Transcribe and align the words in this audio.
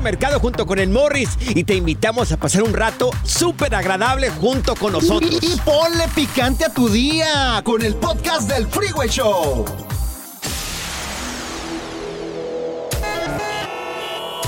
Mercado 0.00 0.40
junto 0.40 0.66
con 0.66 0.78
el 0.78 0.88
Morris 0.90 1.30
y 1.40 1.64
te 1.64 1.74
invitamos 1.74 2.32
a 2.32 2.36
pasar 2.36 2.62
un 2.62 2.72
rato 2.72 3.10
súper 3.24 3.74
agradable 3.74 4.30
junto 4.30 4.74
con 4.74 4.92
nosotros. 4.92 5.38
Y, 5.42 5.54
y 5.54 5.56
ponle 5.64 6.08
picante 6.14 6.64
a 6.64 6.72
tu 6.72 6.88
día 6.88 7.60
con 7.64 7.82
el 7.82 7.94
podcast 7.96 8.48
del 8.48 8.66
Freeway 8.66 9.08
Show. 9.08 9.64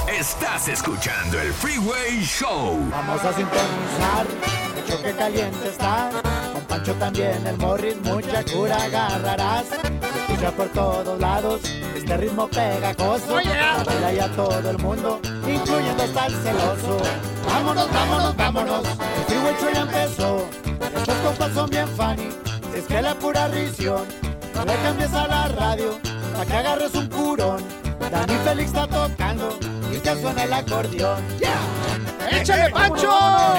Estás 0.09 0.69
escuchando 0.69 1.39
el 1.41 1.53
Freeway 1.53 2.23
Show. 2.25 2.79
Vamos 2.91 3.21
a 3.25 3.33
sintonizar, 3.35 4.27
el 4.77 4.91
choque 4.91 5.13
caliente 5.13 5.69
está. 5.69 6.11
Con 6.53 6.63
Pancho 6.63 6.95
también, 6.95 7.47
el 7.47 7.59
Morris, 7.59 7.97
mucha 8.03 8.43
cura 8.45 8.77
agarrarás. 8.85 9.67
Se 9.69 10.33
escucha 10.33 10.51
por 10.53 10.69
todos 10.71 11.21
lados, 11.21 11.61
este 11.95 12.17
ritmo 12.17 12.49
pegajoso. 12.49 13.35
Baila 13.35 14.13
ya 14.15 14.29
todo 14.35 14.71
el 14.71 14.79
mundo, 14.79 15.21
incluyendo 15.49 16.03
hasta 16.03 16.27
el 16.27 16.35
celoso. 16.43 16.99
Vámonos, 17.47 17.93
vámonos, 17.93 18.37
vámonos, 18.37 18.83
el 18.85 19.25
Freeway 19.27 19.55
Show 19.61 19.71
ya 19.73 19.81
empezó. 19.81 20.49
Estos 20.97 21.15
compas 21.17 21.53
son 21.53 21.71
bien 21.71 21.89
funny, 21.89 22.29
si 22.73 22.79
es 22.79 22.87
que 22.87 23.03
la 23.03 23.15
pura 23.15 23.49
risión. 23.49 24.05
No 24.55 24.65
le 24.65 24.75
cambies 24.77 25.13
a 25.13 25.27
la 25.27 25.49
radio, 25.49 25.99
para 26.33 26.47
que 26.47 26.53
agarres 26.55 26.95
un 26.95 27.09
curón. 27.09 27.63
Dani 28.11 28.35
Félix 28.45 28.69
está 28.69 28.87
tocando 28.87 29.59
y 29.93 29.99
que 29.99 30.21
suena 30.21 30.45
el 30.45 30.53
acordeón. 30.53 31.23
¡Échale, 32.31 32.71
Pancho! 32.71 33.11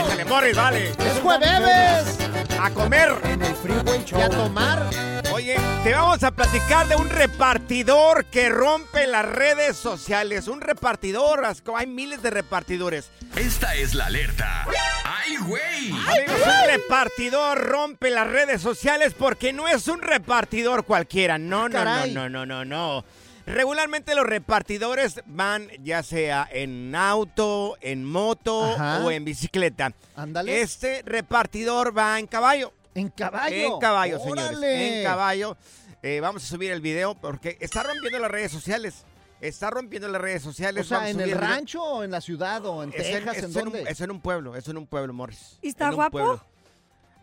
¡Échale, 0.05 0.25
Morris, 0.25 0.55
vale! 0.55 0.91
¡Es 0.91 1.19
jueves! 1.21 2.17
¡A 2.61 2.69
comer! 2.71 3.09
En 3.23 3.41
el 3.41 3.55
Freeway 3.55 4.03
Show. 4.05 4.19
Y 4.19 4.21
a 4.21 4.29
tomar. 4.29 5.14
Oye, 5.45 5.57
te 5.83 5.93
vamos 5.93 6.23
a 6.23 6.31
platicar 6.31 6.87
de 6.87 6.95
un 6.95 7.07
repartidor 7.07 8.25
que 8.25 8.49
rompe 8.49 9.05
las 9.05 9.23
redes 9.27 9.77
sociales. 9.77 10.47
Un 10.47 10.59
repartidor, 10.59 11.43
hay 11.75 11.85
miles 11.85 12.23
de 12.23 12.31
repartidores. 12.31 13.11
Esta 13.35 13.75
es 13.75 13.93
la 13.93 14.07
alerta. 14.07 14.65
¡Ay, 15.03 15.37
güey! 15.37 15.91
Amigos, 15.91 16.41
un 16.47 16.67
repartidor 16.67 17.59
rompe 17.59 18.09
las 18.09 18.27
redes 18.27 18.59
sociales 18.59 19.13
porque 19.15 19.53
no 19.53 19.67
es 19.67 19.87
un 19.87 20.01
repartidor 20.01 20.83
cualquiera. 20.83 21.37
No, 21.37 21.69
no, 21.69 21.85
no, 21.85 22.07
no, 22.07 22.27
no, 22.27 22.45
no, 22.47 22.65
no. 22.65 23.05
Regularmente 23.45 24.15
los 24.15 24.25
repartidores 24.25 25.21
van 25.27 25.69
ya 25.83 26.01
sea 26.01 26.49
en 26.51 26.95
auto, 26.95 27.77
en 27.81 28.03
moto 28.03 28.73
Ajá. 28.73 29.05
o 29.05 29.11
en 29.11 29.23
bicicleta. 29.23 29.93
Ándale. 30.15 30.61
Este 30.61 31.03
repartidor 31.05 31.95
va 31.95 32.17
en 32.17 32.25
caballo. 32.25 32.73
En 32.95 33.09
caballo. 33.09 33.55
En 33.75 33.79
caballo, 33.79 34.19
señores. 34.19 34.43
Órale. 34.45 34.99
En 34.99 35.03
caballo. 35.05 35.57
Eh, 36.01 36.19
vamos 36.21 36.43
a 36.43 36.47
subir 36.47 36.71
el 36.71 36.81
video 36.81 37.15
porque 37.15 37.57
está 37.61 37.83
rompiendo 37.83 38.19
las 38.19 38.31
redes 38.31 38.51
sociales. 38.51 39.05
Está 39.41 39.69
rompiendo 39.69 40.07
las 40.07 40.21
redes 40.21 40.41
O 40.43 40.45
sociales. 40.45 40.87
sea, 40.87 40.97
Vamos 40.99 41.07
a 41.07 41.11
¿en 41.11 41.19
el 41.19 41.25
video. 41.27 41.41
rancho 41.41 41.83
o 41.83 42.03
en 42.03 42.11
la 42.11 42.21
ciudad 42.21 42.65
o 42.65 42.83
en 42.83 42.89
Es 42.93 43.05
en, 43.07 43.11
Texas? 43.25 43.37
es 43.37 43.43
¿En 43.43 43.49
en 43.51 43.57
un, 43.67 43.73
dónde? 43.73 43.91
es 43.91 44.01
en 44.01 44.11
un 44.11 44.21
pueblo, 44.21 44.55
es 44.55 44.67
en 44.67 44.77
un 44.77 44.87
pueblo, 44.87 45.13
Morris. 45.13 45.59
¿Y 45.61 45.67
está 45.69 45.85
En 45.85 45.89
un 45.91 45.95
guapo? 45.97 46.11
pueblo. 46.11 46.45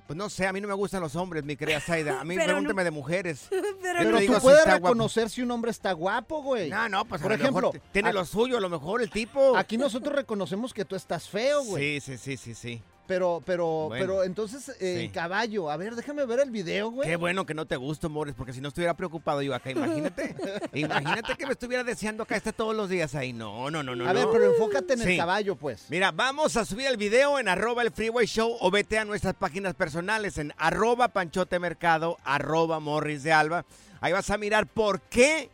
Pues 0.07 0.17
no 0.17 0.29
sé, 0.29 0.47
a 0.47 0.53
mí 0.53 0.61
no 0.61 0.69
me 0.69 0.75
gustan 0.75 1.01
los 1.01 1.17
hombres, 1.17 1.43
mi 1.45 1.57
querida 1.57 1.81
Zaida. 1.81 2.21
A 2.21 2.25
mí 2.25 2.35
Pero 2.37 2.47
pregúntame 2.49 2.83
no- 2.83 2.85
de 2.85 2.91
mujeres. 2.91 3.47
Pero 3.51 3.71
Pero 3.81 4.11
tú 4.11 4.19
si 4.35 4.41
puedes 4.41 4.65
guapo. 4.65 4.71
reconocer 4.89 5.31
si 5.31 5.41
un 5.43 5.51
hombre 5.53 5.71
está 5.71 5.93
guapo, 5.93 6.43
güey. 6.43 6.69
No, 6.69 6.89
no, 6.89 7.05
pues 7.07 7.23
Por 7.23 7.33
a 7.33 7.37
lo 7.39 7.45
mejor 7.45 7.65
ejemplo, 7.65 7.83
tiene 7.93 8.11
a- 8.11 8.13
lo 8.13 8.25
suyo, 8.27 8.59
a 8.59 8.61
lo 8.61 8.69
mejor 8.69 9.01
el 9.01 9.11
tipo. 9.11 9.57
Aquí 9.57 9.79
nosotros 9.79 10.15
reconocemos 10.15 10.75
que 10.75 10.85
tú 10.85 10.97
estás 10.97 11.29
feo, 11.29 11.65
güey. 11.65 11.99
Sí, 12.01 12.19
sí, 12.19 12.37
sí, 12.37 12.37
sí, 12.37 12.55
sí. 12.55 12.83
Pero, 13.07 13.43
pero, 13.45 13.89
Bueno, 13.89 14.05
pero 14.05 14.25
entonces, 14.25 14.77
eh, 14.81 14.99
sí. 15.01 15.09
caballo. 15.09 15.71
A 15.71 15.77
ver, 15.77 15.97
déjame 15.97 16.25
ver 16.25 16.41
el 16.41 16.51
video, 16.51 16.91
güey. 16.91 17.09
Qué 17.09 17.17
bueno 17.17 17.45
que 17.45 17.53
no 17.53 17.67
te 17.67 17.77
gusto, 17.77 18.09
Morris, 18.09 18.35
porque 18.35 18.53
si 18.53 18.61
no 18.61 18.69
estuviera 18.69 18.95
preocupado 18.95 19.43
yo 19.43 19.55
acá, 19.55 19.71
imagínate. 19.73 20.35
imagínate 20.73 21.35
que 21.37 21.47
me 21.47 21.53
estuviera 21.53 21.83
deseando 21.83 22.23
acá 22.23 22.37
esté 22.37 22.53
todos 22.53 22.77
los 22.77 22.89
días 22.89 23.15
ahí. 23.15 23.33
No, 23.33 23.71
no, 23.71 23.83
no, 23.83 23.97
no. 23.97 24.09
A 24.09 24.13
ver, 24.13 24.27
pero 24.33 24.53
enfócate 24.53 24.95
en 24.95 25.03
el 25.03 25.17
caballo, 25.17 25.57
pues. 25.57 25.87
Mira, 25.89 26.13
vamos 26.13 26.57
a 26.57 26.65
subir 26.65 26.87
el 26.87 26.97
video 26.97 27.39
en 27.39 27.49
arroba 27.49 27.83
el 27.83 27.91
Freeway 27.91 28.27
Show 28.27 28.57
o 28.61 28.71
vete 28.71 28.99
a 28.99 29.05
nuestras 29.05 29.35
páginas 29.35 29.75
personales 29.75 30.39
en 30.39 30.53
arroba 30.57 31.09
Panchote 31.09 31.59
Mercado, 31.59 32.19
arroba 32.25 32.79
Morris 32.79 33.25
de 33.25 33.33
Alba. 33.33 33.65
Ahí 34.01 34.13
vas 34.13 34.31
a 34.31 34.39
mirar 34.39 34.67
por 34.67 35.01
qué 35.01 35.51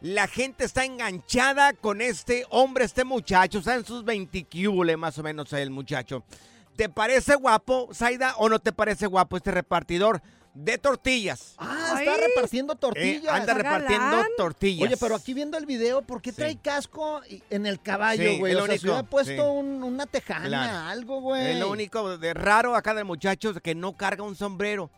la 0.00 0.26
gente 0.28 0.64
está 0.64 0.84
enganchada 0.84 1.72
con 1.74 2.00
este 2.00 2.44
hombre, 2.50 2.84
este 2.84 3.04
muchacho. 3.04 3.58
Está 3.58 3.74
en 3.74 3.84
sus 3.84 4.04
20 4.04 4.46
cúbule, 4.46 4.96
más 4.96 5.18
o 5.18 5.22
menos 5.22 5.52
el 5.52 5.70
muchacho. 5.70 6.24
¿Te 6.76 6.88
parece 6.88 7.34
guapo, 7.34 7.88
Zaida, 7.92 8.34
o 8.38 8.48
no 8.48 8.58
te 8.58 8.72
parece 8.72 9.06
guapo 9.06 9.36
este 9.36 9.50
repartidor 9.50 10.22
de 10.54 10.78
tortillas? 10.78 11.54
Ah, 11.58 11.92
Ay. 11.96 12.06
está 12.08 12.20
repartiendo 12.26 12.72
Eh, 12.72 12.76
tortillas. 12.80 13.34
anda 13.34 13.54
repartiendo 13.54 14.06
galán. 14.16 14.26
tortillas. 14.36 14.88
Oye, 14.88 14.96
pero 14.96 15.14
aquí 15.14 15.34
viendo 15.34 15.58
el 15.58 15.66
video, 15.66 16.00
¿por 16.02 16.22
qué 16.22 16.30
Sí. 16.30 16.36
trae 16.36 16.56
casco 16.56 17.20
en 17.50 17.66
el 17.66 17.80
caballo, 17.82 18.30
Sí, 18.30 18.38
güey? 18.38 18.52
es 18.52 18.56
o 18.58 18.60
lo 18.60 18.66
sea, 18.66 18.74
único, 18.74 18.86
hubiera 18.86 19.02
puesto 19.02 19.32
sí. 19.34 19.40
un- 19.58 19.82
una 19.84 20.06
tejana, 20.06 20.48
Claro. 20.48 20.88
algo, 20.88 21.20
güey. 21.20 21.52
Es 21.52 21.58
lo 21.58 21.70
único 21.70 22.16
de 22.16 22.32
raro 22.34 22.74
acá 22.74 22.94
del 22.94 23.04
muchacho 23.04 23.50
es 23.50 23.60
que 23.60 23.74
no 23.74 23.96
carga 23.96 24.22
un 24.24 24.34
sombrero. 24.36 24.90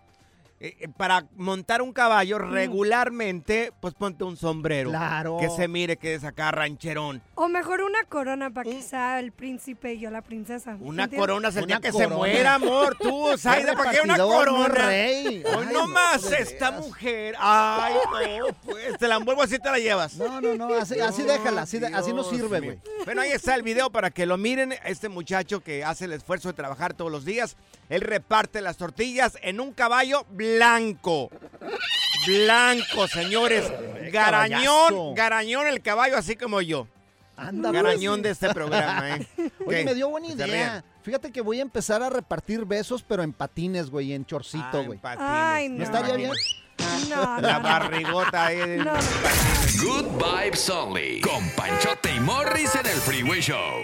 Eh, 0.64 0.76
eh, 0.79 0.88
para 0.97 1.26
montar 1.35 1.82
un 1.82 1.93
caballo 1.93 2.38
regularmente, 2.38 3.73
pues 3.81 3.94
ponte 3.94 4.23
un 4.23 4.37
sombrero. 4.37 4.91
Claro. 4.91 5.38
Que 5.41 5.50
se 5.50 5.67
mire 5.67 5.97
que 5.97 6.14
es 6.14 6.23
acá 6.23 6.53
rancherón. 6.53 7.20
O 7.35 7.49
mejor 7.49 7.82
una 7.82 8.05
corona 8.05 8.49
para 8.50 8.70
que 8.70 8.81
sea 8.81 9.19
el 9.19 9.32
príncipe 9.32 9.94
y 9.94 9.99
yo 9.99 10.11
la 10.12 10.23
princesa. 10.23 10.76
Una 10.79 11.05
¿entiendes? 11.05 11.19
corona 11.19 11.49
es 11.49 11.56
el 11.56 11.67
día 11.67 11.79
Una 11.79 11.81
que 11.91 11.93
se 11.93 12.06
muera, 12.06 12.55
amor. 12.55 12.97
Tú, 12.97 13.31
Saida, 13.38 13.75
¿para 13.75 13.91
qué 13.91 14.03
una 14.05 14.17
corona? 14.17 14.69
rey. 14.69 15.43
Hoy 15.44 15.67
no 15.67 15.73
no, 15.73 15.87
más 15.88 16.31
esta 16.31 16.70
veras. 16.70 16.87
mujer. 16.87 17.35
Ay, 17.41 17.94
no, 18.38 18.55
pues 18.65 18.99
te 18.99 19.08
la 19.08 19.17
envuelvo 19.17 19.43
así 19.43 19.58
te 19.58 19.69
la 19.69 19.81
llevas. 19.81 20.15
No, 20.15 20.41
no, 20.41 20.55
no, 20.55 20.75
así, 20.75 21.00
así 21.00 21.25
déjala, 21.25 21.62
así, 21.62 21.85
así 21.85 22.12
no 22.12 22.23
sirve, 22.23 22.61
güey. 22.61 22.79
Bueno, 23.05 23.23
ahí 23.23 23.32
está 23.32 23.56
el 23.56 23.62
video 23.62 23.91
para 23.91 24.11
que 24.11 24.26
lo 24.26 24.37
miren. 24.37 24.75
Este 24.85 25.08
muchacho 25.08 25.58
que 25.58 25.82
hace 25.82 26.05
el 26.05 26.12
esfuerzo 26.12 26.50
de 26.50 26.55
trabajar 26.55 26.94
todos 26.94 27.11
los 27.11 27.25
días, 27.25 27.56
él 27.88 28.03
reparte 28.03 28.61
las 28.61 28.76
tortillas 28.76 29.37
en 29.43 29.58
un 29.58 29.73
caballo 29.73 30.25
blanco. 30.31 30.51
Blanco, 32.26 33.08
señores. 33.08 33.70
Garañón, 34.12 35.14
garañón 35.14 35.66
el 35.66 35.81
caballo, 35.82 36.16
así 36.16 36.37
como 36.37 36.60
yo. 36.60 36.87
Anda, 37.37 37.72
Garañón 37.72 38.20
de 38.22 38.31
este 38.31 38.52
programa, 38.52 39.16
¿eh? 39.16 39.26
Oye, 39.66 39.78
¿Qué? 39.78 39.84
me 39.84 39.94
dio 39.94 40.08
buena 40.10 40.28
idea. 40.28 40.84
Fíjate 41.02 41.32
que 41.32 41.40
voy 41.40 41.58
a 41.58 41.62
empezar 41.62 42.02
a 42.02 42.10
repartir 42.10 42.64
besos, 42.64 43.02
pero 43.02 43.22
en 43.22 43.32
patines, 43.32 43.90
güey, 43.90 44.12
en 44.12 44.25
chorcito, 44.25 44.64
Ah, 44.81 44.82
güey. 44.87 45.00
Ay, 45.19 45.69
¿No 45.70 45.78
no. 45.78 45.84
estaría 45.84 46.14
bien? 46.16 46.31
No, 47.08 47.40
La 47.40 47.55
no, 47.58 47.62
barrigota 47.62 48.46
ahí. 48.46 48.60
en- 48.60 48.84
No. 48.84 48.93
Good 49.82 50.22
Vibes 50.22 50.69
Only. 50.70 51.20
Con 51.22 51.48
Panchote 51.56 52.14
y 52.14 52.20
Morris 52.20 52.75
en 52.76 52.87
el 52.87 52.98
Freeway 53.00 53.40
Show. 53.40 53.82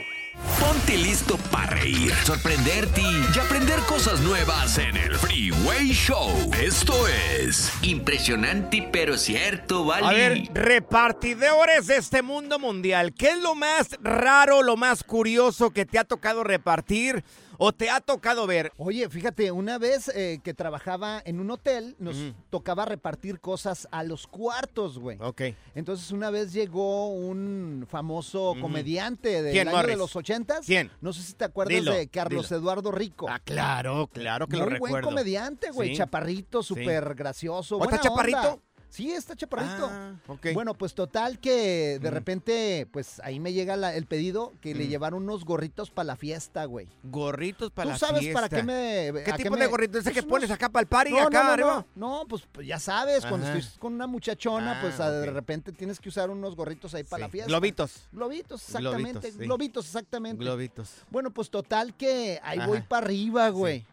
Ponte 0.61 0.97
listo 0.97 1.37
para 1.51 1.77
reír, 1.77 2.13
sorprenderte 2.25 3.01
y 3.01 3.39
aprender 3.39 3.81
cosas 3.81 4.21
nuevas 4.21 4.79
en 4.79 4.97
el 4.97 5.17
Freeway 5.17 5.91
Show. 5.93 6.31
Esto 6.61 7.09
es 7.09 7.73
impresionante 7.83 8.89
pero 8.93 9.17
cierto, 9.17 9.85
¿vale? 9.85 10.07
A 10.07 10.13
ver, 10.13 10.49
repartidores 10.55 11.87
de 11.89 11.97
este 11.97 12.23
mundo 12.23 12.59
mundial, 12.59 13.13
¿qué 13.15 13.31
es 13.31 13.39
lo 13.39 13.55
más 13.55 13.97
raro, 14.01 14.63
lo 14.63 14.77
más 14.77 15.05
curioso 15.05 15.71
que 15.71 15.87
te 15.87 15.99
ha 15.99 16.05
tocado 16.05 16.45
repartir 16.45 17.25
o 17.59 17.73
te 17.73 17.91
ha 17.91 18.01
tocado 18.01 18.47
ver? 18.47 18.73
Oye, 18.77 19.09
fíjate, 19.11 19.51
una 19.51 19.79
vez 19.79 20.09
eh, 20.15 20.41
que 20.43 20.55
trabajaba 20.55 21.21
en 21.25 21.41
un 21.41 21.51
hotel, 21.51 21.97
nos 21.99 22.17
tocaba 22.51 22.85
repartir 22.85 23.41
cosas 23.41 23.89
a 23.91 24.05
los 24.05 24.27
cuartos, 24.27 24.99
güey. 24.99 25.19
Ok. 25.21 25.43
Entonces 25.75 26.11
una 26.13 26.31
vez 26.31 26.53
llegó 26.53 27.09
un 27.09 27.85
famoso 27.89 28.55
comediante 28.61 29.43
del 29.43 29.53
¿Quién, 29.53 29.69
año 29.69 29.87
de 29.87 29.97
los 29.97 30.15
ochentas. 30.17 30.65
¿Quién? 30.65 30.91
No 31.01 31.13
sé 31.13 31.23
si 31.23 31.35
te 31.35 31.45
acuerdas 31.45 31.75
Dilo, 31.81 31.93
de 31.93 32.09
Carlos 32.09 32.49
dilo. 32.49 32.61
Eduardo 32.61 32.93
Rico. 32.93 33.27
Ah, 33.29 33.41
claro, 33.41 34.07
claro 34.07 34.47
que 34.47 34.57
Muy 34.57 34.61
lo 34.61 34.65
buen 34.67 34.75
recuerdo. 34.75 35.09
comediante, 35.09 35.71
güey. 35.73 35.91
Sí. 35.91 35.97
Chaparrito, 35.97 36.63
súper 36.63 37.15
gracioso. 37.15 37.77
¿O 37.77 37.85
está 37.85 37.99
chaparrito? 38.01 38.39
onda. 38.39 38.63
Sí, 38.91 39.13
está 39.13 39.37
chaparrito. 39.37 39.87
Ah. 39.91 40.15
Bueno, 40.55 40.75
pues 40.75 40.95
total 40.95 41.39
que 41.39 41.99
de 42.01 42.11
repente, 42.11 42.87
pues 42.91 43.21
ahí 43.23 43.39
me 43.39 43.53
llega 43.53 43.77
la- 43.77 43.95
el 43.95 44.07
pedido 44.07 44.55
que 44.63 44.75
le 44.75 44.89
llevaron 44.89 45.23
unos 45.25 45.45
gorritos 45.45 45.91
para 45.91 46.05
la 46.07 46.17
fiesta, 46.17 46.65
güey. 46.65 46.89
Gorritos 47.05 47.71
para 47.71 47.85
¿Tú 47.85 47.91
la 47.93 47.99
sabes 47.99 48.21
fiesta. 48.23 48.41
para 48.41 48.49
qué 48.49 48.63
me... 48.63 49.23
¿Qué 49.25 49.33
tipo 49.35 49.55
me- 49.55 49.61
de 49.61 49.67
gorritos? 49.67 50.01
¿Ese 50.01 50.11
pues 50.13 50.25
que 50.25 50.29
pones 50.29 50.51
acá 50.51 50.69
para 50.71 50.81
el 50.83 50.87
party, 50.89 51.11
no, 51.13 51.19
acá 51.21 51.39
no, 51.41 51.45
no, 51.45 51.53
arriba? 51.53 51.87
No, 51.95 52.25
pues, 52.29 52.43
pues 52.51 52.67
ya 52.67 52.79
sabes, 52.79 53.27
cuando 53.27 53.47
estás 53.47 53.79
con 53.79 53.93
una 53.93 54.07
muchachona, 54.07 54.79
Ah, 54.79 54.81
pues 54.81 54.99
a- 55.01 55.11
de 55.11 55.31
repente 55.31 55.73
tienes 55.73 56.01
que 56.01 56.09
usar 56.09 56.31
unos 56.31 56.57
gorritos 56.57 56.95
ahí 56.95 57.05
para 57.05 57.23
la 57.27 57.29
fiesta. 57.29 57.49
Globitos. 57.49 58.09
Globitos, 58.13 58.63
exactamente. 58.63 59.11
Globitos, 59.13 59.33
sí. 59.33 59.45
Globitos, 59.45 59.87
exactamente. 59.87 60.45
Globitos. 60.45 60.91
Bueno, 61.11 61.31
pues 61.31 61.51
total 61.51 61.95
que 61.95 62.41
ahí 62.43 62.59
voy 62.67 62.81
para 62.81 63.05
arriba, 63.07 63.49
güey. 63.51 63.85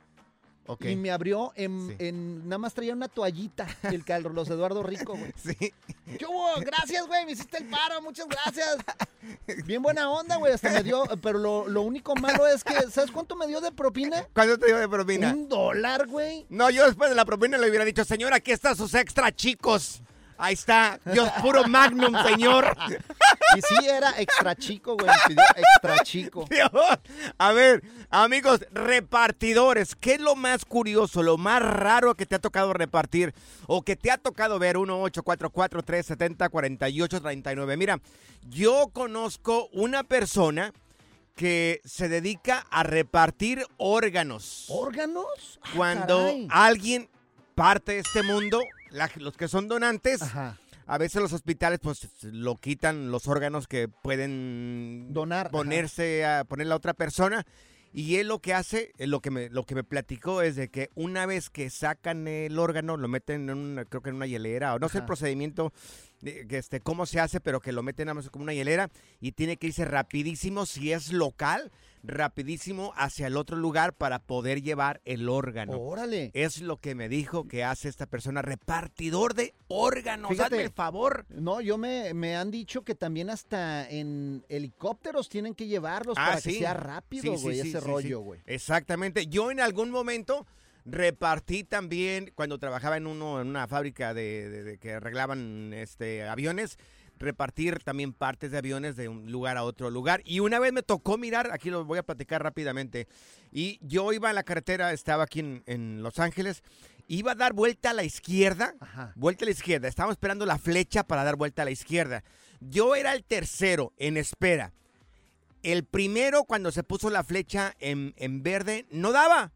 Ok. 0.67 0.85
Y 0.85 0.95
me 0.95 1.11
abrió 1.11 1.51
en, 1.55 1.89
Sí. 1.89 1.95
en- 1.99 2.47
Nada 2.49 2.57
más 2.57 2.73
traía 2.73 2.93
una 2.93 3.07
toallita, 3.07 3.67
el 3.83 4.03
Carlos 4.03 4.49
Eduardo 4.49 4.81
Rico, 4.83 5.15
güey. 5.15 5.31
Sí. 5.43 5.73
¿Qué 6.17 6.25
hubo? 6.25 6.47
Gracias, 6.61 7.05
güey, 7.07 7.25
me 7.25 7.33
hiciste 7.33 7.57
el 7.57 7.65
paro, 7.69 8.01
muchas 8.01 8.27
gracias. 8.27 8.77
Bien 9.65 9.81
buena 9.81 10.09
onda, 10.09 10.37
güey, 10.37 10.53
hasta 10.53 10.71
me 10.71 10.83
dio, 10.83 11.03
pero 11.21 11.39
lo, 11.39 11.67
lo 11.67 11.81
único 11.81 12.15
malo 12.15 12.45
es 12.47 12.63
que, 12.63 12.73
¿sabes 12.91 13.11
cuánto 13.11 13.35
me 13.35 13.47
dio 13.47 13.61
de 13.61 13.71
propina? 13.71 14.25
¿Cuánto 14.33 14.57
te 14.57 14.67
dio 14.67 14.77
de 14.77 14.87
propina? 14.89 15.33
Un 15.33 15.49
dólar, 15.49 16.07
güey. 16.07 16.45
No, 16.49 16.69
yo 16.69 16.85
después 16.85 17.09
de 17.09 17.15
la 17.15 17.25
propina 17.25 17.57
le 17.57 17.69
hubiera 17.69 17.85
dicho, 17.85 18.03
señor, 18.05 18.33
aquí 18.33 18.51
están 18.51 18.75
sus 18.75 18.93
extra 18.93 19.31
chicos. 19.35 20.01
Ahí 20.37 20.53
está. 20.53 20.99
Dios 21.05 21.29
puro 21.41 21.65
magnum, 21.67 22.13
señor. 22.25 22.75
Y 23.55 23.61
sí 23.61 23.87
era 23.87 24.19
extra 24.19 24.53
chico, 24.55 24.97
güey, 24.97 25.09
extra 25.55 25.99
chico. 26.03 26.45
Dios. 26.49 26.69
A 27.37 27.51
ver, 27.53 27.81
amigos, 28.09 28.65
repartidores, 28.71 29.95
¿qué 29.95 30.15
es 30.15 30.19
lo 30.19 30.35
más 30.35 30.65
curioso, 30.65 31.21
lo 31.23 31.37
más 31.37 31.61
raro 31.61 32.15
que 32.15 32.25
te 32.25 32.35
ha 32.35 32.39
tocado 32.39 32.73
repartir 32.73 33.33
o 33.67 33.81
que 33.83 33.95
te 33.95 34.11
ha 34.11 34.17
tocado 34.17 34.59
ver? 34.59 34.75
1-844-370-4839. 34.77 37.77
Mira, 37.77 37.99
yo 38.49 38.89
conozco 38.93 39.69
una 39.71 40.03
persona 40.03 40.73
que 41.35 41.81
se 41.83 42.07
dedica 42.09 42.65
a 42.71 42.83
repartir 42.83 43.65
órganos. 43.77 44.65
¿Órganos? 44.69 45.59
Ah, 45.61 45.69
Cuando 45.75 46.17
caray. 46.19 46.47
alguien 46.49 47.09
parte 47.55 47.93
de 47.93 47.99
este 47.99 48.23
mundo, 48.23 48.61
la- 48.95 49.11
los 49.17 49.37
que 49.37 49.47
son 49.47 49.67
donantes, 49.67 50.21
Ajá. 50.21 50.57
a 50.87 50.97
veces 50.97 51.21
los 51.21 51.33
hospitales 51.33 51.79
pues 51.81 52.07
lo 52.23 52.55
quitan 52.55 53.11
los 53.11 53.27
órganos 53.27 53.67
que 53.67 53.87
pueden 53.87 55.07
Donar, 55.13 55.47
ajá. 55.47 55.51
ponerse 55.51 56.25
a 56.25 56.43
poner 56.45 56.67
la 56.67 56.75
otra 56.75 56.93
persona 56.93 57.45
y 57.93 58.17
él 58.17 58.27
lo 58.27 58.39
que 58.39 58.53
hace, 58.53 58.91
eh, 58.97 59.07
lo 59.07 59.21
que 59.21 59.31
me 59.31 59.49
lo 59.49 59.63
que 59.63 59.73
me 59.75 59.83
platicó 59.83 60.41
es 60.41 60.55
de 60.57 60.69
que 60.69 60.89
una 60.95 61.25
vez 61.25 61.49
que 61.49 61.69
sacan 61.69 62.27
el 62.27 62.59
órgano 62.59 62.97
lo 62.97 63.07
meten 63.07 63.49
en 63.49 63.57
una 63.57 63.85
creo 63.85 64.01
que 64.01 64.09
en 64.09 64.17
una 64.17 64.25
hielera 64.27 64.73
o 64.75 64.79
no 64.79 64.89
sé 64.89 64.97
el 64.99 65.05
procedimiento 65.05 65.71
de- 66.21 66.45
que 66.47 66.57
este 66.57 66.81
cómo 66.81 67.05
se 67.05 67.19
hace, 67.19 67.39
pero 67.39 67.59
que 67.61 67.71
lo 67.71 67.83
meten 67.83 68.13
más 68.13 68.29
como 68.29 68.43
una 68.43 68.53
hielera 68.53 68.89
y 69.21 69.31
tiene 69.31 69.57
que 69.57 69.67
irse 69.67 69.85
rapidísimo 69.85 70.65
si 70.65 70.91
es 70.91 71.11
local, 71.13 71.71
rapidísimo 72.07 72.93
hacia 72.95 73.27
el 73.27 73.37
otro 73.37 73.57
lugar 73.57 73.93
para 73.93 74.19
poder 74.19 74.61
llevar 74.61 75.01
el 75.05 75.29
órgano. 75.29 75.77
Órale. 75.79 76.31
Es 76.33 76.61
lo 76.61 76.77
que 76.77 76.95
me 76.95 77.09
dijo 77.09 77.47
que 77.47 77.63
hace 77.63 77.89
esta 77.89 78.05
persona, 78.05 78.41
repartidor 78.41 79.33
de 79.33 79.53
órganos. 79.67 80.31
Fíjate. 80.31 80.55
Hazme 80.55 80.63
el 80.65 80.71
favor. 80.71 81.25
No, 81.29 81.61
yo 81.61 81.77
me, 81.77 82.13
me 82.13 82.35
han 82.35 82.51
dicho 82.51 82.83
que 82.83 82.95
también 82.95 83.29
hasta 83.29 83.89
en 83.89 84.43
helicópteros 84.49 85.29
tienen 85.29 85.53
que 85.55 85.67
llevarlos 85.67 86.17
Ah, 86.19 86.27
para 86.27 86.41
sí. 86.41 86.53
que 86.53 86.59
sea 86.59 86.73
rápido, 86.73 87.21
sí, 87.37 87.41
güey, 87.43 87.61
sí, 87.61 87.69
ese 87.69 87.79
rollo, 87.79 88.19
güey. 88.21 88.41
Exactamente. 88.45 89.27
Yo 89.27 89.51
en 89.51 89.59
algún 89.59 89.91
momento 89.91 90.45
repartí 90.85 91.63
también, 91.63 92.31
cuando 92.35 92.59
trabajaba 92.59 92.97
en 92.97 93.07
uno, 93.07 93.41
en 93.41 93.47
una 93.47 93.67
fábrica 93.67 94.13
de, 94.13 94.49
de- 94.49 94.63
de 94.63 94.77
que 94.77 94.93
arreglaban 94.93 95.73
este 95.73 96.23
aviones, 96.27 96.77
repartir 97.17 97.79
también 97.83 98.13
partes 98.13 98.51
de 98.51 98.57
aviones 98.57 98.95
de 98.95 99.09
un 99.09 99.31
lugar 99.31 99.57
a 99.57 99.63
otro 99.63 99.89
lugar. 99.89 100.21
Y 100.25 100.39
una 100.39 100.59
vez 100.59 100.73
me 100.73 100.83
tocó 100.83 101.17
mirar, 101.17 101.51
aquí 101.51 101.69
lo 101.69 101.85
voy 101.85 101.99
a 101.99 102.03
platicar 102.03 102.43
rápidamente, 102.43 103.07
y 103.51 103.79
yo 103.81 104.11
iba 104.13 104.29
en 104.29 104.35
la 104.35 104.43
carretera, 104.43 104.91
estaba 104.91 105.23
aquí 105.23 105.39
en, 105.39 105.63
en 105.65 106.03
Los 106.03 106.19
Ángeles, 106.19 106.63
iba 107.07 107.33
a 107.33 107.35
dar 107.35 107.53
vuelta 107.53 107.91
a 107.91 107.93
la 107.93 108.03
izquierda, 108.03 108.75
Ajá. 108.79 109.13
vuelta 109.15 109.45
a 109.45 109.47
la 109.47 109.51
izquierda, 109.51 109.87
estábamos 109.87 110.15
esperando 110.15 110.45
la 110.45 110.57
flecha 110.57 111.03
para 111.03 111.23
dar 111.23 111.35
vuelta 111.35 111.61
a 111.61 111.65
la 111.65 111.71
izquierda. 111.71 112.23
Yo 112.59 112.95
era 112.95 113.13
el 113.13 113.23
tercero 113.23 113.93
en 113.97 114.17
espera. 114.17 114.73
El 115.63 115.83
primero, 115.83 116.43
cuando 116.43 116.71
se 116.71 116.83
puso 116.83 117.09
la 117.09 117.23
flecha 117.23 117.73
en, 117.79 118.13
en 118.17 118.43
verde, 118.43 118.85
no 118.91 119.11
daba. 119.11 119.51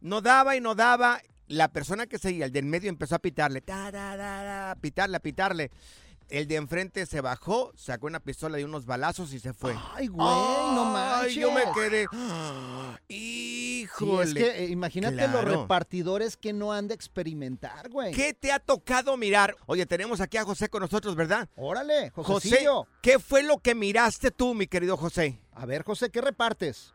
No 0.00 0.20
daba 0.20 0.56
y 0.56 0.60
no 0.60 0.74
daba. 0.74 1.20
La 1.46 1.68
persona 1.68 2.06
que 2.06 2.18
seguía, 2.18 2.46
el 2.46 2.52
del 2.52 2.64
medio, 2.64 2.88
empezó 2.88 3.14
a 3.14 3.18
pitarle. 3.20 3.60
Ta, 3.60 4.76
pitarle, 4.80 5.16
a 5.16 5.20
pitarle. 5.20 5.70
El 6.28 6.48
de 6.48 6.56
enfrente 6.56 7.06
se 7.06 7.20
bajó, 7.20 7.72
sacó 7.76 8.06
una 8.06 8.20
pistola 8.20 8.58
y 8.58 8.64
unos 8.64 8.86
balazos 8.86 9.32
y 9.32 9.38
se 9.38 9.52
fue. 9.52 9.74
Ay, 9.94 10.08
güey, 10.08 10.26
no 10.26 10.84
manches. 10.86 11.36
Ay, 11.36 11.40
yo 11.40 11.52
me 11.52 11.62
quedé. 11.74 12.06
Sí, 13.08 13.82
Híjole. 13.84 14.22
es 14.22 14.34
que 14.34 14.64
eh, 14.64 14.68
imagínate 14.70 15.28
los 15.28 15.44
repartidores 15.44 16.36
que 16.36 16.52
no 16.52 16.72
han 16.72 16.88
de 16.88 16.94
experimentar, 16.94 17.88
güey. 17.90 18.12
¿Qué 18.12 18.32
te 18.32 18.50
ha 18.52 18.58
tocado 18.58 19.16
mirar? 19.16 19.54
Oye, 19.66 19.86
tenemos 19.86 20.20
aquí 20.20 20.36
a 20.36 20.44
José 20.44 20.68
con 20.68 20.80
nosotros, 20.80 21.14
¿verdad? 21.14 21.48
Órale, 21.56 22.10
José. 22.10 22.66
¿qué 23.02 23.18
fue 23.18 23.42
lo 23.42 23.58
que 23.58 23.74
miraste 23.74 24.30
tú, 24.30 24.54
mi 24.54 24.66
querido 24.66 24.96
José? 24.96 25.38
A 25.52 25.66
ver, 25.66 25.82
José, 25.82 26.10
¿qué 26.10 26.20
repartes? 26.20 26.94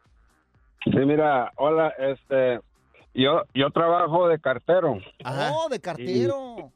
Sí, 0.84 0.98
mira, 1.06 1.52
hola, 1.58 1.94
este, 2.00 2.60
yo, 3.14 3.44
yo 3.54 3.70
trabajo 3.72 4.28
de 4.28 4.40
cartero. 4.40 4.98
Oh, 5.26 5.68
de 5.70 5.80
cartero. 5.80 6.72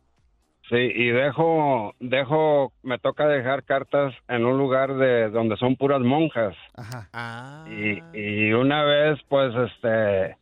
Sí, 0.70 0.75
y 0.77 1.10
dejo, 1.10 1.93
dejo, 2.00 2.72
me 2.84 2.98
toca 2.98 3.27
dejar 3.27 3.63
cartas 3.63 4.13
en 4.29 4.46
un 4.46 4.58
lugar 4.58 4.96
de 4.96 5.29
donde 5.29 5.58
son 5.58 5.75
puras 5.75 6.00
monjas. 6.00 6.55
Ajá. 6.75 7.10
Ah. 7.12 7.65
Y, 7.70 8.01
y 8.17 8.53
una 8.53 8.84
vez, 8.84 9.20
pues, 9.27 9.53
este, 9.55 10.38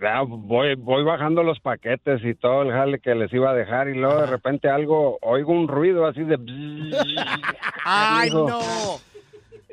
ya 0.00 0.20
voy, 0.22 0.74
voy 0.74 1.04
bajando 1.04 1.42
los 1.42 1.58
paquetes 1.60 2.22
y 2.22 2.34
todo 2.34 2.62
el 2.62 2.72
jale 2.72 3.00
que 3.00 3.14
les 3.14 3.32
iba 3.32 3.50
a 3.50 3.54
dejar 3.54 3.88
y 3.88 3.94
luego 3.94 4.20
de 4.20 4.26
repente 4.26 4.68
algo, 4.68 5.18
oigo 5.22 5.52
un 5.52 5.68
ruido 5.68 6.06
así 6.06 6.22
de... 6.22 6.36
¡Ay, 7.84 8.28
Digo, 8.28 8.48
no! 8.48 9.13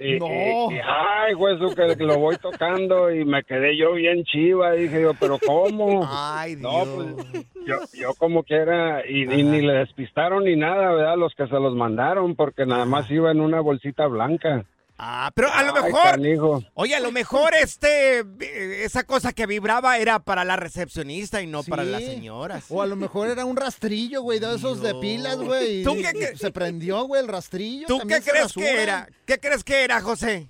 Y, 0.03 0.17
No. 0.19 0.25
y- 0.71 0.75
y, 0.75 0.79
ay, 0.83 1.33
güey, 1.33 1.55
eso 1.55 1.75
que 1.75 1.95
lo 2.03 2.17
voy 2.17 2.35
tocando 2.37 3.13
y 3.13 3.23
me 3.23 3.43
quedé 3.43 3.77
yo 3.77 3.93
bien 3.93 4.23
chiva. 4.23 4.75
Y 4.75 4.83
dije 4.83 5.01
yo, 5.01 5.11
¿pero 5.19 5.37
cómo? 5.45 6.01
Ay, 6.09 6.55
No, 6.55 6.83
pues 6.85 7.45
yo, 7.67 7.75
yo 7.93 8.13
como 8.17 8.43
quiera, 8.43 9.03
y, 9.07 9.23
y 9.31 9.43
ni 9.43 9.61
le 9.61 9.73
despistaron 9.73 10.45
ni 10.45 10.55
nada, 10.55 10.91
¿verdad? 10.93 11.17
Los 11.17 11.35
que 11.35 11.45
se 11.47 11.53
los 11.59 11.75
mandaron, 11.75 12.35
porque 12.35 12.65
nada 12.65 12.85
más 12.85 13.09
iba 13.11 13.31
en 13.31 13.39
una 13.41 13.61
bolsita 13.61 14.07
blanca. 14.07 14.65
Ah, 15.03 15.31
pero 15.33 15.51
a 15.51 15.63
lo 15.63 15.75
Ay, 15.75 15.83
mejor, 15.83 16.03
canijo. 16.11 16.63
oye, 16.75 16.93
a 16.95 16.99
lo 16.99 17.11
mejor 17.11 17.53
este, 17.59 18.19
eh, 18.19 18.83
esa 18.85 19.03
cosa 19.03 19.33
que 19.33 19.47
vibraba 19.47 19.97
era 19.97 20.19
para 20.19 20.45
la 20.45 20.57
recepcionista 20.57 21.41
y 21.41 21.47
no 21.47 21.63
para 21.63 21.83
las 21.83 22.03
señoras. 22.03 22.65
O 22.69 22.83
a 22.83 22.85
lo 22.85 22.95
mejor 22.95 23.27
era 23.27 23.43
un 23.45 23.57
rastrillo, 23.57 24.21
güey, 24.21 24.37
de 24.39 24.53
esos 24.53 24.79
de 24.79 24.93
pilas, 24.95 25.37
güey. 25.37 25.83
¿Tú 25.83 25.95
qué- 25.95 26.13
qué- 26.13 26.37
Se 26.37 26.51
prendió, 26.51 27.03
güey, 27.05 27.19
el 27.23 27.27
rastrillo. 27.27 27.87
¿Tú 27.87 27.97
qué 28.07 28.21
crees 28.21 28.53
que 28.53 28.83
era? 28.83 29.07
¿Qué 29.25 29.39
crees 29.39 29.63
que 29.63 29.83
era, 29.83 30.01
José? 30.01 30.47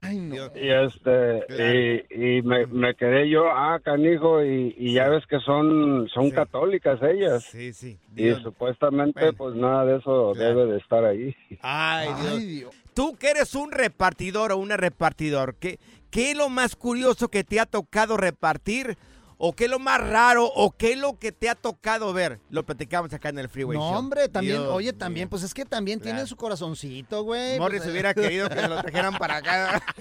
Ay, 0.00 0.18
no. 0.18 0.34
Y 0.54 0.70
este, 0.70 2.04
y, 2.10 2.38
y 2.38 2.42
me, 2.42 2.66
me 2.66 2.94
quedé 2.94 3.28
yo, 3.28 3.50
ah, 3.50 3.80
canijo, 3.82 4.42
y, 4.44 4.74
y 4.78 4.94
ya 4.94 5.08
ves 5.10 5.24
que 5.26 5.40
son, 5.40 6.08
son 6.12 6.30
católicas 6.30 7.00
ellas. 7.02 7.42
Sí, 7.44 7.72
sí. 7.74 7.98
Y 8.16 8.32
supuestamente, 8.42 9.32
pues 9.34 9.54
nada 9.54 9.84
de 9.86 9.96
eso 9.98 10.32
debe 10.34 10.66
de 10.66 10.78
estar 10.78 11.04
ahí. 11.04 11.34
Ay, 11.60 12.08
Dios. 12.56 12.74
Tú 12.94 13.16
que 13.16 13.30
eres 13.30 13.54
un 13.56 13.72
repartidor 13.72 14.52
o 14.52 14.56
una 14.56 14.76
repartidor, 14.76 15.56
¿qué, 15.56 15.80
¿qué 16.10 16.30
es 16.30 16.36
lo 16.36 16.48
más 16.48 16.76
curioso 16.76 17.28
que 17.28 17.42
te 17.42 17.58
ha 17.58 17.66
tocado 17.66 18.16
repartir? 18.16 18.96
¿O 19.38 19.54
qué 19.54 19.64
es 19.64 19.70
lo 19.70 19.78
más 19.78 20.00
raro? 20.00 20.44
¿O 20.46 20.70
qué 20.76 20.92
es 20.92 20.98
lo 20.98 21.18
que 21.18 21.32
te 21.32 21.48
ha 21.48 21.54
tocado 21.54 22.12
ver? 22.12 22.40
Lo 22.50 22.64
platicamos 22.64 23.12
acá 23.12 23.28
en 23.30 23.38
el 23.38 23.48
Freeway 23.48 23.76
No, 23.78 23.90
Show. 23.90 23.98
hombre, 23.98 24.28
también, 24.28 24.58
Dios 24.58 24.72
oye, 24.72 24.92
también, 24.92 25.28
pues 25.28 25.42
es 25.42 25.52
que 25.54 25.64
también 25.64 25.98
Claro. 25.98 26.14
tienen 26.16 26.26
su 26.26 26.36
corazoncito, 26.36 27.22
güey. 27.24 27.58
Morris 27.58 27.78
pues, 27.80 27.88
eh. 27.88 27.92
hubiera 27.92 28.14
querido 28.14 28.48
que 28.48 28.54
se 28.60 28.68
lo 28.68 28.80
trajeran 28.80 29.16
para 29.18 29.36
acá. 29.36 29.82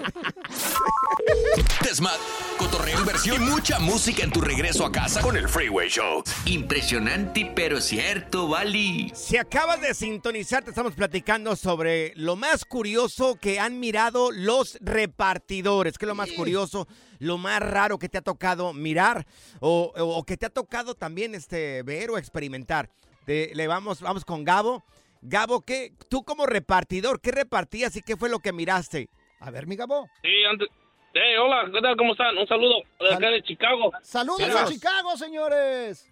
Desmad, 1.83 2.15
cotorreo, 2.57 2.99
inversión 2.99 3.41
y 3.41 3.45
mucha 3.45 3.79
música 3.79 4.23
en 4.23 4.31
tu 4.31 4.41
regreso 4.41 4.85
a 4.85 4.91
casa 4.91 5.21
con 5.21 5.37
el 5.37 5.47
Freeway 5.47 5.89
Show. 5.89 6.23
Impresionante, 6.45 7.51
pero 7.55 7.79
cierto, 7.81 8.47
Bali. 8.47 9.11
Si 9.15 9.37
acabas 9.37 9.81
de 9.81 9.93
sintonizar, 9.93 10.63
te 10.63 10.69
estamos 10.69 10.93
platicando 10.93 11.55
sobre 11.55 12.13
lo 12.15 12.35
más 12.35 12.65
curioso 12.65 13.35
que 13.39 13.59
han 13.59 13.79
mirado 13.79 14.31
los 14.31 14.77
repartidores. 14.81 15.97
¿Qué 15.97 16.05
es 16.05 16.07
lo 16.07 16.15
más 16.15 16.31
curioso, 16.31 16.87
lo 17.23 17.37
más 17.37 17.59
raro 17.61 17.97
que 17.97 18.09
te 18.09 18.17
ha 18.17 18.21
tocado 18.21 18.73
mirar 18.73 19.25
o, 19.59 19.91
o- 19.95 20.17
o 20.17 20.23
que 20.23 20.37
te 20.37 20.45
ha 20.45 20.49
tocado 20.49 20.93
también 20.95 21.33
este, 21.35 21.81
ver 21.83 22.11
o 22.11 22.17
experimentar? 22.17 22.89
Te- 23.25 23.51
le 23.55 23.67
vamos, 23.67 24.01
vamos 24.01 24.25
con 24.25 24.43
Gabo. 24.43 24.83
Gabo, 25.21 25.61
¿qué, 25.61 25.93
tú 26.09 26.23
como 26.23 26.45
repartidor, 26.45 27.21
¿qué 27.21 27.31
repartías 27.31 27.95
y 27.95 28.01
qué 28.01 28.17
fue 28.17 28.29
lo 28.29 28.39
que 28.39 28.51
miraste? 28.51 29.07
A 29.39 29.49
ver, 29.51 29.67
mi 29.67 29.75
Gabo. 29.75 30.07
Sí, 30.21 30.29
antes. 30.49 30.67
Hey, 31.13 31.35
hola, 31.39 31.69
¿qué 31.71 31.79
tal? 31.81 31.95
¿Cómo 31.95 32.13
están? 32.13 32.37
Un 32.37 32.47
saludo 32.47 32.75
de 32.99 33.13
acá 33.13 33.29
de 33.29 33.41
Chicago. 33.43 33.91
Saludos 34.01 34.41
a 34.55 34.65
Chicago, 34.65 35.15
señores. 35.15 36.09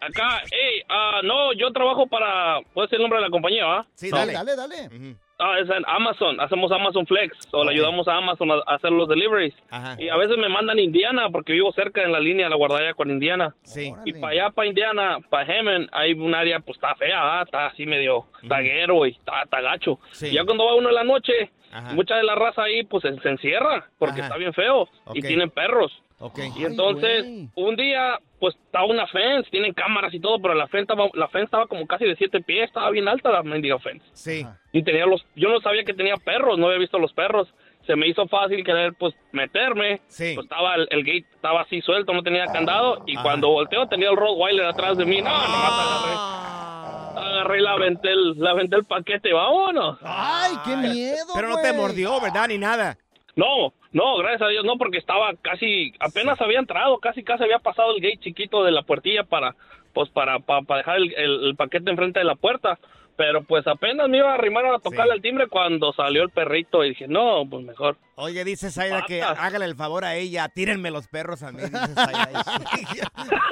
Acá, 0.00 0.42
hey, 0.50 0.82
ah, 0.88 1.20
no, 1.24 1.52
yo 1.54 1.72
trabajo 1.72 2.06
para. 2.06 2.60
¿Puedes 2.74 2.90
decir 2.90 2.96
el 3.00 3.02
nombre 3.02 3.18
de 3.20 3.24
la 3.26 3.30
compañía, 3.30 3.64
va? 3.64 3.86
Sí, 3.94 4.10
No. 4.10 4.18
dale, 4.18 4.32
dale, 4.34 4.56
dale. 4.56 5.16
Ah, 5.38 5.58
es 5.58 5.68
en 5.68 5.82
Amazon. 5.86 6.40
Hacemos 6.40 6.70
Amazon 6.70 7.06
Flex. 7.06 7.36
O 7.52 7.64
le 7.64 7.72
ayudamos 7.72 8.06
a 8.06 8.16
Amazon 8.16 8.50
a 8.52 8.54
a 8.66 8.74
hacer 8.76 8.92
los 8.92 9.08
deliveries. 9.08 9.54
Y 9.98 10.08
a 10.08 10.16
veces 10.16 10.36
me 10.38 10.48
mandan 10.48 10.78
a 10.78 10.80
Indiana 10.80 11.28
porque 11.30 11.52
vivo 11.52 11.72
cerca 11.72 12.02
en 12.02 12.12
la 12.12 12.20
línea 12.20 12.46
de 12.46 12.50
la 12.50 12.56
guardalla 12.56 12.94
con 12.94 13.10
Indiana. 13.10 13.54
Sí. 13.62 13.92
Y 14.04 14.12
para 14.14 14.32
allá, 14.32 14.50
para 14.50 14.68
Indiana, 14.68 15.18
para 15.28 15.52
Hemen, 15.52 15.88
hay 15.92 16.12
un 16.12 16.34
área, 16.34 16.60
pues 16.60 16.76
está 16.76 16.94
fea, 16.94 17.20
¿verdad? 17.22 17.42
está 17.44 17.66
así 17.66 17.84
medio 17.84 18.26
taguero 18.48 19.06
y 19.06 19.10
está, 19.10 19.42
está 19.42 19.60
gacho. 19.60 19.98
Sí. 20.12 20.28
Y 20.28 20.34
ya 20.34 20.44
cuando 20.44 20.66
va 20.66 20.74
uno 20.76 20.88
en 20.88 20.94
la 20.94 21.04
noche, 21.04 21.50
Ajá. 21.72 21.92
mucha 21.94 22.16
de 22.16 22.22
la 22.22 22.36
raza 22.36 22.62
ahí, 22.62 22.84
pues 22.84 23.02
se, 23.02 23.18
se 23.20 23.28
encierra 23.28 23.88
porque 23.98 24.20
Ajá. 24.20 24.28
está 24.28 24.36
bien 24.38 24.52
feo 24.54 24.88
y 25.14 25.20
tienen 25.20 25.50
perros. 25.50 25.92
Ok. 26.20 26.38
Y 26.56 26.64
entonces, 26.64 27.24
un 27.54 27.76
día, 27.76 28.18
pues 28.40 28.54
estaba 28.54 28.86
una 28.86 29.06
fence, 29.08 29.50
tienen 29.50 29.74
cámaras 29.74 30.14
y 30.14 30.20
todo, 30.20 30.40
pero 30.40 30.54
la 30.54 30.66
fence 30.68 30.92
estaba, 30.92 31.08
la 31.14 31.28
fence 31.28 31.46
estaba 31.46 31.66
como 31.66 31.86
casi 31.86 32.04
de 32.04 32.16
siete 32.16 32.40
pies, 32.40 32.64
estaba 32.68 32.90
bien 32.90 33.08
alta 33.08 33.30
la 33.30 33.42
mendiga 33.42 33.78
fence. 33.78 34.04
Sí. 34.12 34.46
Y 34.72 34.82
tenía 34.84 35.06
los, 35.06 35.24
yo 35.34 35.48
no 35.50 35.60
sabía 35.60 35.84
que 35.84 35.92
tenía 35.92 36.16
perros, 36.16 36.58
no 36.58 36.66
había 36.66 36.78
visto 36.78 36.98
los 36.98 37.12
perros. 37.12 37.52
Se 37.86 37.96
me 37.96 38.06
hizo 38.08 38.26
fácil 38.28 38.64
querer, 38.64 38.94
pues, 38.98 39.14
meterme. 39.32 40.00
Sí. 40.06 40.32
Pues 40.34 40.44
estaba, 40.46 40.76
el, 40.76 40.88
el 40.90 41.04
gate 41.04 41.26
estaba 41.34 41.60
así 41.62 41.82
suelto, 41.82 42.14
no 42.14 42.22
tenía 42.22 42.46
candado. 42.46 43.02
Y 43.06 43.14
Ajá. 43.16 43.22
cuando 43.24 43.48
volteo 43.50 43.86
tenía 43.88 44.08
el 44.08 44.16
Rottweiler 44.16 44.64
atrás 44.66 44.96
de 44.96 45.04
mí. 45.04 45.18
No, 45.20 45.28
nomás 45.28 45.44
Ah. 45.50 47.14
agarré. 47.14 47.28
Agarré 47.34 47.58
y 47.58 47.62
la 47.62 47.72
aventé 47.72 48.10
el, 48.10 48.38
la 48.38 48.50
aventé 48.52 48.76
el 48.76 48.84
paquete, 48.84 49.32
vámonos. 49.32 49.98
Ay, 50.02 50.52
qué 50.64 50.76
miedo, 50.76 51.26
Pero 51.34 51.48
no 51.48 51.56
te 51.60 51.72
mordió, 51.74 52.20
¿verdad? 52.20 52.48
Ni 52.48 52.56
nada. 52.58 52.96
No, 53.36 53.72
no, 53.94 54.16
gracias 54.18 54.42
a 54.42 54.48
Dios 54.48 54.64
no, 54.64 54.76
porque 54.76 54.98
estaba 54.98 55.32
casi, 55.40 55.94
apenas 56.00 56.38
había 56.42 56.58
entrado, 56.58 56.98
casi 56.98 57.22
casi 57.22 57.44
había 57.44 57.60
pasado 57.60 57.94
el 57.96 58.02
gate 58.02 58.18
chiquito 58.18 58.62
de 58.62 58.72
la 58.72 58.82
puertilla 58.82 59.24
para, 59.24 59.54
pues 59.94 60.10
para, 60.10 60.40
para, 60.40 60.62
para 60.62 60.78
dejar 60.78 60.96
el, 60.98 61.14
el- 61.14 61.44
el 61.46 61.56
paquete 61.56 61.90
enfrente 61.90 62.18
de 62.18 62.24
la 62.26 62.34
puerta. 62.34 62.78
Pero 63.16 63.44
pues 63.44 63.64
apenas 63.68 64.08
me 64.08 64.18
iba 64.18 64.32
a 64.32 64.34
arrimar 64.34 64.66
a 64.66 64.80
tocarle 64.80 65.14
el 65.14 65.22
timbre 65.22 65.46
cuando 65.48 65.92
salió 65.92 66.24
el 66.24 66.30
perrito 66.30 66.84
y 66.84 66.88
dije, 66.88 67.06
no, 67.06 67.48
pues 67.48 67.64
mejor. 67.64 67.96
Oye, 68.16 68.44
dice 68.44 68.72
Zaida 68.72 69.04
que 69.06 69.20
Patas. 69.20 69.38
hágale 69.40 69.64
el 69.66 69.76
favor 69.76 70.04
a 70.04 70.16
ella, 70.16 70.48
tírenme 70.48 70.90
los 70.90 71.06
perros 71.06 71.42
a 71.44 71.52
mí. 71.52 71.62
dice 71.62 71.70
Zaida. 71.94 72.44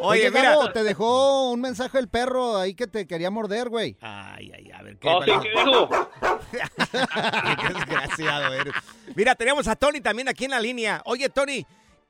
Oye, 0.00 0.28
Oye, 0.28 0.30
mira. 0.30 0.72
Te 0.72 0.82
dejó 0.82 1.50
un 1.50 1.60
mensaje 1.60 1.98
el 1.98 2.08
perro 2.08 2.56
ahí 2.56 2.74
que 2.74 2.86
te 2.86 3.06
quería 3.06 3.30
morder, 3.30 3.68
güey. 3.68 3.96
Ay, 4.00 4.50
ay, 4.54 4.70
a 4.72 4.82
ver 4.82 4.98
Oh, 5.04 5.22
sí, 5.22 5.30
¿qué 5.42 5.50
dijo? 5.50 5.88
Qué 6.50 7.74
desgraciado 7.74 8.54
eres. 8.54 8.74
Mira, 9.14 9.34
tenemos 9.34 9.68
a 9.68 9.76
Tony 9.76 10.00
también 10.00 10.28
aquí 10.28 10.44
en 10.46 10.50
la 10.52 10.60
línea. 10.60 11.02
Oye, 11.04 11.28
Tony, 11.28 11.64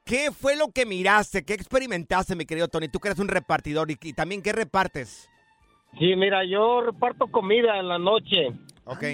¿qué 0.05 0.31
fue 0.33 0.57
lo 0.57 0.71
que 0.71 0.87
miraste? 0.87 1.45
¿Qué 1.45 1.55
experimentaste, 1.55 2.35
mi 2.37 2.47
querido 2.47 2.69
Tony? 2.69 2.89
Tú 2.89 3.01
que 3.01 3.09
eres 3.09 3.19
un 3.19 3.29
repartidor 3.29 3.91
y, 3.91 3.99
y 4.03 4.13
también 4.13 4.41
qué 4.43 4.53
repartes. 4.53 5.29
Sí, 5.99 6.15
mira, 6.17 6.45
yo 6.45 6.83
reparto 6.83 7.29
comida 7.29 7.79
en 7.79 7.89
la 7.89 7.99
noche. 7.99 8.49
Ok. 8.85 9.05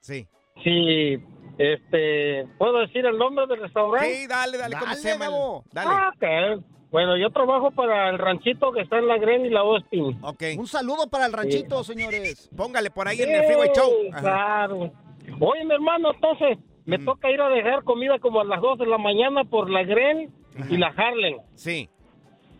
Sí. 0.00 0.26
Sí, 0.62 1.18
este, 1.58 2.46
¿puedo 2.58 2.78
decir 2.80 3.06
el 3.06 3.18
nombre 3.18 3.46
del 3.46 3.60
restaurante? 3.60 4.14
Sí, 4.14 4.26
dale, 4.26 4.58
dale, 4.58 4.76
¿cómo 4.78 4.94
se 4.94 5.08
llama? 5.08 5.26
Dale. 5.72 5.90
Ah, 5.90 6.12
ok. 6.14 6.64
Bueno, 6.90 7.16
yo 7.16 7.30
trabajo 7.30 7.70
para 7.70 8.10
el 8.10 8.18
ranchito 8.18 8.70
que 8.70 8.82
está 8.82 8.98
en 8.98 9.08
la 9.08 9.16
Gren 9.16 9.46
y 9.46 9.48
la 9.48 9.60
Austin. 9.60 10.18
Ok. 10.22 10.42
Un 10.58 10.66
saludo 10.66 11.08
para 11.08 11.24
el 11.24 11.32
ranchito, 11.32 11.82
señores. 11.84 12.50
Póngale 12.54 12.90
por 12.90 13.08
ahí 13.08 13.20
en 13.22 13.34
el 13.34 13.44
Freeway 13.44 13.70
Show. 13.74 13.90
Ajá. 14.12 14.20
Claro. 14.20 14.92
Oye, 15.40 15.64
mi 15.64 15.72
hermano, 15.74 16.12
entonces 16.14 16.58
me 16.84 16.98
toca 16.98 17.30
ir 17.30 17.40
a 17.40 17.48
dejar 17.48 17.82
comida 17.84 18.18
como 18.18 18.40
a 18.40 18.44
las 18.44 18.60
2 18.60 18.78
de 18.78 18.86
la 18.86 18.98
mañana 18.98 19.44
por 19.44 19.70
la 19.70 19.84
Gren 19.84 20.30
y 20.68 20.76
la 20.76 20.88
Harlem. 20.88 21.38
Sí. 21.54 21.88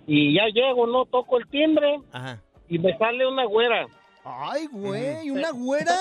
Y 0.06 0.34
ya 0.34 0.46
llego, 0.46 0.86
no 0.86 1.04
toco 1.04 1.38
el 1.38 1.46
timbre 1.48 2.00
Ajá. 2.12 2.42
Y 2.72 2.78
me 2.78 2.96
sale 2.96 3.26
una 3.26 3.44
güera. 3.44 3.86
Ay, 4.24 4.66
güey, 4.70 5.30
¿una 5.30 5.50
güera? 5.50 5.94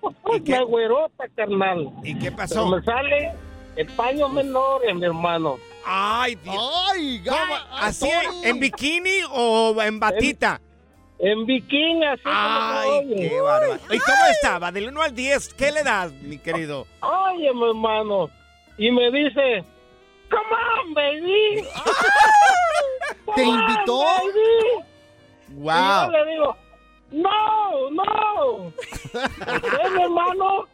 Una 0.00 0.62
güerota, 0.62 1.24
carnal. 1.36 1.90
¿Y 2.02 2.14
qué 2.14 2.26
Pero 2.26 2.36
pasó? 2.36 2.68
me 2.68 2.82
sale 2.82 3.32
el 3.76 3.86
paño 3.88 4.28
menor, 4.28 4.80
mi 4.94 5.04
hermano. 5.04 5.56
Ay, 5.84 6.36
Dios. 6.36 6.56
Ay, 6.92 7.22
¿Cómo? 7.28 7.54
¿Así 7.72 8.08
en 8.42 8.58
bikini 8.58 9.18
o 9.32 9.76
en 9.82 10.00
batita? 10.00 10.60
En 11.18 11.44
bikini, 11.46 12.04
así 12.06 12.22
Ay, 12.24 13.14
qué 13.16 13.40
bárbaro. 13.40 13.74
¿Y 13.90 13.98
cómo 13.98 14.24
estaba? 14.30 14.72
Del 14.72 14.88
1 14.88 15.02
al 15.02 15.14
10, 15.14 15.54
¿qué 15.54 15.70
le 15.72 15.82
das, 15.82 16.12
mi 16.12 16.38
querido? 16.38 16.86
Oye, 17.02 17.52
mi 17.52 17.68
hermano. 17.68 18.30
Y 18.78 18.90
me 18.90 19.10
dice, 19.10 19.64
come 20.30 20.56
on, 20.80 20.94
baby. 20.94 21.62
¿Te 23.34 23.42
Come 23.42 23.48
on, 23.52 23.58
invitó? 23.70 23.98
baby". 23.98 24.84
Wow. 25.54 25.72
Y 25.74 26.06
yo 26.06 26.10
le 26.10 26.32
digo, 26.32 26.56
no, 27.12 27.90
no. 27.90 28.72
¿Por 29.12 29.80
qué, 29.80 29.90
mi 29.90 30.02
hermano? 30.02 30.64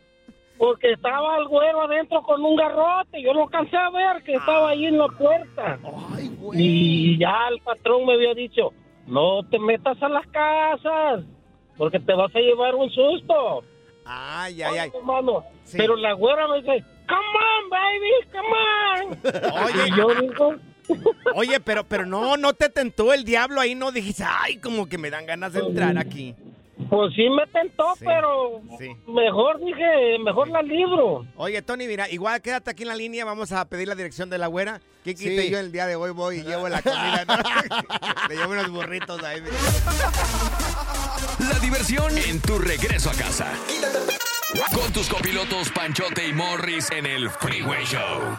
Porque 0.59 0.93
estaba 0.93 1.39
el 1.39 1.49
güero 1.49 1.83
adentro 1.83 2.23
con 2.23 2.45
un 2.45 2.57
garrote. 2.57 3.23
Yo 3.23 3.33
lo 3.33 3.45
alcancé 3.45 3.77
a 3.77 3.91
ver 3.91 4.23
que 4.23 4.35
estaba 4.35 4.71
ahí 4.71 4.87
en 4.87 4.99
la 4.99 5.09
puerta. 5.09 5.79
Y 6.53 7.19
ya 7.19 7.49
el 7.51 7.61
patrón 7.61 8.07
me 8.07 8.15
había 8.15 8.35
dicho, 8.35 8.73
no 9.07 9.43
te 9.51 9.59
metas 9.59 10.03
a 10.03 10.09
las 10.09 10.27
casas, 10.29 11.25
porque 11.77 11.99
te 11.99 12.13
vas 12.13 12.35
a 12.35 12.39
llevar 12.39 12.75
un 12.75 12.91
susto. 12.91 13.65
Ay, 14.05 14.63
ay, 14.63 14.79
ay. 14.79 14.91
hermano. 14.95 15.45
Pero 15.73 15.97
la 15.97 16.13
güera 16.13 16.49
me 16.49 16.57
dice, 16.63 16.85
come 17.09 17.39
on, 17.49 17.71
baby, 17.71 18.13
come 18.33 18.49
on. 18.99 19.65
Oye, 19.65 19.89
Y 19.89 19.97
yo 19.97 20.09
digo, 20.21 20.55
Oye, 21.35 21.61
pero, 21.61 21.85
pero 21.85 22.07
no, 22.07 22.37
no 22.37 22.53
te 22.55 22.69
tentó 22.69 23.13
el 23.13 23.25
diablo 23.25 23.61
ahí, 23.61 23.75
no 23.75 23.93
dijiste, 23.93 24.25
ay, 24.27 24.59
como 24.59 24.89
que 24.89 24.99
me 24.99 25.11
dan 25.11 25.27
ganas 25.27 25.53
de 25.53 25.61
entrar 25.61 25.97
aquí. 25.99 26.35
pues 26.89 27.13
sí 27.15 27.29
me 27.31 27.47
tentó, 27.49 27.95
Sí, 27.97 28.05
pero 28.05 28.61
sí. 28.79 28.89
mejor 29.07 29.61
dije, 29.65 30.19
mejor 30.25 30.49
la 30.49 30.63
libro. 30.63 31.25
Oye, 31.37 31.61
Tony, 31.63 31.87
mira, 31.87 32.09
igual 32.11 32.41
quédate 32.43 32.71
aquí 32.71 32.83
en 32.83 32.89
la 32.89 32.97
línea, 32.97 33.25
vamos 33.25 33.53
a 33.53 33.65
pedir 33.69 33.87
la 33.89 33.95
dirección 33.95 34.29
de 34.31 34.39
la 34.39 34.47
güera. 34.49 34.81
¿Qué 35.05 35.15
quite 35.15 35.43
Sí. 35.45 35.51
yo 35.51 35.59
el 35.59 35.73
día 35.73 35.87
de 35.87 35.97
hoy 35.97 36.11
voy 36.11 36.39
y 36.39 36.43
llevo 36.43 36.69
la 36.69 36.83
comida? 36.83 37.25
¿no? 37.27 37.37
Le 38.29 38.37
llevo 38.37 38.53
unos 38.53 38.71
burritos 38.71 39.23
ahí. 39.23 39.41
mira. 39.41 39.57
La 41.51 41.59
diversión 41.61 42.17
en 42.19 42.41
tu 42.41 42.59
regreso 42.59 43.11
a 43.11 43.15
casa. 43.15 43.53
Con 44.75 44.93
tus 44.93 45.09
copilotos 45.09 45.71
Panchote 45.71 46.27
y 46.27 46.33
Morris 46.33 46.91
en 46.91 47.07
el 47.07 47.31
Freeway 47.31 47.85
Show 47.85 48.39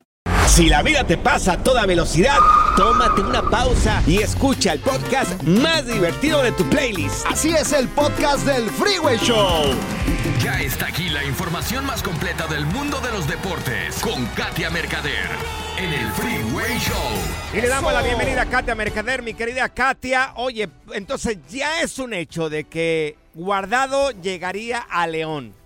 Si 0.51 0.67
la 0.67 0.83
vida 0.83 1.05
te 1.05 1.17
pasa 1.17 1.53
a 1.53 1.63
toda 1.63 1.85
velocidad, 1.85 2.37
tómate 2.75 3.21
una 3.21 3.41
pausa 3.41 4.03
y 4.05 4.17
escucha 4.17 4.73
el 4.73 4.81
podcast 4.81 5.41
más 5.43 5.87
divertido 5.87 6.43
de 6.43 6.51
tu 6.51 6.69
playlist. 6.69 7.25
Así 7.25 7.51
es 7.51 7.71
el 7.71 7.87
podcast 7.87 8.45
del 8.45 8.69
Freeway 8.69 9.17
Show. 9.19 9.73
Ya 10.43 10.59
está 10.59 10.87
aquí 10.87 11.07
la 11.07 11.23
información 11.23 11.85
más 11.85 12.03
completa 12.03 12.47
del 12.47 12.65
mundo 12.65 12.99
de 12.99 13.13
los 13.13 13.29
deportes 13.29 13.97
con 14.01 14.25
Katia 14.35 14.69
Mercader 14.69 15.29
en 15.77 15.93
el 15.93 16.11
Freeway 16.11 16.77
Show. 16.79 17.53
Y 17.53 17.61
le 17.61 17.69
damos 17.69 17.93
la 17.93 18.01
bienvenida 18.01 18.41
a 18.41 18.45
Katia 18.47 18.75
Mercader, 18.75 19.21
mi 19.21 19.33
querida 19.33 19.69
Katia. 19.69 20.33
Oye, 20.35 20.67
entonces 20.91 21.37
ya 21.49 21.79
es 21.79 21.97
un 21.97 22.13
hecho 22.13 22.49
de 22.49 22.65
que 22.65 23.15
Guardado 23.33 24.11
llegaría 24.11 24.79
a 24.79 25.07
León. 25.07 25.60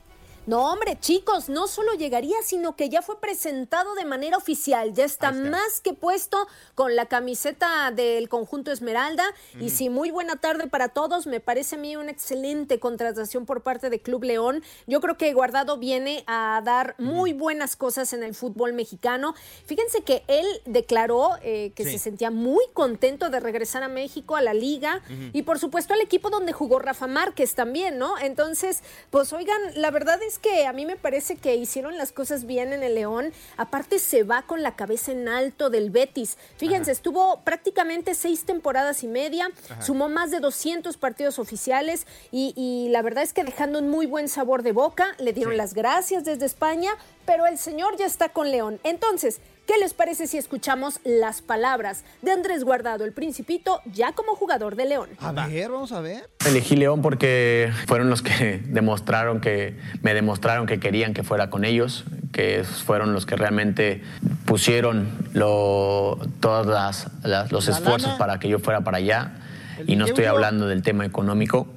No, 0.47 0.71
hombre, 0.71 0.97
chicos, 0.99 1.49
no 1.49 1.65
solo 1.67 1.93
llegaría, 1.93 2.35
sino 2.43 2.75
que 2.75 2.89
ya 2.89 3.01
fue 3.01 3.19
presentado 3.19 3.95
de 3.95 4.05
manera 4.05 4.37
oficial. 4.37 4.93
Ya 4.93 5.03
está, 5.03 5.31
más 5.31 5.81
que 5.81 5.93
puesto 5.93 6.47
con 6.75 6.95
la 6.95 7.07
camiseta 7.07 7.89
del 7.91 8.29
conjunto 8.29 8.71
Esmeralda. 8.71 9.23
Y 9.59 9.71
sí, 9.71 9.89
muy 9.89 10.11
buena 10.11 10.35
tarde 10.35 10.67
para 10.67 10.89
todos. 10.89 11.25
Me 11.25 11.39
parece 11.39 11.75
a 11.75 11.79
mí 11.79 11.95
una 11.95 12.11
excelente 12.11 12.79
contratación 12.79 13.47
por 13.47 13.61
parte 13.63 13.89
de 13.89 13.99
Club 13.99 14.23
León. 14.23 14.63
Yo 14.85 15.01
creo 15.01 15.17
que 15.17 15.33
Guardado 15.33 15.77
viene 15.77 16.23
a 16.27 16.61
dar 16.63 16.93
muy 16.99 17.33
buenas 17.33 17.75
cosas 17.75 18.13
en 18.13 18.21
el 18.21 18.35
fútbol 18.35 18.73
mexicano. 18.73 19.33
Fíjense 19.65 20.03
que 20.03 20.23
él 20.27 20.45
declaró 20.65 21.31
eh, 21.41 21.71
que 21.75 21.85
Sí. 21.85 21.93
se 21.93 21.97
sentía 21.99 22.29
muy 22.29 22.63
contento 22.73 23.29
de 23.31 23.39
regresar 23.39 23.81
a 23.83 23.87
México, 23.87 24.36
a 24.36 24.41
la 24.41 24.53
liga. 24.53 25.01
Y 25.34 25.41
por 25.41 25.58
supuesto 25.58 25.93
al 25.95 26.01
equipo 26.01 26.29
donde 26.29 26.53
jugó 26.53 26.77
Rafa 26.79 27.08
Márquez 27.08 27.55
también, 27.55 27.97
¿no? 27.97 28.17
Entonces, 28.19 28.84
pues 29.10 29.34
oigan, 29.34 29.60
la 29.75 29.89
verdad 29.91 30.21
es 30.21 30.35
que 30.39 30.65
a 30.65 30.74
mí 30.74 30.86
me 30.86 30.95
parece 30.95 31.36
que 31.36 31.56
hicieron 31.56 31.98
las 31.98 32.12
cosas 32.12 32.45
bien 32.45 32.74
en 32.74 32.84
el 32.84 32.95
León. 32.95 33.34
Aparte 33.58 34.00
se 34.00 34.24
va 34.24 34.43
con 34.43 34.63
la 34.63 34.76
cabeza 34.76 35.12
en 35.12 35.28
alto 35.28 35.69
del 35.69 35.89
Betis. 35.89 36.38
Fíjense, 36.58 36.91
estuvo 36.91 37.41
prácticamente 37.41 38.13
seis 38.15 38.45
temporadas 38.45 39.04
y 39.04 39.08
media, 39.08 39.50
Ajá. 39.69 39.82
sumó 39.82 40.10
más 40.10 40.32
de 40.32 40.39
200 40.39 40.98
partidos 40.98 41.39
oficiales 41.39 42.08
y, 42.32 42.54
y 42.56 42.89
la 42.89 43.02
verdad 43.02 43.24
es 43.24 43.34
que 43.34 43.43
dejando 43.43 43.80
un 43.80 43.89
muy 43.89 44.06
buen 44.06 44.30
sabor 44.30 44.63
de 44.63 44.71
boca, 44.71 45.15
le 45.19 45.34
dieron 45.34 45.58
las 45.58 45.74
gracias 45.74 46.26
desde 46.26 46.45
España, 46.45 46.91
pero 47.26 47.45
el 47.45 47.58
señor 47.58 47.98
ya 47.98 48.06
está 48.06 48.30
con 48.30 48.52
León. 48.52 48.80
Entonces, 48.84 49.39
¿Qué 49.67 49.73
les 49.80 49.93
parece 49.95 50.28
si 50.28 50.38
escuchamos 50.38 50.99
las 51.04 51.41
palabras 51.41 52.04
de 52.21 52.32
Andrés 52.32 52.63
Guardado, 52.63 53.04
el 53.04 53.13
Principito, 53.13 53.82
ya 53.91 54.12
como 54.12 54.36
jugador 54.36 54.75
de 54.75 54.86
León? 54.86 55.10
A 55.19 55.32
ver, 55.47 55.71
vamos 55.71 55.91
a 55.91 56.01
ver. 56.01 56.30
Elegí 56.45 56.75
León 56.75 57.01
porque 57.01 57.71
fueron 57.88 58.10
los 58.12 58.21
que 58.21 58.62
demostraron 58.67 59.41
que 59.41 59.75
me 60.04 60.13
demostraron 60.13 60.67
que 60.67 60.80
querían 60.80 61.13
que 61.15 61.23
fuera 61.23 61.49
con 61.49 61.65
ellos, 61.65 62.06
que 62.32 62.63
fueron 62.63 63.13
los 63.13 63.25
que 63.25 63.36
realmente 63.38 64.04
pusieron 64.45 65.10
lo- 65.34 66.19
todos 66.39 66.67
las- 66.67 67.08
las- 67.23 67.51
los 67.51 67.67
La 67.67 67.73
esfuerzos 67.73 68.08
lana. 68.10 68.17
para 68.19 68.39
que 68.39 68.49
yo 68.49 68.60
fuera 68.60 68.82
para 68.82 68.97
allá. 68.97 69.32
El 69.80 69.89
Y 69.89 69.95
no 69.95 70.06
estoy 70.06 70.25
hablando 70.25 70.67
del 70.67 70.84
tema 70.84 71.06
económico, 71.08 71.67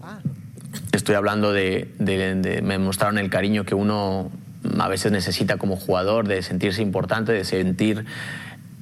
estoy 0.93 1.15
hablando 1.15 1.53
de, 1.55 1.95
de- 1.99 2.35
de- 2.35 2.61
me 2.61 2.79
mostraron 2.79 3.17
el 3.19 3.31
cariño 3.31 3.65
que 3.65 3.75
uno 3.75 4.31
a 4.79 4.89
veces 4.89 5.13
necesita 5.13 5.57
como 5.57 5.77
jugador, 5.77 6.27
de 6.29 6.43
sentirse 6.43 6.83
importante, 6.83 7.33
de 7.33 7.45
sentir 7.45 8.05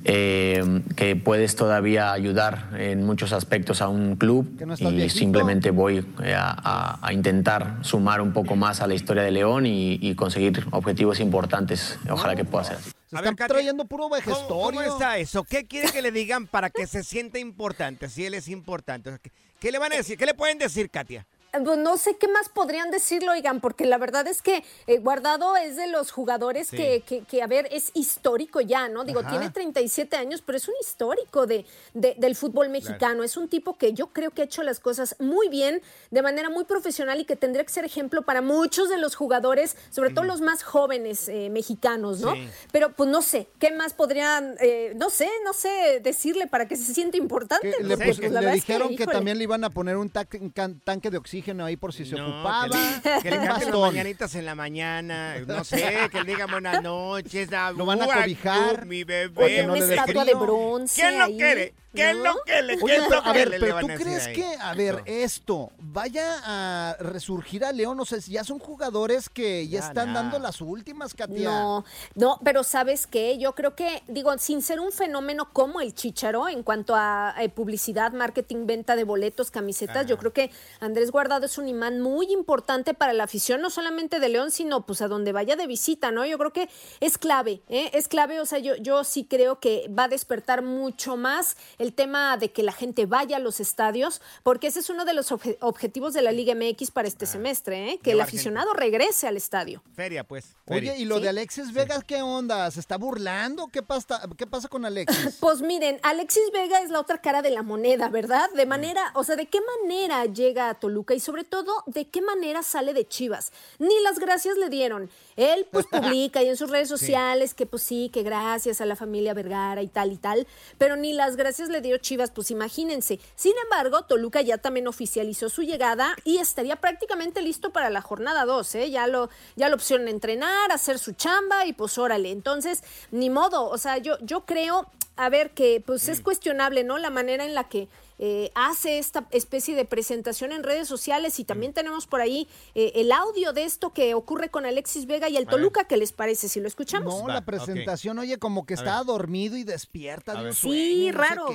eh, 0.08 0.82
que 0.94 1.16
puedes 1.16 1.56
todavía 1.56 2.12
ayudar 2.12 2.68
en 2.78 3.04
muchos 3.04 3.32
aspectos 3.32 3.82
a 3.82 3.88
un 3.88 4.14
club 4.14 4.46
no 4.64 4.74
y 4.78 4.94
viejito. 4.94 5.18
simplemente 5.18 5.70
voy 5.72 6.06
a, 6.32 6.50
a- 6.50 6.98
a 7.04 7.12
intentar 7.12 7.78
sumar 7.82 8.20
un 8.20 8.32
poco 8.32 8.54
más 8.54 8.80
a 8.80 8.86
la 8.86 8.94
historia 8.94 9.24
de 9.24 9.32
León 9.32 9.66
y, 9.66 9.94
y 10.00 10.14
conseguir 10.14 10.64
objetivos 10.70 11.18
importantes. 11.18 11.98
Ojalá 12.08 12.36
que 12.36 12.44
pueda 12.44 12.64
ser 12.64 12.76
así. 12.76 12.90
Se 13.10 13.16
están 13.16 13.34
trayendo 13.36 13.84
puro 13.84 14.04
¿Cómo, 14.04 14.14
vejestorio. 14.14 14.80
cómo 14.80 14.82
está 14.82 15.18
eso? 15.18 15.42
¿Qué 15.44 15.64
quiere 15.64 15.90
que 15.90 16.02
le 16.02 16.12
digan 16.12 16.46
para 16.46 16.70
que 16.70 16.86
se 16.86 17.02
sienta 17.02 17.38
importante? 17.40 18.08
Si 18.08 18.24
él 18.26 18.34
es 18.34 18.46
importante. 18.48 19.10
O 19.10 19.12
sea, 19.12 19.18
¿qué, 19.18 19.30
qué 19.58 19.72
le 19.72 19.78
van 19.78 19.92
a 19.92 19.96
decir? 19.96 20.16
¿Qué 20.18 20.26
le 20.26 20.34
pueden 20.34 20.58
decir, 20.58 20.88
Katia? 20.90 21.26
Pues 21.64 21.78
no 21.78 21.96
sé 21.96 22.16
qué 22.16 22.28
más 22.28 22.48
podrían 22.48 22.90
decirlo, 22.90 23.32
oigan, 23.32 23.60
porque 23.60 23.86
la 23.86 23.98
verdad 23.98 24.26
es 24.26 24.42
que 24.42 24.64
eh, 24.86 24.98
Guardado 24.98 25.56
es 25.56 25.76
de 25.76 25.86
los 25.88 26.10
jugadores 26.10 26.68
Sí. 26.68 26.76
que, 26.76 27.02
que- 27.06 27.22
que, 27.24 27.42
a 27.42 27.46
ver, 27.46 27.68
es 27.70 27.90
histórico 27.94 28.60
ya, 28.60 28.88
¿no? 28.88 29.04
Digo, 29.04 29.20
Ajá. 29.20 29.30
tiene 29.30 29.50
37 29.50 30.16
años, 30.16 30.42
pero 30.44 30.58
es 30.58 30.68
un 30.68 30.74
histórico 30.80 31.46
de, 31.46 31.64
de- 31.94 32.14
del 32.18 32.36
fútbol 32.36 32.68
mexicano. 32.68 33.22
Es 33.22 33.36
un 33.36 33.48
tipo 33.48 33.76
que 33.78 33.92
yo 33.92 34.08
creo 34.08 34.30
que 34.30 34.42
ha 34.42 34.44
hecho 34.44 34.62
las 34.62 34.80
cosas 34.80 35.16
muy 35.18 35.48
bien, 35.48 35.80
de 36.10 36.22
manera 36.22 36.50
muy 36.50 36.64
profesional 36.64 37.20
y 37.20 37.24
que 37.24 37.36
tendría 37.36 37.64
que 37.64 37.72
ser 37.72 37.84
ejemplo 37.84 38.22
para 38.22 38.42
muchos 38.42 38.88
de 38.88 38.98
los 38.98 39.14
jugadores, 39.14 39.76
sobre 39.90 40.10
todo 40.10 40.24
los 40.24 40.40
más 40.40 40.62
jóvenes 40.62 41.28
eh, 41.28 41.48
mexicanos, 41.50 42.20
¿no? 42.20 42.34
Sí. 42.34 42.48
Pero 42.72 42.92
pues 42.92 43.08
no 43.08 43.22
sé, 43.22 43.48
¿qué 43.58 43.70
más 43.72 43.94
podrían, 43.94 44.56
eh, 44.60 44.92
no 44.96 45.10
sé, 45.10 45.28
no 45.44 45.52
sé, 45.52 46.00
decirle 46.02 46.46
para 46.46 46.66
que 46.68 46.76
se 46.76 46.92
sienta 46.92 47.16
importante? 47.16 47.72
Que 47.78 47.84
le, 47.84 47.96
pues, 47.96 48.18
la 48.18 48.28
le 48.28 48.34
verdad 48.34 48.54
es 48.54 48.64
que, 48.64 48.72
dijeron 48.74 48.96
que, 48.96 49.06
también 49.06 49.38
le 49.38 49.44
iban 49.44 49.64
a 49.64 49.70
poner 49.70 49.96
un 49.96 50.10
tanque 50.10 51.10
de 51.10 51.16
oxígeno 51.18 51.45
ahí 51.64 51.76
por 51.76 51.92
si 51.92 52.04
se 52.04 52.16
No, 52.16 52.24
ocupaba. 52.26 52.68
que 52.68 52.76
le, 53.10 53.22
que 53.22 53.30
le 53.30 53.46
las 53.46 53.68
mañanitas 53.68 54.34
en 54.34 54.44
la 54.44 54.54
mañana. 54.54 55.38
No 55.46 55.64
sé, 55.64 56.08
que 56.10 56.22
le 56.22 56.32
digan 56.32 56.50
buenas 56.50 56.82
noches. 56.82 57.50
Lo 57.76 57.86
van 57.86 58.02
a 58.02 58.06
cobijar. 58.06 58.86
Mi 58.86 59.04
bebé. 59.04 59.44
Oye, 59.44 59.66
no 59.66 59.74
una 59.74 59.84
estatua 59.84 60.24
de 60.24 60.34
bronce 60.34 61.00
¿Quién 61.00 61.18
lo 61.18 61.24
ahí, 61.24 61.36
quiere? 61.36 61.74
¿Quién 61.96 62.18
¿no? 62.18 62.24
lo? 62.24 62.32
Oye, 62.42 62.76
¿Quién 62.78 63.02
pero, 63.08 63.10
lo 63.10 63.26
a 63.26 63.32
ver? 63.32 63.48
Le 63.50 63.58
pero 63.60 63.80
tú 63.80 63.86
crees 63.86 64.26
ahí. 64.26 64.34
que, 64.34 64.56
a 64.60 64.74
ver, 64.74 65.02
esto 65.06 65.70
vaya 65.78 66.40
a 66.44 66.96
resurgir 67.00 67.64
a 67.64 67.72
León, 67.72 67.98
o 67.98 68.04
sea, 68.04 68.18
ya 68.18 68.44
son 68.44 68.58
jugadores 68.58 69.28
que 69.28 69.66
ya, 69.68 69.80
Ya, 69.80 69.86
están 69.88 70.14
dando 70.14 70.38
las 70.38 70.60
últimas, 70.60 71.14
Katia. 71.14 71.48
No, 71.50 71.84
no, 72.14 72.38
pero 72.44 72.62
¿sabes 72.62 73.06
qué? 73.06 73.38
Yo 73.38 73.54
creo 73.54 73.74
que, 73.74 74.02
digo, 74.08 74.36
sin 74.38 74.62
ser 74.62 74.80
un 74.80 74.92
fenómeno 74.92 75.50
como 75.52 75.80
el 75.80 75.94
Chicharo 75.94 76.48
en 76.48 76.62
cuanto 76.62 76.94
a 76.94 77.34
eh, 77.40 77.48
publicidad, 77.48 78.12
marketing, 78.12 78.66
venta 78.66 78.96
de 78.96 79.04
boletos, 79.04 79.50
camisetas, 79.50 80.06
yo 80.06 80.18
creo 80.18 80.32
que 80.32 80.50
Andrés 80.80 81.10
Guardado 81.10 81.46
es 81.46 81.58
un 81.58 81.68
imán 81.68 82.00
muy 82.00 82.32
importante 82.32 82.94
para 82.94 83.12
la 83.12 83.24
afición, 83.24 83.60
no 83.60 83.70
solamente 83.70 84.20
de 84.20 84.28
León, 84.28 84.50
sino 84.50 84.84
pues 84.86 85.02
a 85.02 85.08
donde 85.08 85.32
vaya 85.32 85.56
de 85.56 85.66
visita, 85.66 86.10
¿no? 86.10 86.24
Yo 86.26 86.38
creo 86.38 86.52
que 86.52 86.68
es 87.00 87.18
clave, 87.18 87.62
¿eh? 87.68 87.90
Es 87.92 88.08
clave, 88.08 88.40
o 88.40 88.46
sea, 88.46 88.58
yo, 88.58 88.76
yo 88.76 89.04
sí 89.04 89.24
creo 89.24 89.60
que 89.60 89.90
va 89.96 90.04
a 90.04 90.08
despertar 90.08 90.62
mucho 90.62 91.16
más 91.16 91.56
el 91.78 91.85
el 91.86 91.92
tema 91.94 92.36
de 92.36 92.50
que 92.50 92.62
la 92.62 92.72
gente 92.72 93.06
vaya 93.06 93.36
a 93.36 93.40
los 93.40 93.60
estadios, 93.60 94.20
porque 94.42 94.66
ese 94.66 94.80
es 94.80 94.90
uno 94.90 95.04
de 95.04 95.14
los 95.14 95.30
obje- 95.32 95.56
objetivos 95.60 96.12
de 96.14 96.22
la 96.22 96.32
Liga 96.32 96.54
MX 96.54 96.90
para 96.90 97.06
este 97.08 97.26
semestre, 97.26 97.92
¿eh? 97.92 98.00
que 98.02 98.12
el 98.12 98.20
aficionado 98.20 98.72
regrese 98.72 99.26
al 99.26 99.36
estadio. 99.36 99.82
Feria, 99.94 100.24
pues. 100.24 100.56
Oye, 100.66 100.96
¿y 100.98 101.04
lo 101.04 101.20
de 101.20 101.28
Alexis 101.28 101.72
Vegas 101.72 102.02
qué 102.04 102.22
onda? 102.22 102.70
¿Se 102.70 102.80
está 102.80 102.96
burlando? 102.98 103.68
¿Qué 103.68 103.82
pasa, 103.82 104.20
qué 104.36 104.46
pasa 104.46 104.68
con 104.68 104.84
Alexis? 104.84 105.36
Pues 105.40 105.60
miren, 105.62 106.00
Alexis 106.02 106.50
Vega 106.52 106.80
es 106.80 106.90
la 106.90 106.98
otra 107.00 107.18
cara 107.20 107.40
de 107.40 107.50
la 107.50 107.62
moneda, 107.62 108.08
¿verdad? 108.08 108.50
De 108.54 108.66
manera, 108.66 109.12
o 109.14 109.22
sea, 109.22 109.36
¿de 109.36 109.46
qué 109.46 109.60
manera 109.82 110.24
llega 110.26 110.68
a 110.70 110.74
Toluca 110.74 111.14
y 111.14 111.20
sobre 111.20 111.44
todo, 111.44 111.72
de 111.86 112.08
qué 112.08 112.20
manera 112.20 112.62
sale 112.64 112.92
de 112.94 113.06
Chivas? 113.06 113.52
Ni 113.78 113.94
las 114.02 114.18
gracias 114.18 114.56
le 114.58 114.68
dieron. 114.68 115.08
Él 115.36 115.66
pues 115.70 115.86
publica 115.90 116.42
y 116.42 116.48
en 116.48 116.56
sus 116.56 116.70
redes 116.70 116.88
sociales 116.88 117.54
que 117.54 117.66
pues 117.66 117.82
sí, 117.82 118.10
que 118.12 118.22
gracias 118.24 118.80
a 118.80 118.86
la 118.86 118.96
familia 118.96 119.34
Vergara 119.34 119.82
y 119.82 119.88
tal 119.88 120.10
y 120.12 120.16
tal, 120.16 120.46
pero 120.78 120.96
ni 120.96 121.12
las 121.12 121.36
gracias 121.36 121.68
le 121.68 121.75
dio 121.80 121.98
Chivas, 121.98 122.30
pues 122.30 122.50
imagínense. 122.50 123.20
Sin 123.34 123.52
embargo, 123.64 124.02
Toluca 124.02 124.40
ya 124.42 124.58
también 124.58 124.88
oficializó 124.88 125.48
su 125.48 125.62
llegada 125.62 126.16
y 126.24 126.38
estaría 126.38 126.76
prácticamente 126.76 127.42
listo 127.42 127.70
para 127.70 127.90
la 127.90 128.02
jornada 128.02 128.44
2, 128.44 128.74
¿eh? 128.76 128.90
Ya 128.90 129.06
lo, 129.06 129.30
ya 129.56 129.68
lo 129.68 129.76
opción 129.76 130.08
entrenar, 130.08 130.72
hacer 130.72 130.98
su 130.98 131.12
chamba 131.12 131.66
y 131.66 131.72
pues 131.72 131.98
órale. 131.98 132.30
Entonces, 132.30 132.82
ni 133.10 133.30
modo, 133.30 133.68
o 133.68 133.78
sea, 133.78 133.98
yo, 133.98 134.18
yo 134.20 134.44
creo, 134.44 134.90
a 135.16 135.28
ver, 135.28 135.50
que 135.50 135.82
pues 135.84 136.08
es 136.08 136.20
cuestionable, 136.20 136.84
¿no? 136.84 136.98
La 136.98 137.10
manera 137.10 137.44
en 137.44 137.54
la 137.54 137.64
que 137.64 137.88
eh, 138.18 138.50
hace 138.54 138.98
esta 138.98 139.26
especie 139.30 139.74
de 139.74 139.84
presentación 139.84 140.52
en 140.52 140.62
redes 140.62 140.88
sociales 140.88 141.38
y 141.38 141.44
también 141.44 141.72
tenemos 141.72 142.06
por 142.06 142.20
ahí 142.20 142.48
eh, 142.74 142.92
el 142.96 143.12
audio 143.12 143.52
de 143.52 143.64
esto 143.64 143.92
que 143.92 144.14
ocurre 144.14 144.48
con 144.48 144.64
Alexis 144.66 145.06
Vega 145.06 145.28
y 145.28 145.36
el. 145.36 145.46
Toluca, 145.46 145.84
¿qué 145.84 145.96
les 145.96 146.12
parece 146.12 146.48
si 146.48 146.60
lo 146.60 146.68
escuchamos? 146.68 147.22
No, 147.22 147.28
la 147.28 147.44
presentación, 147.44 148.18
oye, 148.18 148.38
como 148.38 148.66
que 148.66 148.74
ver. 148.76 149.06
dormido 149.06 149.56
y 149.56 149.64
despierta 149.64 150.34
de 150.34 150.48
un 150.48 150.54
Sí, 150.54 150.60
sueño, 150.60 151.12
no 151.12 151.24
sé 151.24 151.28
raro. 151.28 151.48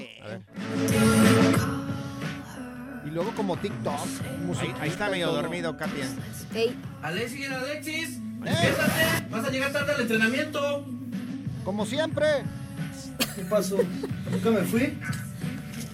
Y 3.06 3.10
luego 3.10 3.32
como 3.36 3.58
TikTok. 3.58 4.00
Ahí, 4.60 4.74
ahí 4.80 4.90
está 4.90 5.10
medio 5.10 5.32
dormido, 5.32 5.76
Katia. 5.76 6.08
Alexis, 7.02 7.50
Alexis, 7.50 8.20
despiértate, 8.42 9.28
vas 9.30 9.46
a 9.46 9.50
llegar 9.50 9.74
tarde 9.74 9.94
al 9.94 10.02
entrenamiento. 10.02 10.86
Como 11.66 11.86
siempre. 11.86 12.26
¿Qué 13.36 13.44
pasó? 13.44 13.78
¿Nunca 14.32 14.52
me 14.52 14.62
fui? 14.64 14.98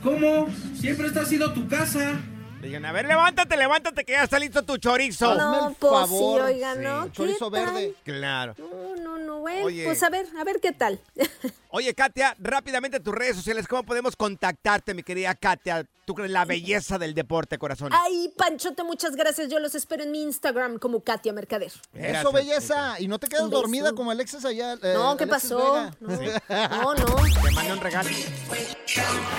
¿Cómo? 0.04 0.48
Siempre 0.80 1.08
esta 1.08 1.22
ha 1.22 1.26
sido 1.26 1.54
tu 1.54 1.68
casa. 1.68 2.20
Digan, 2.68 2.86
a 2.86 2.92
ver, 2.92 3.06
levántate, 3.08 3.56
levántate, 3.58 4.04
que 4.04 4.12
ya 4.12 4.24
está 4.24 4.38
listo 4.40 4.62
tu 4.64 4.78
chorizo. 4.78 5.36
No, 5.36 5.76
pues 5.80 6.10
sí, 6.10 6.16
oigan, 6.16 6.84
¿no? 6.84 7.06
¿Qué 7.06 7.12
Chorizo 7.14 7.50
tal? 7.50 7.66
verde. 7.66 7.94
Claro. 8.04 8.56
No, 8.58 8.96
no, 9.02 9.18
no, 9.18 9.40
bueno, 9.40 9.66
Oye. 9.66 9.86
pues 9.86 10.04
a 10.04 10.10
ver, 10.10 10.26
a 10.38 10.44
ver 10.44 10.60
qué 10.62 10.74
tal. 10.74 11.00
Oye, 11.70 11.94
Katia, 11.94 12.36
rápidamente 12.40 13.00
tus 13.00 13.14
redes 13.14 13.36
sociales, 13.36 13.68
¿cómo 13.68 13.84
podemos 13.84 14.16
contactarte, 14.16 14.94
mi 14.94 15.04
querida 15.04 15.34
Katia? 15.36 15.86
Tú 16.06 16.16
crees 16.16 16.32
la 16.32 16.46
belleza 16.46 16.98
del 16.98 17.14
deporte, 17.14 17.58
corazón. 17.58 17.92
Ay, 17.94 18.32
Panchote, 18.38 18.84
muchas 18.84 19.16
gracias. 19.18 19.50
Yo 19.50 19.60
los 19.60 19.76
espero 19.76 20.04
en 20.04 20.12
mi 20.12 20.22
Instagram 20.24 20.80
como 20.80 21.02
Katia 21.02 21.34
Mercader. 21.34 21.72
Eso, 21.94 22.32
belleza. 22.32 23.00
Y 23.00 23.10
no 23.10 23.20
te 23.20 23.28
quedas 23.28 23.50
dormida 23.50 23.92
como 23.94 24.12
Alexis 24.12 24.46
allá. 24.46 24.74
eh, 24.82 24.94
No, 24.94 25.18
¿qué 25.18 25.26
Alexis 25.26 25.52
pasó? 25.52 25.92
Vega. 26.00 26.70
No, 26.70 26.94
no. 26.96 27.06
Te 27.44 27.52
mando 27.52 27.74
un 27.74 27.80
regalo. 27.82 28.10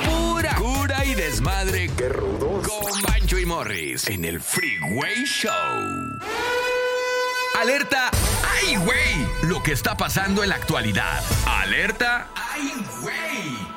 Pura 0.04 0.54
cura 0.56 1.04
y 1.06 1.14
desmadre. 1.14 1.90
Qué 1.96 2.10
rudos. 2.10 2.68
Con 2.68 3.02
Bancho 3.28 3.42
y 3.42 3.44
Morris 3.44 4.08
en 4.08 4.24
el 4.24 4.40
Freeway 4.40 5.22
Show. 5.26 5.52
Alerta. 7.60 8.10
¡Ay, 8.42 8.76
güey! 8.76 9.50
Lo 9.50 9.62
que 9.62 9.72
está 9.72 9.94
pasando 9.94 10.42
en 10.42 10.48
la 10.48 10.54
actualidad. 10.54 11.22
Alerta. 11.46 12.30
¡Ay, 12.34 12.72
güey! 13.02 13.14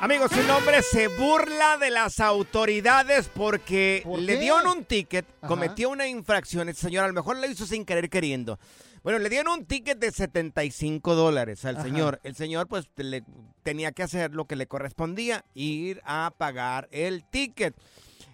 Amigos, 0.00 0.30
un 0.32 0.48
hombre 0.48 0.80
se 0.80 1.08
burla 1.08 1.76
de 1.76 1.90
las 1.90 2.18
autoridades 2.20 3.28
porque 3.28 4.02
le 4.20 4.38
dieron 4.38 4.66
un 4.68 4.86
ticket, 4.86 5.26
Ajá. 5.42 5.48
cometió 5.48 5.90
una 5.90 6.08
infracción. 6.08 6.70
Este 6.70 6.86
señor 6.86 7.04
a 7.04 7.08
lo 7.08 7.12
mejor 7.12 7.36
lo 7.36 7.44
hizo 7.44 7.66
sin 7.66 7.84
querer 7.84 8.08
queriendo. 8.08 8.58
Bueno, 9.02 9.18
le 9.18 9.28
dieron 9.28 9.52
un 9.52 9.66
ticket 9.66 9.98
de 9.98 10.12
75 10.12 11.14
dólares 11.14 11.62
al 11.66 11.76
Ajá. 11.76 11.84
señor. 11.84 12.20
El 12.22 12.36
señor 12.36 12.68
pues 12.68 12.88
le, 12.96 13.22
tenía 13.62 13.92
que 13.92 14.02
hacer 14.02 14.34
lo 14.34 14.46
que 14.46 14.56
le 14.56 14.66
correspondía, 14.66 15.44
ir 15.52 16.00
a 16.06 16.32
pagar 16.38 16.88
el 16.90 17.22
ticket. 17.24 17.74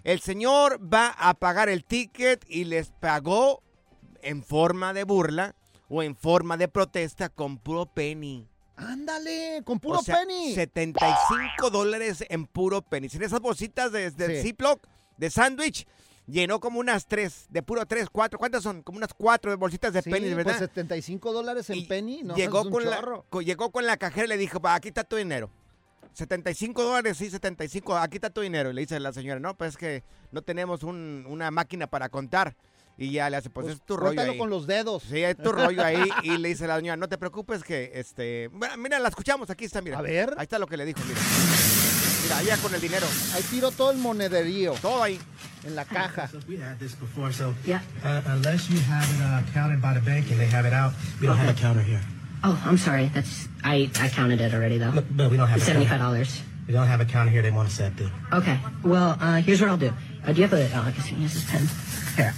El 0.05 0.21
señor 0.21 0.81
va 0.83 1.09
a 1.19 1.35
pagar 1.35 1.69
el 1.69 1.85
ticket 1.85 2.45
y 2.49 2.65
les 2.65 2.91
pagó 2.91 3.63
en 4.23 4.43
forma 4.43 4.93
de 4.95 5.05
burla 5.05 5.55
o 5.89 6.03
en 6.03 6.17
forma 6.17 6.57
de 6.57 6.69
protesta 6.69 7.29
con 7.29 7.59
puro 7.59 7.87
penny. 7.87 8.47
Ándale, 8.77 9.63
con 9.65 9.81
puro 9.81 9.99
O 9.99 10.03
sea, 10.03 10.19
penny. 10.21 10.55
75 10.55 11.71
dólares 11.71 12.25
en 12.29 12.47
puro 12.47 12.83
penny. 12.83 13.09
En 13.13 13.23
esas 13.23 13.41
bolsitas 13.41 13.91
de, 13.93 14.11
de 14.11 14.37
Sí. 14.37 14.49
Ziploc, 14.49 14.87
de 15.17 15.31
sándwich, 15.31 15.87
llenó 16.27 16.61
como 16.61 16.79
unas 16.79 17.07
tres, 17.07 17.47
de 17.51 17.63
puro 17.63 17.85
tres, 17.87 18.09
cuatro. 18.11 18.39
¿Cuántas 18.39 18.63
son? 18.63 18.83
Como 18.83 18.99
unas 18.99 19.13
cuatro 19.15 19.57
bolsitas 19.59 19.93
de 19.93 20.03
Sí, 20.03 20.11
penny, 20.11 20.33
¿verdad? 20.33 20.59
pues 20.59 20.71
75 20.71 21.33
dólares 21.33 21.69
en 21.71 21.87
penny. 21.89 22.23
No, 22.23 22.37
llegó, 22.37 22.71
con 22.71 22.85
la, 22.89 22.97
chorro. 23.01 23.25
llegó 23.41 23.71
con 23.73 23.85
la 23.85 23.97
cajera 23.97 24.27
y 24.27 24.29
le 24.29 24.37
dijo, 24.37 24.61
"Pa, 24.61 24.75
aquí 24.77 24.89
está 24.89 25.03
tu 25.05 25.17
dinero. 25.17 25.51
75 26.15 26.83
dólares, 26.85 27.17
sí, 27.17 27.31
75, 27.31 27.97
aquí 27.97 28.17
está 28.17 28.31
tu 28.31 28.41
dinero. 28.41 28.71
Y 28.71 28.75
le 28.75 28.81
dice 28.83 28.99
la 29.01 29.13
señora, 29.13 29.41
no, 29.41 29.57
pues 29.57 29.71
es 29.71 29.77
que 29.77 30.05
no 30.33 30.43
tenemos 30.43 30.83
un- 30.83 31.25
una 31.29 31.51
máquina 31.51 31.87
para 31.87 32.09
contar. 32.09 32.57
Y 33.01 33.13
ya 33.13 33.31
le 33.31 33.37
hace, 33.37 33.49
pues, 33.49 33.65
Pues, 33.67 33.77
es 33.77 33.83
tu 33.83 33.97
rollo 33.97 34.09
cuéntalo 34.09 34.33
ahí. 34.33 34.39
con 34.39 34.51
los 34.51 34.67
dedos. 34.67 35.05
Sí, 35.05 35.23
es 35.23 35.37
tu 35.37 35.53
rollo 35.53 35.85
ahí. 35.85 36.03
Y 36.25 36.37
le 36.39 36.49
dice 36.49 36.67
la 36.67 36.77
señora, 36.79 36.97
no 36.97 37.09
te 37.09 37.17
preocupes 37.17 37.63
que, 37.63 37.93
este... 37.95 38.49
Bueno, 38.53 38.77
mira, 38.77 38.99
la 38.99 39.09
escuchamos, 39.09 39.49
aquí 39.51 39.67
está, 39.67 39.81
mira. 39.81 39.99
A 39.99 40.03
ver. 40.03 40.35
Ahí 40.37 40.43
está 40.43 40.59
lo 40.59 40.67
que 40.67 40.77
le 40.77 40.85
dijo, 40.85 40.99
mira. 41.07 41.21
Mira, 42.25 42.39
allá 42.39 42.57
con 42.57 42.75
el 42.75 42.81
dinero. 42.81 43.07
Ahí 43.35 43.43
tiro 43.45 43.71
todo 43.71 43.93
el 43.93 43.99
monederío. 43.99 44.73
Todo 44.83 45.01
ahí. 45.05 45.21
En 45.65 45.77
la 45.77 45.85
caja. 45.85 46.29
We 46.49 46.57
had 46.61 46.77
this 46.79 46.99
before, 46.99 47.33
so 47.33 47.55
Yeah. 47.65 47.83
uh, 48.05 48.21
unless 48.33 48.69
you 48.69 48.79
have 48.91 49.05
it 49.15 49.21
uh, 49.21 49.53
counted 49.53 49.81
by 49.81 49.95
the 49.95 50.01
bank 50.01 50.29
and 50.31 50.41
they 50.41 50.51
have 50.51 50.67
it 50.67 50.75
out, 50.75 50.93
we 51.21 51.27
don't 51.29 51.39
have 51.39 51.51
a 51.51 51.55
counter 51.55 51.85
here. 51.85 52.01
Oh, 52.45 52.61
I'm 52.65 52.79
sorry. 52.79 53.11
That's 53.15 53.49
I 53.65 53.91
I 54.01 54.09
counted 54.09 54.41
it 54.41 54.55
already 54.55 54.79
though. 54.79 54.93
No, 54.93 55.03
no, 55.15 55.29
we 55.29 55.37
don't 55.37 55.49
have 55.49 55.59
a 55.61 55.65
Seventy 55.65 55.87
counter. 55.87 55.99
five 56.05 56.13
dollars. 56.13 56.43
We 56.67 56.73
don't 56.75 56.87
have 56.87 57.01
a 57.01 57.05
counter 57.05 57.31
here. 57.33 57.43
They 57.43 57.51
want 57.51 57.69
us 57.69 57.79
to 57.79 57.91
do. 57.91 58.11
Okay. 58.33 58.59
Well, 58.85 59.17
uh, 59.21 59.41
here's 59.41 59.61
what 59.61 59.71
I'll 59.71 59.77
do. 59.79 59.93
Uh, 60.25 60.33
do 60.33 60.41
you 60.43 60.47
have 60.47 60.53
a? 60.53 60.71
Oh, 60.77 60.83
I 60.87 60.93
can 60.93 61.03
see 61.03 61.15
this 61.17 61.35
is 61.37 61.45
pen. 61.45 61.67
Here. 62.17 62.35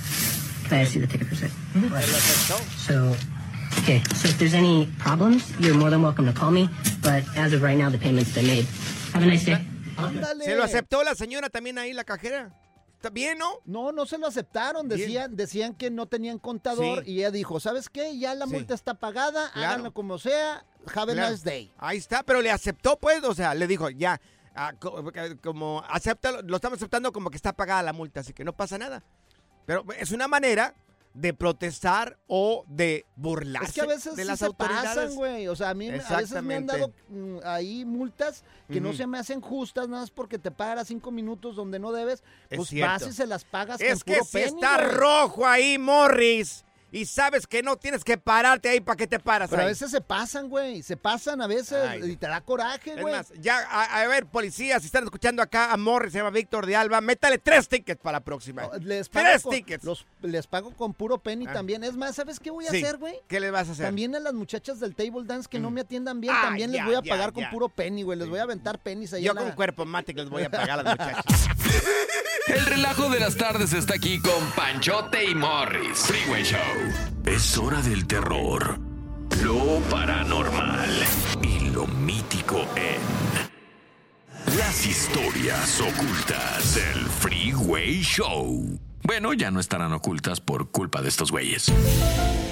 Can 0.69 0.79
I 0.79 0.85
see 0.85 1.01
the 1.01 1.07
ticket 1.07 1.27
for 1.27 1.35
a 1.35 1.37
sec? 1.37 1.51
So, 2.79 3.17
okay. 3.81 4.01
So 4.15 4.29
if 4.29 4.39
there's 4.39 4.55
any 4.55 4.87
problems, 4.99 5.51
you're 5.59 5.75
more 5.75 5.91
than 5.91 6.01
welcome 6.01 6.27
to 6.27 6.33
call 6.33 6.53
me. 6.53 6.69
But 7.03 7.25
as 7.37 7.53
of 7.53 7.63
right 7.63 7.77
now, 7.77 7.91
the 7.91 7.99
payment's 7.99 8.33
been 8.33 8.47
made. 8.47 8.67
Have 9.13 9.23
a 9.23 9.27
nice 9.27 9.45
day. 9.45 9.59
Ándale. 9.97 10.45
¿Se 10.45 10.55
lo 10.55 10.63
aceptó 10.63 11.03
la 11.03 11.15
señora 11.15 11.51
también 11.51 11.77
ahí, 11.79 11.93
la 11.93 12.05
cajera? 12.05 12.51
¿Está 13.01 13.09
bien, 13.09 13.39
no? 13.39 13.61
No, 13.65 13.93
no 13.93 14.05
se 14.05 14.19
lo 14.19 14.27
aceptaron. 14.27 14.87
Decían, 14.87 15.35
decían 15.35 15.75
que 15.75 15.91
no 15.91 16.05
tenían 16.05 16.39
contador 16.39 17.03
Sí. 17.03 17.13
y 17.13 17.19
ella 17.21 17.31
dijo, 17.31 17.59
¿sabes 17.59 17.89
qué? 17.89 18.19
Ya 18.19 18.35
la 18.35 18.45
Sí. 18.45 18.53
multa 18.53 18.75
está 18.75 18.93
pagada, 18.93 19.51
Claro. 19.53 19.69
háganlo 19.71 19.95
como 19.95 20.19
sea. 20.19 20.67
Have 20.95 21.13
a 21.13 21.15
Claro. 21.15 21.31
nice 21.31 21.43
day. 21.43 21.73
Ahí 21.79 21.97
está, 21.97 22.23
pero 22.23 22.43
le 22.43 22.51
aceptó, 22.51 22.99
pues, 22.99 23.25
o 23.25 23.35
sea, 23.35 23.55
le 23.55 23.67
dijo, 23.67 23.89
ya, 23.89 24.21
ah, 24.55 24.75
co- 24.79 25.03
como 25.43 25.83
acepta, 25.89 26.43
lo 26.43 26.57
estamos 26.57 26.77
aceptando 26.77 27.11
como 27.11 27.31
que 27.31 27.37
está 27.37 27.55
pagada 27.55 27.83
la 27.85 27.95
multa, 27.95 28.21
así 28.21 28.35
que 28.35 28.45
no 28.45 28.53
pasa 28.53 28.77
nada. 28.77 29.03
Pero 29.65 29.83
es 29.99 30.11
una 30.13 30.29
manera 30.29 30.75
de 31.13 31.35
protestar 31.35 32.19
o 32.29 32.65
de 32.69 33.05
burlarse 33.17 33.67
Es 33.69 33.75
que 33.75 33.81
a 33.81 33.87
veces 33.87 34.15
de 34.17 34.23
sí 34.23 34.29
las 34.29 34.39
se 34.39 34.47
autoridades. 34.47 34.85
pasan, 34.89 35.15
güey. 35.17 35.49
O 35.49 35.57
sea, 35.57 35.71
a 35.71 35.75
mí 35.75 35.89
a 35.89 36.17
veces 36.17 36.43
me 36.43 36.55
han 36.55 36.67
dado 36.67 36.93
mm, 37.09 37.39
ahí 37.45 37.85
multas 37.85 38.45
que 38.69 38.81
no 38.81 38.93
se 38.93 39.07
me 39.07 39.19
hacen 39.19 39.41
justas, 39.41 39.89
nada 39.89 40.03
más 40.03 40.11
porque 40.11 40.39
te 40.39 40.51
pagas 40.51 40.87
cinco 40.89 41.11
minutos 41.11 41.57
donde 41.57 41.79
no 41.81 41.91
debes. 41.93 42.23
Es 42.49 42.57
Pues 42.59 42.69
cierto. 42.69 42.93
vas 42.93 43.07
y 43.09 43.13
se 43.13 43.27
las 43.27 43.45
pagas 43.45 43.81
Es 43.81 44.05
con 44.05 44.13
que 44.15 44.19
puro 44.21 44.25
si 44.25 44.33
penny, 44.39 44.47
está 44.61 44.77
güey. 44.77 44.89
rojo 44.97 45.47
ahí, 45.47 45.79
Morris, 45.79 46.65
y 46.93 47.07
sabes 47.07 47.47
que 47.47 47.63
no 47.63 47.77
tienes 47.77 48.05
que 48.05 48.19
pararte 48.19 48.69
ahí 48.69 48.81
para 48.81 48.97
que 48.97 49.07
te 49.07 49.19
paras 49.19 49.51
Pero 49.51 49.63
a 49.63 49.67
veces 49.67 49.91
se 49.91 50.01
pasan, 50.01 50.49
güey. 50.49 50.83
Se 50.83 50.97
pasan 50.97 51.41
a 51.41 51.47
veces 51.47 51.79
Ay. 51.89 52.13
y 52.13 52.17
te 52.17 52.27
da 52.27 52.41
coraje, 52.41 52.95
Es 52.95 53.01
güey. 53.01 53.15
más, 53.15 53.33
ya, 53.41 53.59
a, 53.71 54.01
a 54.03 54.07
ver, 54.07 54.27
policías, 54.27 54.83
si 54.83 54.87
están 54.87 55.05
escuchando 55.05 55.43
acá 55.43 55.73
a 55.73 55.77
Morris, 55.77 56.13
se 56.13 56.19
llama 56.19 56.31
Víctor 56.31 56.67
de 56.67 56.77
Alba, 56.77 57.01
métale 57.01 57.39
tres 57.39 57.69
tickets 57.69 58.01
para 58.01 58.19
la 58.19 58.25
próxima. 58.25 58.69
Les 58.81 59.09
pago, 59.09 59.27
tres 59.27 59.43
con, 59.43 59.53
tickets. 59.55 59.85
los- 59.85 60.07
les 60.23 60.47
pago 60.47 60.71
con 60.77 60.93
puro 60.95 61.19
penny 61.19 61.47
Ah. 61.49 61.53
también. 61.53 61.85
Es 61.85 61.97
más, 61.97 62.15
¿sabes 62.17 62.39
qué 62.41 62.51
voy 62.51 62.67
a 62.67 62.71
Sí. 62.71 62.83
hacer, 62.83 62.99
güey? 62.99 63.15
¿Qué 63.29 63.41
le 63.41 63.51
vas 63.51 63.69
a 63.69 63.73
hacer? 63.73 63.87
También 63.87 64.15
a 64.17 64.21
las 64.21 64.35
muchachas 64.35 64.81
del 64.81 64.95
table 64.95 65.23
dance 65.25 65.49
que 65.49 65.59
no 65.61 65.71
me 65.71 65.83
atiendan 65.83 66.21
bien, 66.21 66.35
Ah, 66.37 66.43
también 66.47 66.71
les 66.73 66.85
voy 66.85 66.95
a 66.95 67.03
pagar 67.03 67.29
ya. 67.29 67.33
con 67.33 67.51
puro 67.51 67.69
penny, 67.69 68.03
güey. 68.03 68.19
Les 68.19 68.29
voy 68.29 68.39
a 68.39 68.43
aventar 68.43 68.79
pennies 68.79 69.13
ahí 69.13 69.23
Yo 69.23 69.33
la- 69.35 69.43
con 69.43 69.53
cuerpo 69.53 69.85
mate 69.85 70.15
que 70.15 70.21
les 70.23 70.31
voy 70.31 70.43
a 70.43 70.51
pagar 70.51 70.81
a 70.81 70.83
las 70.83 70.99
muchachas. 70.99 71.49
El 72.49 72.67
relajo 72.67 73.09
de 73.11 73.21
las 73.21 73.37
tardes 73.37 73.73
está 73.73 73.95
aquí 73.95 74.21
con 74.21 74.51
Panchote 74.57 75.25
y 75.25 75.35
Morris. 75.35 75.99
Freeway 76.01 76.43
Show. 76.43 76.59
Es 77.25 77.59
hora 77.59 77.81
del 77.83 78.07
terror, 78.07 78.79
lo 79.43 79.81
paranormal 79.91 80.91
y 81.43 81.71
lo 81.71 81.87
mítico 81.87 82.67
en 82.77 83.01
las 84.59 84.87
historias 84.87 85.81
ocultas 85.81 86.75
del 86.75 87.07
Freeway 87.07 88.03
Show. 88.03 88.79
Bueno, 89.03 89.33
ya 89.33 89.51
no 89.51 89.61
estarán 89.61 89.93
ocultas 89.93 90.41
por 90.41 90.71
culpa 90.71 91.03
de 91.03 91.09
estos 91.09 91.31
güeyes. 91.31 91.73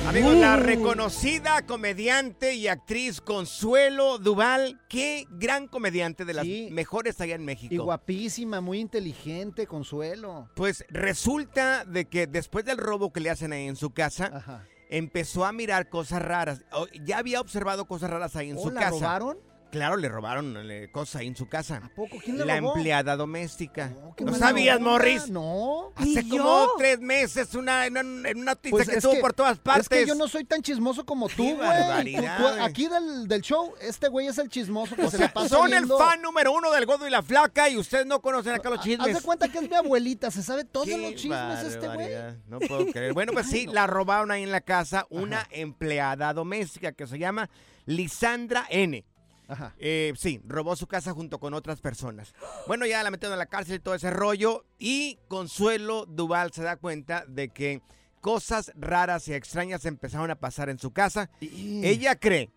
Amigos, 0.09 0.37
la 0.37 0.57
Uh. 0.57 0.61
reconocida 0.61 1.67
comediante 1.67 2.55
y 2.55 2.67
actriz 2.67 3.21
Consuelo 3.21 4.17
Duval, 4.19 4.81
qué 4.89 5.27
gran 5.31 5.69
comediante 5.69 6.25
de 6.25 6.33
las 6.33 6.45
Sí. 6.47 6.69
mejores 6.73 7.21
allá 7.21 7.35
en 7.35 7.45
México. 7.45 7.75
Y 7.75 7.77
guapísima, 7.79 8.63
muy 8.63 8.79
inteligente, 8.81 9.67
Consuelo. 9.67 10.49
Pues 10.55 10.85
resulta 10.89 11.85
de 11.85 12.07
que 12.07 12.27
después 12.27 12.65
del 12.65 12.79
robo 12.79 13.13
que 13.13 13.21
le 13.21 13.29
hacen 13.29 13.53
ahí 13.53 13.67
en 13.69 13.77
su 13.77 13.91
casa, 13.91 14.31
Ajá. 14.33 14.67
empezó 14.89 15.45
a 15.45 15.53
mirar 15.53 15.91
cosas 15.91 16.23
raras. 16.23 16.63
Ya 17.05 17.19
había 17.19 17.41
observado 17.43 17.85
cosas 17.87 18.09
raras 18.09 18.35
ahí 18.35 18.49
en 18.49 18.57
¿Oh, 18.57 18.63
su 18.63 18.71
la 18.71 18.81
casa. 18.81 18.91
robaron? 18.93 19.39
Claro, 19.71 19.99
le 19.99 20.09
robaron 20.09 20.57
eh, 20.71 20.89
cosas 20.91 21.17
ahí 21.17 21.27
en 21.27 21.37
su 21.37 21.47
casa. 21.47 21.83
¿A 21.85 21.89
poco? 21.91 22.17
¿Quién 22.25 22.39
le 22.39 22.47
La 22.47 22.59
robó? 22.59 22.75
empleada 22.75 23.17
doméstica. 23.17 23.93
¿No 24.19 24.35
sabías, 24.35 24.79
onda, 24.79 24.91
Morris? 24.91 25.29
No. 25.29 25.93
Hace 25.95 26.23
como 26.27 26.37
yo. 26.37 26.73
tres 26.79 27.01
meses 27.01 27.55
una, 27.55 27.85
en 27.87 27.99
una, 27.99 28.31
en 28.31 28.39
una 28.39 28.53
noticia 28.53 28.71
Pues 28.71 28.89
que 28.89 28.93
es 28.97 29.05
estuvo 29.05 29.21
por 29.21 29.35
todas 29.35 29.59
partes. 29.59 29.83
Es 29.83 29.89
que 29.91 30.07
yo 30.07 30.15
no 30.15 30.27
soy 30.27 30.45
tan 30.45 30.63
chismoso 30.63 31.05
como 31.05 31.29
tú, 31.29 31.57
güey. 31.57 32.17
Aquí 32.61 32.89
del, 32.89 33.29
del 33.29 33.43
show, 33.43 33.75
este 33.81 34.09
güey 34.09 34.27
es 34.29 34.39
el 34.39 34.49
chismoso 34.49 34.97
que 34.97 35.03
O 35.03 35.11
se 35.11 35.19
sea, 35.19 35.27
le 35.27 35.33
pasa 35.33 35.49
son 35.51 35.73
el 35.75 35.87
fan 35.87 36.23
número 36.23 36.53
uno 36.53 36.71
del 36.73 36.87
Gordo 36.87 37.07
y 37.07 37.11
la 37.11 37.23
Flaca 37.23 37.69
y 37.69 37.77
ustedes 37.77 38.07
no 38.07 38.23
conocen 38.23 38.55
acá 38.55 38.71
los 38.71 38.81
chismes. 38.81 39.09
Haz 39.09 39.17
de 39.17 39.23
cuenta 39.23 39.49
que 39.49 39.59
es 39.59 39.69
mi 39.69 39.77
abuelita, 39.77 40.31
se 40.31 40.43
sabe 40.43 40.65
todos 40.65 40.89
los 40.89 41.15
chismes 41.15 41.63
este 41.65 41.89
güey. 41.89 42.09
No 42.47 42.59
puedo 42.61 42.87
creer. 42.93 43.13
Bueno, 43.13 43.33
pues 43.35 43.47
sí, 43.47 43.67
la 43.67 43.87
robaron 43.87 44.31
ahí 44.31 44.43
en 44.43 44.51
la 44.51 44.63
casa 44.63 45.07
una 45.11 45.47
empleada 45.51 46.33
doméstica 46.33 46.93
que 46.93 47.07
se 47.07 47.19
llama 47.19 47.51
Lisandra 47.85 48.67
N. 48.71 49.05
Ajá. 49.49 49.75
Eh, 49.79 50.13
sí, 50.17 50.41
robó 50.47 50.77
su 50.77 50.87
casa 50.87 51.13
junto 51.15 51.41
con 51.41 51.55
otras 51.55 51.81
personas. 51.81 52.35
Bueno, 52.67 52.85
ya 52.87 53.03
la 53.03 53.11
metieron 53.11 53.33
a 53.35 53.37
la 53.39 53.47
cárcel 53.47 53.77
y 53.77 53.81
todo 53.81 53.95
ese 53.95 54.11
rollo. 54.11 54.65
Y 54.79 55.19
Consuelo 55.27 56.05
Duval 56.07 56.53
se 56.53 56.63
da 56.63 56.77
cuenta 56.77 57.25
de 57.27 57.49
que 57.49 57.81
cosas 58.21 58.73
raras 58.77 59.27
y 59.29 59.33
extrañas 59.35 59.85
empezaron 59.87 60.31
a 60.31 60.35
pasar 60.37 60.69
en 60.69 60.79
su 60.79 60.91
casa. 60.93 61.31
Ella 61.41 62.15
cree 62.17 62.51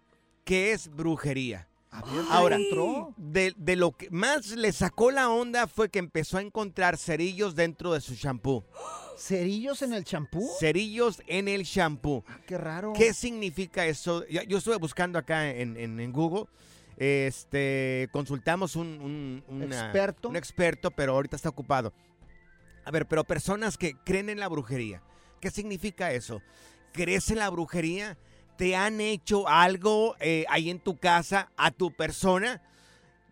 que 0.44 0.74
es 0.74 0.90
brujería. 0.90 1.68
Ahora, 2.30 2.58
de, 3.18 3.54
de 3.58 3.76
lo 3.76 3.92
que 3.92 4.10
más 4.12 4.48
le 4.52 4.72
sacó 4.72 5.12
la 5.12 5.30
onda 5.30 5.68
fue 5.68 5.90
que 5.90 6.00
empezó 6.00 6.38
a 6.38 6.42
encontrar 6.42 6.98
cerillos 6.98 7.54
dentro 7.54 7.92
de 7.94 8.00
su 8.02 8.16
shampoo. 8.16 8.64
¿Cerillos 9.18 9.82
en 9.82 9.94
el 9.94 10.04
champú? 10.06 10.50
Cerillos 10.60 11.22
en 11.28 11.48
el 11.50 11.64
shampoo. 11.64 12.24
Qué 12.48 12.58
raro. 12.58 12.94
¿Qué 12.94 13.14
significa 13.14 13.86
eso? 13.86 14.26
Yo 14.28 14.58
estuve 14.58 14.78
buscando 14.78 15.20
acá 15.20 15.50
en, 15.52 15.76
en- 15.78 16.00
en 16.00 16.12
Google. 16.14 16.46
Este, 17.06 18.10
consultamos 18.12 18.76
un, 18.76 19.42
un- 19.50 19.64
una- 19.64 19.86
¿Experto? 19.86 20.30
un 20.30 20.36
experto, 20.36 20.92
pero 20.92 21.14
ahorita 21.14 21.36
está 21.36 21.50
ocupado. 21.50 21.94
A 22.86 22.92
ver, 22.92 23.08
pero 23.08 23.24
personas 23.24 23.76
que 23.76 23.96
creen 24.06 24.30
en 24.30 24.40
la 24.40 24.48
brujería. 24.48 25.02
¿Qué 25.40 25.50
significa 25.50 26.12
eso? 26.12 26.44
¿Crees 26.94 27.32
en 27.32 27.40
la 27.40 27.50
brujería? 27.50 28.20
¿Te 28.56 28.76
han 28.76 29.02
hecho 29.02 29.48
algo 29.50 30.16
eh, 30.20 30.46
ahí 30.48 30.70
en 30.70 30.78
tu 30.80 31.00
casa 31.00 31.50
a 31.58 31.72
tu 31.72 31.92
persona? 31.92 32.62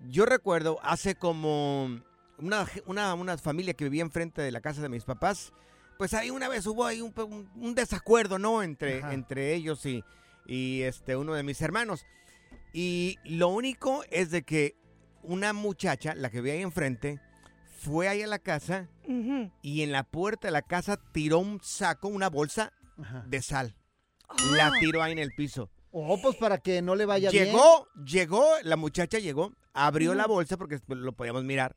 Yo 0.10 0.26
recuerdo 0.26 0.80
hace 0.82 1.14
como 1.14 2.02
una, 2.40 2.66
una, 2.88 3.14
una 3.14 3.38
familia 3.38 3.76
que 3.76 3.84
vivía 3.84 4.02
enfrente 4.02 4.42
de 4.42 4.52
la 4.52 4.62
casa 4.62 4.82
de 4.82 4.90
mis 4.90 5.04
papás. 5.04 5.54
Pues 6.00 6.16
ahí 6.16 6.32
una 6.32 6.48
vez 6.50 6.66
hubo 6.66 6.86
ahí 6.88 7.02
un, 7.02 7.14
un- 7.18 7.52
un 7.56 7.76
desacuerdo, 7.76 8.40
¿no? 8.40 8.64
Entre, 8.64 8.98
Ajá. 9.04 9.14
entre 9.14 9.54
ellos 9.54 9.86
y, 9.86 10.04
y 10.48 10.82
este, 10.82 11.16
uno 11.16 11.34
de 11.36 11.44
mis 11.44 11.62
hermanos. 11.62 12.08
Y 12.74 13.18
lo 13.24 13.50
único 13.50 14.04
es 14.12 14.32
de 14.32 14.44
que 14.44 14.76
una 15.24 15.54
muchacha, 15.54 16.16
la 16.16 16.30
que 16.30 16.42
vi 16.42 16.52
ahí 16.52 16.62
enfrente, 16.62 17.20
fue 17.80 18.08
ahí 18.08 18.22
a 18.22 18.28
la 18.28 18.40
casa 18.40 18.90
y 19.62 19.82
en 19.82 19.92
la 19.92 20.04
puerta 20.04 20.48
de 20.48 20.52
la 20.52 20.62
casa 20.62 20.98
tiró 21.12 21.40
un 21.40 21.60
saco, 21.64 22.08
una 22.10 22.30
bolsa 22.30 22.74
Ajá. 23.02 23.24
de 23.28 23.42
sal. 23.42 23.76
La 24.52 24.72
tiró 24.80 25.02
ahí 25.02 25.14
en 25.14 25.20
el 25.20 25.32
piso. 25.32 25.72
Oh, 25.92 26.22
pues 26.22 26.36
para 26.36 26.60
que 26.60 26.82
no 26.82 26.96
le 26.96 27.06
vaya 27.06 27.32
bien. 27.32 27.46
Llegó, 27.46 27.88
llegó, 28.06 28.46
la 28.64 28.76
muchacha 28.76 29.18
llegó, 29.18 29.54
abrió 29.74 30.14
la 30.14 30.28
bolsa 30.28 30.58
porque 30.58 30.80
lo 30.88 31.14
podíamos 31.14 31.44
mirar, 31.44 31.76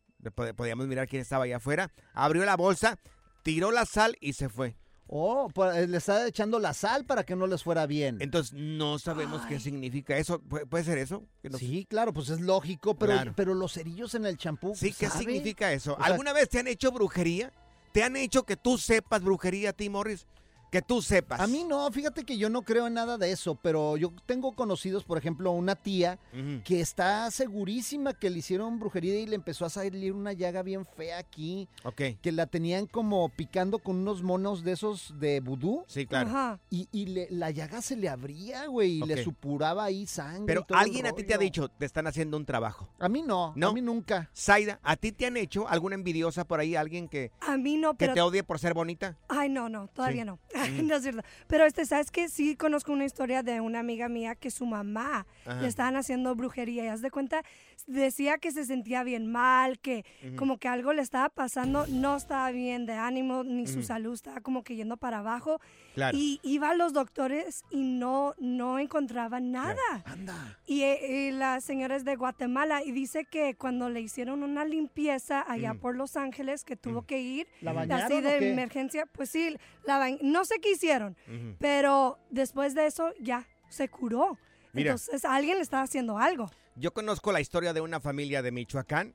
podíamos 0.56 0.86
mirar 0.86 1.08
quién 1.08 1.22
estaba 1.22 1.44
allá 1.44 1.56
afuera, 1.56 1.90
abrió 2.12 2.44
la 2.44 2.56
bolsa, 2.56 2.98
tiró 3.42 3.70
la 3.70 3.86
sal 3.86 4.16
y 4.20 4.34
se 4.34 4.50
fue. 4.50 4.76
Oh, 5.14 5.50
pues, 5.52 5.90
le 5.90 5.98
está 5.98 6.26
echando 6.26 6.58
la 6.58 6.72
sal 6.72 7.04
para 7.04 7.22
que 7.24 7.36
no 7.36 7.46
les 7.46 7.62
fuera 7.62 7.84
bien. 7.86 8.16
Entonces 8.22 8.54
no 8.54 8.98
sabemos 8.98 9.42
qué 9.46 9.60
significa 9.60 10.16
eso. 10.16 10.40
¿Pu- 10.40 10.66
¿Puede 10.66 10.84
ser 10.84 10.96
eso? 10.96 11.22
Nos- 11.42 11.60
Sí, 11.60 11.86
claro, 11.88 12.14
pues 12.14 12.30
es 12.30 12.40
lógico, 12.40 12.94
pero, 12.94 13.12
Claro. 13.12 13.32
pero 13.36 13.52
los 13.52 13.74
cerillos 13.74 14.14
en 14.14 14.24
el 14.24 14.38
champú. 14.38 14.72
Sí, 14.74 14.94
¿qué 14.98 15.08
¿sabe? 15.08 15.18
significa 15.24 15.70
eso? 15.70 15.92
O 15.92 15.96
sea, 15.98 16.06
¿Alguna 16.06 16.32
vez 16.32 16.48
te 16.48 16.60
han 16.60 16.66
hecho 16.66 16.90
brujería? 16.92 17.52
¿Te 17.92 18.02
han 18.02 18.16
hecho 18.16 18.44
que 18.44 18.56
tú 18.56 18.78
sepas 18.78 19.22
brujería, 19.22 19.74
Tim 19.74 19.92
Morris? 19.92 20.26
Que 20.72 20.80
tú 20.80 21.02
sepas. 21.02 21.38
A 21.38 21.46
mí 21.46 21.64
no, 21.68 21.88
fíjate 21.92 22.24
que 22.24 22.38
yo 22.38 22.48
no 22.48 22.62
creo 22.62 22.86
en 22.86 22.94
nada 22.94 23.18
de 23.18 23.30
eso, 23.30 23.56
pero 23.56 23.98
yo 23.98 24.10
tengo 24.24 24.52
conocidos, 24.56 25.04
por 25.04 25.18
ejemplo, 25.18 25.50
una 25.52 25.76
tía 25.76 26.18
que 26.64 26.80
está 26.80 27.30
segurísima 27.30 28.14
que 28.14 28.30
le 28.30 28.38
hicieron 28.38 28.78
brujería 28.78 29.20
y 29.20 29.26
le 29.26 29.36
empezó 29.36 29.66
a 29.66 29.68
salir 29.70 30.14
una 30.14 30.32
llaga 30.32 30.62
bien 30.62 30.86
fea 30.86 31.18
aquí, 31.18 31.68
Ok. 31.84 32.00
que 32.22 32.32
la 32.32 32.46
tenían 32.46 32.86
como 32.86 33.28
picando 33.28 33.80
con 33.80 33.96
unos 33.96 34.22
monos 34.22 34.64
de 34.64 34.72
esos 34.72 35.12
de 35.20 35.40
vudú. 35.40 35.84
Sí, 35.88 36.06
claro. 36.06 36.30
Ajá. 36.30 36.60
Y, 36.70 36.88
y 36.90 37.04
le- 37.04 37.28
la 37.30 37.50
llaga 37.50 37.82
se 37.82 37.94
le 37.94 38.08
abría, 38.08 38.64
güey, 38.66 38.92
y 38.92 39.02
le 39.02 39.22
supuraba 39.22 39.84
ahí 39.84 40.06
sangre. 40.06 40.46
Pero 40.46 40.62
y 40.62 40.64
todo 40.64 40.78
el 40.78 40.84
alguien 40.84 41.04
a 41.06 41.12
ti 41.12 41.22
te 41.24 41.34
ha 41.34 41.38
dicho, 41.38 41.68
te 41.68 41.84
están 41.84 42.06
haciendo 42.06 42.38
un 42.38 42.46
trabajo. 42.46 42.88
A 42.98 43.10
mí 43.10 43.20
no, 43.20 43.52
¿No? 43.56 43.68
a 43.68 43.72
mí 43.74 43.82
nunca. 43.82 44.30
Zaida, 44.34 44.80
¿a 44.82 44.96
ti 44.96 45.12
te 45.12 45.26
han 45.26 45.36
hecho 45.36 45.68
alguna 45.68 45.96
envidiosa 45.96 46.44
por 46.46 46.60
ahí? 46.60 46.76
¿Alguien 46.76 47.08
que, 47.08 47.30
A 47.40 47.58
mí 47.58 47.76
no, 47.76 47.90
que 47.92 47.98
pero... 47.98 48.14
te 48.14 48.20
odie 48.22 48.42
por 48.42 48.58
ser 48.58 48.72
bonita? 48.72 49.18
Ay, 49.28 49.50
no, 49.50 49.68
no, 49.68 49.88
todavía 49.88 50.22
Sí. 50.22 50.26
no. 50.26 50.38
Mm. 50.70 50.86
no 50.86 50.96
es 50.96 51.02
cierto. 51.02 51.22
Pero 51.46 51.64
este, 51.64 51.84
¿sabes 51.86 52.10
qué? 52.10 52.28
Sí 52.28 52.56
conozco 52.56 52.92
una 52.92 53.04
historia 53.04 53.42
de 53.42 53.60
una 53.60 53.80
amiga 53.80 54.08
mía 54.08 54.34
que 54.34 54.50
su 54.50 54.66
mamá 54.66 55.26
Ajá. 55.46 55.60
le 55.60 55.68
estaban 55.68 55.96
haciendo 55.96 56.34
brujería 56.34 56.84
y 56.84 56.88
haz 56.88 57.00
de 57.02 57.10
cuenta, 57.10 57.42
decía 57.86 58.38
que 58.38 58.52
se 58.52 58.64
sentía 58.64 59.02
bien 59.02 59.30
mal, 59.30 59.78
que 59.78 60.04
como 60.36 60.58
que 60.58 60.68
algo 60.68 60.92
le 60.92 61.02
estaba 61.02 61.28
pasando, 61.28 61.86
no 61.88 62.16
estaba 62.16 62.50
bien 62.50 62.86
de 62.86 62.94
ánimo, 62.94 63.42
ni 63.44 63.66
su 63.66 63.82
salud 63.82 64.14
estaba 64.14 64.40
como 64.40 64.62
que 64.62 64.76
yendo 64.76 64.96
para 64.96 65.18
abajo. 65.18 65.60
Claro. 65.94 66.16
Y 66.16 66.40
iba 66.42 66.70
a 66.70 66.74
los 66.74 66.92
doctores 66.92 67.64
y 67.70 67.82
no, 67.82 68.34
no 68.38 68.78
encontraba 68.78 69.40
nada. 69.40 69.74
Anda. 70.04 70.58
Y, 70.66 70.82
eh, 70.82 71.28
y 71.28 71.30
la 71.32 71.60
señora 71.60 71.96
es 71.96 72.04
de 72.04 72.16
Guatemala 72.16 72.82
y 72.84 72.92
dice 72.92 73.24
que 73.24 73.54
cuando 73.54 73.90
le 73.90 74.00
hicieron 74.00 74.42
una 74.42 74.64
limpieza 74.64 75.44
allá 75.46 75.74
Mm. 75.74 75.78
por 75.78 75.96
Los 75.96 76.16
Ángeles, 76.16 76.64
que 76.64 76.76
tuvo 76.76 77.02
que 77.02 77.20
ir 77.20 77.46
¿La 77.60 77.70
así 77.72 77.78
bañaron 77.88 78.12
o 78.12 78.20
de 78.28 78.38
qué? 78.38 78.52
emergencia, 78.52 79.06
pues 79.06 79.30
sí, 79.30 79.56
la 79.84 80.10
no 80.22 80.44
sé 80.44 80.51
qué 80.60 80.72
hicieron, 80.72 81.16
pero 81.58 82.18
después 82.30 82.74
de 82.74 82.86
eso 82.86 83.12
ya 83.20 83.46
se 83.68 83.88
curó. 83.88 84.38
Mira. 84.72 84.92
Entonces 84.92 85.24
alguien 85.24 85.56
le 85.56 85.62
estaba 85.62 85.82
haciendo 85.82 86.18
algo. 86.18 86.50
Yo 86.76 86.92
conozco 86.92 87.32
la 87.32 87.40
historia 87.40 87.72
de 87.72 87.80
una 87.80 88.00
familia 88.00 88.40
de 88.42 88.50
Michoacán, 88.52 89.14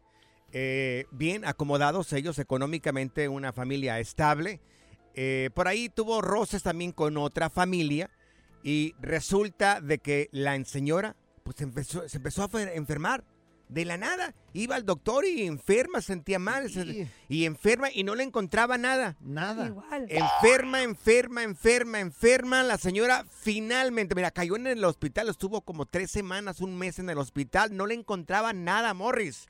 eh, 0.54 1.06
bien 1.12 1.46
acomodados 1.46 2.14
ellos 2.14 2.38
económicamente, 2.40 3.28
una 3.28 3.52
familia 3.54 4.00
estable. 4.00 4.62
Eh, 5.16 5.50
por 5.56 5.68
ahí 5.68 5.90
tuvo 5.90 6.22
roces 6.22 6.62
también 6.62 6.92
con 6.92 7.18
otra 7.18 7.50
familia 7.50 8.10
y 8.64 8.94
resulta 9.00 9.82
de 9.82 9.98
que 9.98 10.30
la 10.32 10.64
señora 10.66 11.16
pues 11.44 11.60
empezó, 11.62 12.08
se 12.08 12.18
empezó 12.18 12.44
a 12.44 12.50
fer- 12.50 12.72
enfermar 12.76 13.24
de 13.70 13.86
la 13.86 13.98
nada. 13.98 14.34
Iba 14.54 14.76
al 14.76 14.86
doctor 14.86 15.26
y 15.26 15.46
enferma, 15.46 16.02
sentía 16.02 16.40
mal 16.40 16.70
y 17.28 17.46
enferma 17.46 17.90
y 17.92 18.04
no 18.04 18.16
le 18.16 18.24
encontraba 18.24 18.78
nada. 18.78 19.16
Nada. 19.20 19.68
Igual. 19.68 20.08
Enferma, 20.10 20.84
enferma, 20.84 21.44
enferma, 21.44 22.00
enferma. 22.00 22.64
La 22.64 22.78
señora 22.78 23.26
finalmente, 23.30 24.16
mira, 24.16 24.32
cayó 24.32 24.56
en 24.56 24.68
el 24.68 24.84
hospital, 24.84 25.30
estuvo 25.30 25.62
como 25.62 25.86
tres 25.86 26.12
semanas, 26.12 26.62
un 26.62 26.78
mes 26.78 27.00
en 27.00 27.10
el 27.10 27.18
hospital, 27.18 27.76
no 27.76 27.86
le 27.86 27.94
encontraba 27.94 28.54
nada, 28.54 28.94
Morris. 28.94 29.48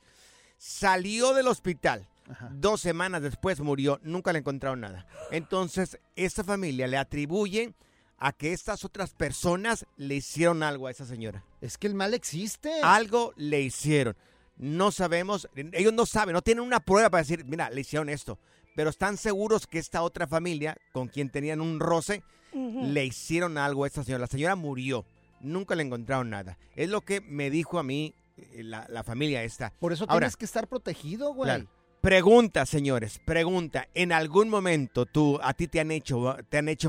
Salió 0.58 1.34
del 1.34 1.46
hospital. 1.46 2.06
Dos 2.50 2.82
semanas 2.82 3.22
después 3.22 3.60
murió, 3.60 4.00
nunca 4.02 4.34
le 4.34 4.40
encontraron 4.40 4.80
nada. 4.80 5.06
Entonces, 5.30 5.98
esta 6.14 6.44
familia 6.44 6.86
le 6.86 6.98
atribuye 6.98 7.72
a 8.18 8.32
que 8.32 8.52
estas 8.52 8.84
otras 8.84 9.14
personas 9.14 9.86
le 9.96 10.16
hicieron 10.16 10.62
algo 10.62 10.86
a 10.86 10.90
esa 10.90 11.06
señora. 11.06 11.44
Es 11.60 11.78
que 11.78 11.86
el 11.86 11.94
mal 11.94 12.14
existe. 12.14 12.80
Algo 12.82 13.32
le 13.36 13.60
hicieron. 13.60 14.16
No 14.56 14.90
sabemos, 14.90 15.48
ellos 15.54 15.92
no 15.92 16.04
saben, 16.04 16.32
no 16.32 16.42
tienen 16.42 16.64
una 16.64 16.80
prueba 16.80 17.10
para 17.10 17.22
decir, 17.22 17.44
mira, 17.44 17.70
le 17.70 17.80
hicieron 17.80 18.08
esto. 18.08 18.38
Pero 18.74 18.90
están 18.90 19.16
seguros 19.16 19.66
que 19.66 19.78
esta 19.78 20.02
otra 20.02 20.26
familia, 20.26 20.76
con 20.92 21.08
quien 21.08 21.30
tenían 21.30 21.60
un 21.60 21.80
roce, 21.80 22.22
le 22.52 23.04
hicieron 23.04 23.56
algo 23.58 23.84
a 23.84 23.86
esta 23.86 24.02
señora. 24.04 24.22
La 24.22 24.26
señora 24.26 24.56
murió. 24.56 25.04
Nunca 25.40 25.76
le 25.76 25.84
encontraron 25.84 26.30
nada. 26.30 26.58
Es 26.74 26.88
lo 26.88 27.00
que 27.02 27.20
me 27.20 27.50
dijo 27.50 27.78
a 27.78 27.84
mí 27.84 28.14
eh, 28.36 28.62
la, 28.64 28.86
la 28.88 29.04
familia 29.04 29.44
esta. 29.44 29.72
Por 29.78 29.92
eso 29.92 30.04
Ahora, 30.08 30.26
tienes 30.26 30.36
que 30.36 30.44
estar 30.44 30.66
protegido, 30.66 31.32
güey. 31.32 31.46
Claro. 31.48 31.66
Pregunta, 32.08 32.64
señores, 32.64 33.20
pregunta. 33.22 33.86
¿En 33.92 34.12
algún 34.12 34.48
momento 34.48 35.04
tú, 35.04 35.38
a 35.42 35.52
ti 35.52 35.68
te 35.68 35.78
han 35.78 35.90
hecho, 35.90 36.38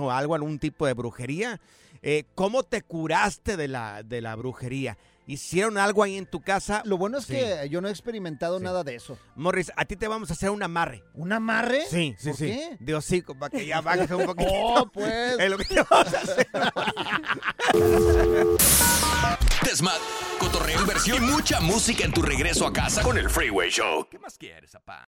algo, 0.10 0.34
algún 0.34 0.60
tipo 0.60 0.88
de 0.88 0.94
brujería? 0.94 1.60
Eh, 2.02 2.24
¿Cómo 2.36 2.64
te 2.64 2.84
curaste 2.84 3.58
de 3.58 3.68
la, 3.68 4.02
de 4.02 4.22
la 4.22 4.38
brujería? 4.38 4.98
Hicieron 5.32 5.78
algo 5.78 6.02
ahí 6.04 6.18
en 6.18 6.26
tu 6.26 6.42
casa. 6.42 6.82
Lo 6.86 6.98
bueno 6.98 7.20
es 7.20 7.26
Sí. 7.26 7.34
que 7.34 7.70
yo 7.70 7.82
no 7.82 7.88
he 7.88 7.92
experimentado 7.92 8.60
nada 8.60 8.84
de 8.84 8.96
eso. 8.96 9.18
Morris, 9.36 9.72
a 9.76 9.86
ti 9.86 9.96
te 9.96 10.08
vamos 10.08 10.30
a 10.32 10.34
hacer 10.34 10.50
un 10.50 10.64
amarre. 10.64 11.04
¿Un 11.14 11.32
amarre? 11.32 11.84
Sí, 11.90 12.16
sí, 12.18 12.30
¿Por 12.30 12.38
sí. 12.38 12.46
qué? 12.48 12.78
De 12.80 12.96
hocico, 12.96 13.38
para 13.38 13.52
que 13.58 13.66
ya 13.66 13.82
bajes 13.82 14.10
un 14.12 14.26
poquito. 14.26 14.50
Oh, 14.52 14.90
pues. 14.92 15.38
Es 15.40 15.50
lo 15.50 15.58
que 15.58 15.66
te 15.66 15.82
vamos 15.84 16.14
a 16.14 16.22
hacer. 16.22 16.48
Desmad, 19.64 19.98
cotorreo, 20.40 20.80
inversión 20.82 21.24
y 21.24 21.28
mucha 21.28 21.60
música 21.60 22.04
en 22.06 22.14
tu 22.14 22.22
regreso 22.22 22.66
a 22.66 22.74
casa 22.74 23.02
con 23.04 23.18
el 23.18 23.30
Freeway 23.30 23.70
Show. 23.70 24.08
¿Qué 24.10 24.18
más 24.20 24.38
quieres, 24.38 24.72
papá? 24.72 25.08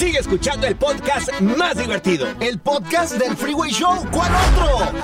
Sigue 0.00 0.18
escuchando 0.18 0.66
el 0.66 0.76
podcast 0.76 1.30
más 1.42 1.76
divertido. 1.76 2.26
El 2.40 2.58
podcast 2.58 3.18
del 3.18 3.36
Freeway 3.36 3.70
Show. 3.70 4.02
¿Cuál 4.10 4.32
otro? 4.34 4.98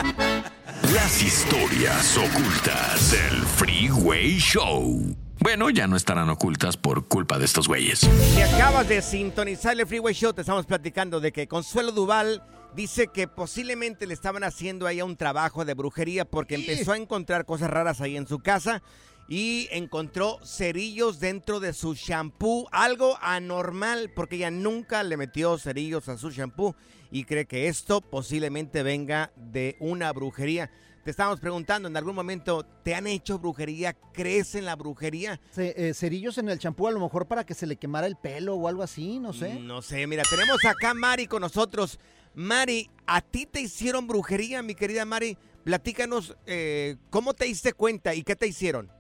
Las 0.95 1.23
historias 1.23 2.17
ocultas 2.17 3.11
del 3.11 3.43
Freeway 3.43 4.39
Show. 4.39 5.15
Bueno, 5.41 5.69
ya 5.69 5.87
no 5.87 5.97
estarán 5.97 6.31
ocultas 6.31 6.79
por 6.79 7.09
culpa 7.09 7.39
de 7.39 7.45
estos 7.45 7.69
güeyes. 7.69 7.99
Si 7.99 8.41
acabas 8.41 8.89
de 8.89 9.03
sintonizar 9.03 9.79
el 9.79 9.87
Freeway 9.87 10.15
Show, 10.15 10.33
te 10.33 10.41
estamos 10.41 10.65
platicando 10.65 11.21
de 11.21 11.31
que 11.31 11.47
Consuelo 11.47 11.93
Duval 11.93 12.43
dice 12.75 13.09
que 13.09 13.29
posiblemente 13.29 14.07
le 14.07 14.15
estaban 14.15 14.45
haciendo 14.45 14.87
ahí 14.87 15.03
un 15.03 15.17
trabajo 15.17 15.67
de 15.67 15.75
brujería 15.75 16.25
porque 16.25 16.55
empezó 16.55 16.93
a 16.93 16.97
encontrar 16.97 17.45
cosas 17.45 17.69
raras 17.69 18.01
ahí 18.01 18.17
en 18.17 18.27
su 18.27 18.39
casa 18.39 18.83
y 19.29 19.69
encontró 19.71 20.39
cerillos 20.45 21.19
dentro 21.19 21.61
de 21.61 21.73
su 21.73 21.95
shampoo, 21.95 22.69
algo 22.71 23.19
anormal 23.21 24.11
porque 24.15 24.37
ella 24.37 24.51
nunca 24.51 25.03
le 25.03 25.17
metió 25.17 25.59
cerillos 25.59 26.09
a 26.09 26.17
su 26.17 26.31
shampoo 26.31 26.77
y 27.11 27.25
cree 27.25 27.47
que 27.47 27.69
esto 27.69 28.01
posiblemente 28.01 28.83
venga 28.83 29.33
de 29.37 29.77
una 29.81 30.13
brujería. 30.13 30.71
Te 31.05 31.11
estábamos 31.11 31.39
preguntando, 31.39 31.87
¿en 31.87 31.97
algún 31.97 32.17
momento 32.17 32.67
te 32.83 32.97
han 32.97 33.07
hecho 33.07 33.39
brujería? 33.39 33.95
¿Crees 34.13 34.57
en 34.57 34.65
la 34.65 34.75
brujería? 34.75 35.41
Eh, 35.57 35.93
cerillos 35.95 36.37
en 36.39 36.49
el 36.49 36.59
champú, 36.59 36.89
a 36.89 36.91
lo 36.91 36.99
mejor 36.99 37.29
para 37.29 37.47
que 37.47 37.55
se 37.55 37.65
le 37.65 37.77
quemara 37.77 38.09
el 38.09 38.17
pelo 38.17 38.57
o 38.57 38.67
algo 38.67 38.83
así, 38.83 39.21
no 39.21 39.33
sé. 39.33 39.55
No 39.61 39.83
sé, 39.83 40.05
mira, 40.09 40.25
tenemos 40.29 40.65
acá 40.65 40.91
a 40.91 40.95
Mari 40.95 41.29
con 41.29 41.43
nosotros. 41.43 42.01
Mari, 42.35 42.91
¿a 43.07 43.21
ti 43.21 43.47
te 43.47 43.61
hicieron 43.61 44.09
brujería, 44.09 44.63
mi 44.63 44.75
querida 44.75 45.05
Mari? 45.05 45.39
Platícanos 45.63 46.37
eh, 46.45 46.97
cómo 47.11 47.35
te 47.35 47.45
diste 47.45 47.73
cuenta 47.73 48.13
y 48.13 48.25
qué 48.25 48.35
te 48.35 48.49
hicieron. 48.49 48.91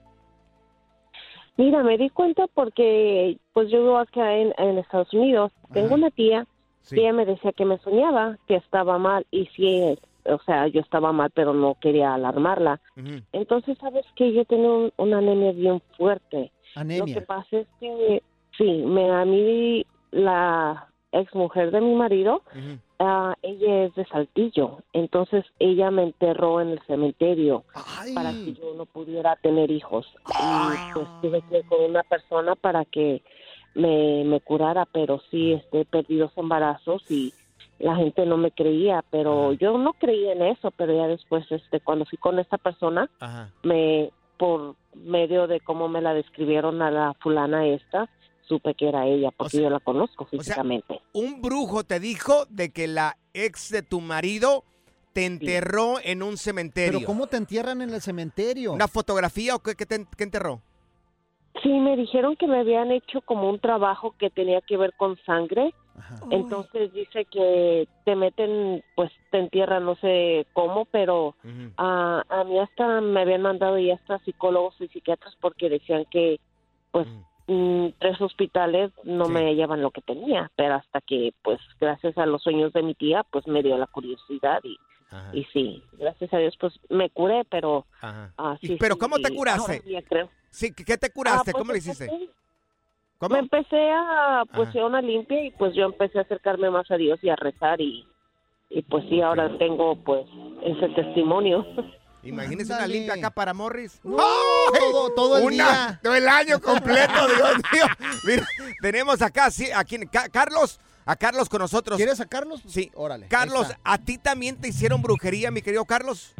Mira, 1.57 1.83
me 1.83 1.97
di 1.97 2.11
cuenta 2.11 2.47
porque 2.53 3.38
pues 3.53 3.71
yo 3.71 3.81
vivo 3.81 3.97
acá 3.99 4.37
en, 4.37 4.53
en 4.59 4.79
Estados 4.79 5.12
Unidos. 5.14 5.53
Tengo 5.73 5.95
una 5.95 6.11
tía 6.11 6.47
Sí. 6.83 6.95
que 6.95 7.01
ella 7.01 7.12
me 7.14 7.27
decía 7.27 7.53
que 7.53 7.64
me 7.64 7.79
soñaba, 7.79 8.38
que 8.47 8.55
estaba 8.55 8.97
mal 8.97 9.27
y 9.33 9.47
sí, 9.57 9.99
o 10.25 10.38
sea, 10.47 10.69
yo 10.69 10.81
estaba 10.81 11.11
mal, 11.11 11.31
pero 11.35 11.53
no 11.53 11.77
quería 11.81 12.14
alarmarla. 12.14 12.81
Entonces, 13.33 13.77
¿sabes 13.79 14.05
que 14.14 14.33
Yo 14.33 14.45
tenía 14.45 14.69
un- 14.71 14.92
una 14.97 15.19
anemia 15.19 15.51
bien 15.51 15.81
fuerte. 15.97 16.53
Anemia. 16.77 17.05
Lo 17.05 17.21
que 17.21 17.27
pasa 17.27 17.57
es 17.59 17.66
que, 17.81 18.23
sí, 18.57 18.83
me, 18.87 19.11
a 19.11 19.25
mí 19.25 19.85
la 20.12 20.87
ex 21.12 21.35
mujer 21.35 21.71
de 21.71 21.81
mi 21.81 21.95
marido, 21.95 22.42
ah, 22.99 23.35
ella 23.42 23.85
es 23.85 23.95
de 23.95 24.05
Saltillo. 24.07 24.79
Entonces, 24.92 25.45
ella 25.59 25.90
me 25.90 26.03
enterró 26.03 26.61
en 26.61 26.71
el 26.71 26.81
cementerio 26.87 27.64
para 28.14 28.31
que 28.31 28.55
yo 28.55 28.75
no 28.75 28.87
pudiera 28.87 29.37
tener 29.37 29.71
hijos. 29.71 30.07
Y 30.29 30.95
pues 30.95 31.09
tuve 31.23 31.42
que 31.42 31.59
ir 31.59 31.64
con 31.64 31.83
una 31.83 32.03
persona 32.03 32.55
para 32.55 32.85
que 32.85 33.23
me, 33.75 34.25
me 34.25 34.40
curara, 34.40 34.87
pero 34.87 35.21
sí, 35.31 35.53
este, 35.53 35.85
perdí 35.85 36.16
dos 36.16 36.33
embarazos 36.37 37.03
y 37.11 37.33
la 37.79 37.97
gente 37.97 38.25
no 38.25 38.37
me 38.38 38.51
creía, 38.51 39.05
pero 39.11 39.53
yo 39.53 39.77
no 39.77 39.92
creía 39.92 40.33
en 40.33 40.42
eso, 40.42 40.71
pero 40.71 40.95
ya 40.95 41.09
después, 41.09 41.45
este, 41.51 41.81
cuando 41.81 42.07
fui 42.07 42.16
con 42.19 42.38
esta 42.38 42.57
persona, 42.57 43.11
Ajá. 43.21 43.51
me 43.62 44.11
por 44.38 44.75
medio 44.95 45.47
de 45.47 45.61
cómo 45.61 45.88
me 45.88 46.01
la 46.01 46.14
describieron 46.14 46.83
a 46.83 46.90
la 46.90 47.14
fulana 47.21 47.66
esta, 47.66 48.09
supe 48.48 48.74
que 48.74 48.88
era 48.88 49.06
ella, 49.06 49.30
porque 49.37 49.62
yo 49.62 49.70
la 49.70 49.80
conozco 49.80 50.24
físicamente. 50.26 51.00
Un 51.12 51.42
brujo 51.42 51.85
te 51.85 52.00
dijo 52.00 52.46
de 52.46 52.72
que 52.72 52.87
la 52.87 53.16
ex 53.35 53.70
de 53.70 53.82
tu 53.82 54.00
marido 54.00 54.64
te 55.12 55.24
enterró 55.24 55.94
en 56.02 56.22
un 56.22 56.37
cementerio. 56.37 56.98
Pero 56.98 57.06
¿cómo 57.06 57.26
te 57.26 57.37
entierran 57.37 57.80
en 57.80 57.90
el 57.90 58.00
cementerio? 58.00 58.72
¿Una 58.72 58.88
fotografía 58.88 59.54
o 59.54 59.61
qué, 59.61 59.74
qué 59.74 59.87
te 59.87 60.04
qué 60.16 60.24
enterró? 60.24 60.61
Sí, 61.62 61.70
me 61.70 61.96
dijeron 61.96 62.37
que 62.37 62.46
me 62.46 62.61
habían 62.61 62.92
hecho 62.92 63.22
como 63.22 63.48
un 63.48 63.59
trabajo 63.59 64.14
que 64.18 64.30
tenía 64.30 64.61
que 64.61 64.76
ver 64.76 64.92
con 64.96 65.16
sangre. 65.24 65.72
Entonces 66.30 66.92
dice 66.92 67.24
que 67.24 67.88
te 68.04 68.14
meten, 68.14 68.85
pues 68.94 69.11
te 69.30 69.38
entierran, 69.38 69.87
no 69.87 69.96
sé 69.96 70.46
cómo, 70.52 70.85
pero 70.85 71.35
a, 71.78 72.22
a 72.28 72.44
mí 72.44 72.59
hasta 72.59 73.00
me 73.00 73.22
habían 73.22 73.40
mandado 73.40 73.78
ya 73.78 73.94
hasta 73.94 74.18
psicólogos 74.18 74.78
y 74.80 74.88
psiquiatras 74.88 75.35
porque 75.40 75.70
decían 75.70 76.04
que, 76.11 76.38
pues, 76.90 77.09
mm, 77.46 77.88
tres 77.98 78.20
hospitales 78.20 78.92
no 79.04 79.28
me 79.28 79.46
hallaban 79.46 79.82
lo 79.82 79.90
que 79.90 80.02
tenía, 80.02 80.50
pero 80.56 80.74
hasta 80.74 81.00
que, 81.00 81.32
pues, 81.42 81.61
gracias 81.80 82.16
a 82.18 82.26
los 82.26 82.42
sueños 82.42 82.72
de 82.72 82.82
mi 82.82 82.94
tía, 82.94 83.24
pues 83.24 83.46
me 83.46 83.62
dio 83.62 83.76
la 83.78 83.87
curiosidad 83.87 84.61
y, 84.64 84.78
y 85.32 85.44
sí, 85.52 85.82
gracias 85.92 86.32
a 86.32 86.38
Dios, 86.38 86.56
pues 86.61 86.78
me 86.88 87.11
curé, 87.11 87.44
pero... 87.50 87.87
ah, 88.02 88.56
¿Y 88.61 88.68
sí, 88.68 88.76
pero 88.78 88.94
sí, 88.94 89.00
cómo 89.00 89.18
te 89.18 89.35
curaste? 89.35 89.82
creo. 90.09 90.28
Sí, 90.50 90.72
¿qué 90.72 90.96
te 90.96 91.11
curaste? 91.11 91.50
Ah, 91.50 91.52
pues, 91.52 91.62
¿Cómo 91.62 91.72
le 91.72 91.78
hiciste? 91.78 92.11
Me 93.30 93.38
empecé 93.38 93.90
a, 93.92 94.44
pues, 94.54 94.68
Ajá. 94.68 94.80
a 94.80 94.87
una 94.87 95.00
limpia 95.00 95.42
y 95.42 95.50
pues 95.52 95.74
yo 95.74 95.87
empecé 95.87 96.18
a 96.18 96.22
acercarme 96.22 96.70
más 96.70 96.90
a 96.90 96.96
Dios 96.96 97.18
y 97.22 97.30
a 97.30 97.37
rezar 97.37 97.80
y, 97.80 98.06
y 98.68 98.82
pues 98.82 99.04
sí, 99.09 99.22
ahora 99.22 99.56
tengo 99.59 99.96
pues 99.96 100.26
ese 100.62 100.88
testimonio. 100.90 101.64
Imagínese 102.27 102.73
una 102.73 102.87
limpia 102.87 103.15
acá 103.15 103.31
para 103.31 103.55
Morris. 103.55 104.01
todo, 104.03 105.15
todo 105.15 105.39
el 105.39 105.45
Una- 105.45 105.53
día. 105.55 106.01
Todo 106.03 106.15
el 106.15 106.29
año 106.29 106.61
completo, 106.61 107.12
Dios 107.37 107.55
mío. 107.73 107.85
Mira, 108.25 108.47
tenemos 108.81 109.23
acá, 109.23 109.51
sí, 109.51 109.69
aquí, 109.75 109.99
Ca- 110.07 110.29
Carlos, 110.29 110.81
a 111.05 111.17
Carlos 111.17 111.49
con 111.49 111.61
nosotros. 111.61 111.97
¿Quieres 111.97 112.21
a 112.21 112.27
Carlos? 112.27 112.62
Sí. 112.67 112.91
Órale. 112.95 113.27
Carlos. 113.29 113.69
¿a 113.85 113.99
ti 113.99 114.19
también 114.19 114.57
te 114.61 114.69
hicieron 114.69 115.03
brujería, 115.03 115.51
mi 115.51 115.62
querido 115.62 115.85
Carlos? 115.85 116.35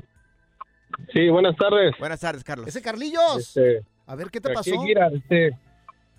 Sí, 1.13 1.29
buenas 1.29 1.57
tardes. 1.57 1.95
Buenas 1.99 2.21
tardes, 2.21 2.43
Carlos. 2.43 2.67
Ese 2.69 2.81
Carlillos. 2.83 3.39
Este, 3.57 3.83
A 4.07 4.15
ver, 4.15 4.31
¿qué 4.31 4.41
te 4.41 4.51
pasó? 4.53 4.71
este, 5.13 5.51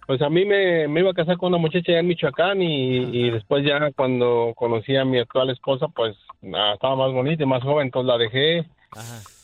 pues 0.06 0.22
a 0.22 0.30
mí 0.30 0.46
me, 0.46 0.88
me 0.88 1.00
iba 1.02 1.12
a 1.12 1.14
casar 1.14 1.38
con 1.38 1.50
una 1.50 1.58
muchacha 1.58 1.92
allá 1.92 2.00
en 2.00 2.08
Michoacán 2.08 2.62
y, 2.62 2.98
y 3.28 3.32
después 3.32 3.66
ya 3.66 3.92
cuando 3.96 4.54
conocí 4.56 4.96
a 4.96 5.04
mi 5.04 5.20
actual 5.20 5.50
esposa, 5.50 5.88
pues 5.88 6.16
ah, 6.54 6.74
estaba 6.76 6.96
más 6.96 7.12
bonita 7.12 7.44
y 7.44 7.46
más 7.46 7.64
joven, 7.64 7.88
entonces 7.88 8.08
la 8.08 8.18
dejé. 8.18 8.70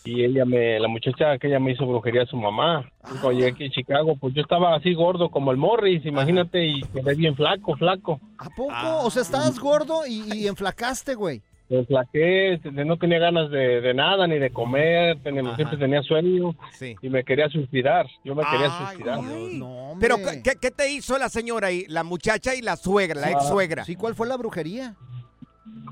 Y 0.06 0.24
ella 0.26 0.44
me, 0.46 0.80
la 0.80 0.88
muchacha 0.90 1.38
que 1.38 1.48
ella 1.48 1.60
me 1.60 1.72
hizo 1.72 1.86
brujería 1.86 2.24
a 2.24 2.26
su 2.26 2.36
mamá. 2.36 2.90
Y 3.06 3.18
Cuando 3.20 3.32
llegué 3.32 3.48
aquí 3.52 3.66
a 3.66 3.70
Chicago, 3.70 4.16
pues 4.20 4.34
yo 4.34 4.42
estaba 4.42 4.76
así 4.76 4.94
gordo 4.94 5.30
como 5.30 5.52
el 5.52 5.58
Morris, 5.58 6.06
imagínate, 6.06 6.66
y 6.66 6.82
quedé 6.82 7.16
bien 7.16 7.36
flaco, 7.36 7.76
flaco. 7.78 8.20
¿A 8.38 8.50
poco? 8.50 8.74
O 9.06 9.10
sea, 9.10 9.22
estabas 9.22 9.58
gordo 9.60 10.06
y, 10.06 10.24
y 10.34 10.48
enflacaste, 10.48 11.16
güey. 11.16 11.42
me 11.70 11.86
flaqué, 11.86 12.54
este, 12.56 12.70
no 12.72 12.98
tenía 12.98 13.18
ganas 13.20 13.50
de, 13.50 13.80
de 13.82 13.94
nada, 13.94 14.28
ni 14.28 14.38
de 14.40 14.50
comer, 14.52 15.18
tenía- 15.24 15.56
siempre 15.56 15.78
tenía 15.78 16.02
sueño 16.04 16.54
y 17.02 17.10
me 17.10 17.24
quería 17.24 17.48
suicidar. 17.50 18.06
Yo 18.26 18.36
me 18.36 18.44
quería 18.44 18.68
Ay, 18.78 18.88
suicidar. 18.98 19.20
Pero, 20.00 20.18
¿qué, 20.44 20.54
qué 20.62 20.70
te 20.72 20.92
hizo 20.92 21.18
la 21.18 21.30
señora 21.30 21.68
ahí? 21.70 21.86
La 21.88 22.04
muchacha 22.04 22.54
y 22.56 22.62
la 22.62 22.76
suegra, 22.76 23.22
la 23.22 23.28
Ah, 23.28 23.32
ex 23.32 23.48
suegra. 23.48 23.86
Sí, 23.86 23.96
¿cuál 23.96 24.16
fue 24.16 24.28
la 24.28 24.36
brujería? 24.36 24.96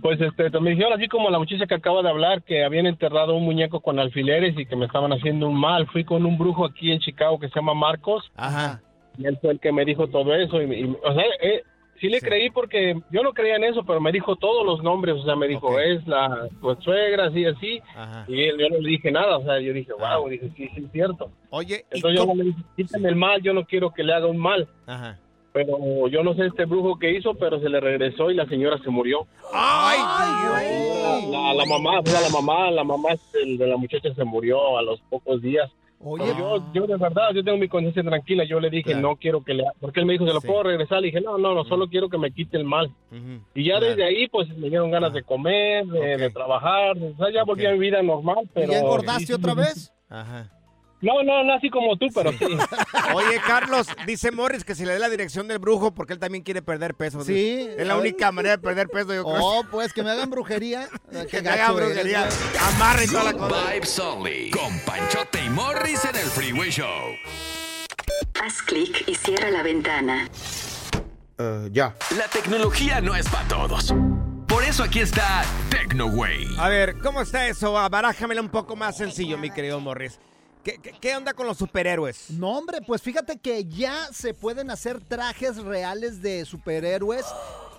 Pues 0.02 0.20
este, 0.20 0.50
me 0.60 0.72
dijeron 0.72 0.94
así 0.94 1.08
como 1.08 1.30
la 1.30 1.40
muchacha 1.40 1.66
que 1.66 1.76
acaba 1.76 2.02
de 2.02 2.10
hablar, 2.10 2.44
que 2.44 2.64
habían 2.64 2.88
enterrado 2.88 3.36
un 3.36 3.44
muñeco 3.46 3.80
con 3.80 4.00
alfileres 4.00 4.58
y 4.58 4.66
que 4.66 4.76
me 4.76 4.86
estaban 4.86 5.14
haciendo 5.14 5.48
un 5.48 5.60
mal. 5.60 5.88
Fui 5.88 6.04
con 6.04 6.26
un 6.26 6.38
brujo 6.38 6.66
aquí 6.66 6.92
en 6.92 7.00
Chicago 7.00 7.40
que 7.40 7.48
se 7.50 7.56
llama 7.56 7.74
Marcos. 7.74 8.32
Ajá. 8.36 8.82
Y 9.18 9.26
él 9.26 9.38
fue 9.42 9.52
el 9.52 9.60
que 9.60 9.72
me 9.72 9.86
dijo 9.86 10.08
todo 10.08 10.36
eso. 10.36 10.62
Y, 10.62 10.74
y, 10.74 10.84
o 11.04 11.14
sea, 11.14 11.24
eh, 11.42 11.62
sí 12.00 12.10
le 12.10 12.20
creí 12.20 12.50
porque 12.50 13.00
yo 13.12 13.22
no 13.24 13.32
creía 13.34 13.56
en 13.58 13.64
eso, 13.66 13.84
pero 13.86 14.02
me 14.02 14.12
dijo 14.12 14.36
todos 14.36 14.66
los 14.66 14.82
nombres. 14.84 15.16
O 15.16 15.24
sea, 15.24 15.36
me 15.36 15.48
dijo, 15.48 15.80
es 15.80 16.06
la 16.08 16.48
tu 16.60 16.76
suegra, 16.82 17.28
así, 17.28 17.46
así. 17.46 17.82
Y 18.28 18.42
él- 18.44 18.58
yo 18.60 18.70
no 18.70 18.78
le 18.80 18.90
dije 18.90 19.12
nada. 19.12 19.38
O 19.38 19.44
sea, 19.44 19.60
yo 19.60 19.72
dije, 19.72 19.92
wow, 19.94 20.28
dije, 20.28 20.50
sí, 20.58 20.70
sí, 20.76 20.84
es 20.86 20.92
cierto. 20.92 21.30
Oye, 21.50 21.86
¿y 21.92 21.96
Entonces 21.98 22.20
yo 22.20 22.26
cómo- 22.28 22.36
le 22.36 22.50
dije, 22.50 22.62
quítame 22.76 23.08
el 23.10 23.16
mal, 23.16 23.42
yo 23.42 23.54
no 23.54 23.64
quiero 23.66 23.92
que 23.92 24.04
le 24.04 24.14
haga 24.14 24.28
un 24.28 24.38
mal. 24.38 24.68
Ajá. 24.88 25.18
Pero 25.54 26.08
yo 26.08 26.24
no 26.24 26.34
sé 26.34 26.46
este 26.46 26.66
brujo 26.66 26.98
que 26.98 27.12
hizo, 27.12 27.34
pero 27.36 27.60
se 27.60 27.68
le 27.70 27.80
regresó 27.82 28.32
y 28.32 28.36
la 28.36 28.46
señora 28.48 28.78
se 28.84 28.90
murió. 28.90 29.28
¡Ay, 29.54 30.00
La, 31.30 31.54
la 31.54 31.66
mamá, 31.66 32.00
o 32.00 32.06
sea, 32.06 32.22
la 32.22 32.30
mamá, 32.30 32.72
la 32.72 32.84
mamá 32.84 33.10
del- 33.34 33.58
de 33.58 33.68
la 33.68 33.78
muchacha 33.78 34.14
se 34.14 34.24
murió 34.24 34.78
a 34.78 34.82
los 34.82 35.00
pocos 35.10 35.42
días. 35.42 35.70
Oye, 36.04 36.26
yo, 36.36 36.64
yo 36.74 36.88
de 36.88 36.98
verdad, 36.98 37.30
yo 37.32 37.44
tengo 37.44 37.60
mi 37.60 37.68
conciencia 37.68 38.02
tranquila. 38.02 38.44
Yo 38.44 38.60
le 38.60 38.72
dije, 38.72 38.96
no 38.96 39.18
quiero 39.18 39.44
que 39.44 39.54
le, 39.54 39.64
porque 39.80 40.00
él 40.00 40.08
me 40.08 40.14
dijo, 40.14 40.26
¿se 40.26 40.34
lo 40.34 40.42
puedo 40.42 40.64
regresar? 40.64 41.00
Le 41.00 41.08
dije, 41.08 41.22
no, 41.22 41.38
no, 41.38 41.54
no, 41.54 41.64
solo 41.66 41.88
quiero 41.90 42.10
que 42.10 42.18
me 42.18 42.32
quite 42.32 42.58
el 42.58 42.64
mal. 42.64 42.90
Y 43.54 43.66
ya 43.66 43.80
desde 43.80 44.04
ahí, 44.06 44.28
pues 44.28 44.50
me 44.58 44.70
dieron 44.70 44.90
ganas 44.90 45.14
de 45.14 45.22
comer, 45.22 45.86
de, 45.86 46.18
de 46.18 46.30
trabajar, 46.32 46.98
o 46.98 47.16
sea, 47.18 47.32
ya 47.32 47.44
volví 47.44 47.66
a 47.68 47.74
mi 47.74 47.78
vida 47.80 48.02
normal, 48.02 48.50
pero. 48.54 48.72
¿Ya 48.72 48.80
engordaste 48.80 49.20
sí, 49.20 49.26
sí, 49.28 49.34
otra 49.34 49.52
sí. 49.52 49.58
vez? 49.60 49.94
Ajá. 50.10 50.50
No, 51.02 51.24
no, 51.24 51.44
no 51.44 51.54
así 51.56 51.70
como 51.70 51.98
tú, 51.98 52.08
pero 52.14 52.32
sí. 52.32 52.46
Oye, 53.16 53.42
Carlos, 53.46 53.88
dice 54.06 54.32
Morris 54.32 54.64
que 54.64 54.76
si 54.76 54.86
le 54.86 54.94
dé 54.94 55.00
la 55.00 55.10
dirección 55.10 55.48
del 55.48 55.58
brujo 55.60 55.94
porque 55.94 56.14
él 56.14 56.20
también 56.20 56.44
quiere 56.44 56.62
perder 56.62 56.94
peso. 56.94 57.24
Sí. 57.24 57.68
Es 57.78 57.88
la 57.88 57.98
única 57.98 58.32
manera 58.32 58.58
de 58.58 58.62
perder 58.62 58.88
peso, 58.88 59.14
yo 59.14 59.24
creo. 59.24 59.36
Oh, 59.40 59.64
pues 59.72 59.94
que 59.94 60.04
me 60.04 60.12
hagan 60.12 60.30
brujería. 60.30 60.88
Eh, 61.12 61.28
Que 61.30 61.42
me 61.42 61.50
hagan 61.50 61.76
brujería. 61.76 62.30
Amarre 62.76 63.06
toda 63.08 63.24
la 63.26 63.34
cosa. 63.34 63.72
Vibes 63.74 64.00
Only. 64.00 64.52
Con 64.52 64.80
Panchote 64.86 65.44
y 65.44 65.50
Morris 65.50 66.06
en 66.06 66.16
el 66.16 66.26
Freeway 66.28 66.70
Show. 66.70 66.88
Haz 68.42 68.62
clic 68.62 69.04
y 69.08 69.16
cierra 69.16 69.52
la 69.52 69.62
ventana. 69.64 70.30
ya. 71.72 71.96
La 72.18 72.28
tecnología 72.32 73.02
no 73.02 73.16
es 73.16 73.28
para 73.28 73.48
todos. 73.48 73.94
Por 74.48 74.64
eso 74.64 74.84
aquí 74.84 75.00
está 75.00 75.44
TecnoWay. 75.70 76.46
A 76.58 76.70
ver, 76.70 76.98
¿cómo 77.00 77.22
está 77.22 77.48
eso? 77.48 77.74
Barájamela 77.74 78.42
un 78.42 78.50
poco 78.50 78.76
más 78.76 78.98
sencillo, 78.98 79.38
mi 79.38 79.50
querido 79.50 79.80
Morris. 79.80 80.20
¿Qué, 80.64 80.78
qué, 80.82 80.94
qué 81.00 81.16
onda 81.16 81.34
con 81.34 81.48
los 81.48 81.58
superhéroes? 81.58 82.30
No, 82.32 82.58
hombre, 82.58 82.80
pues 82.86 83.02
fíjate 83.02 83.38
que 83.40 83.66
ya 83.66 84.08
se 84.14 84.34
pueden 84.34 84.70
hacer 84.70 85.02
trajes 85.02 85.58
reales 85.58 86.22
de 86.22 86.46
superhéroes. 86.46 87.26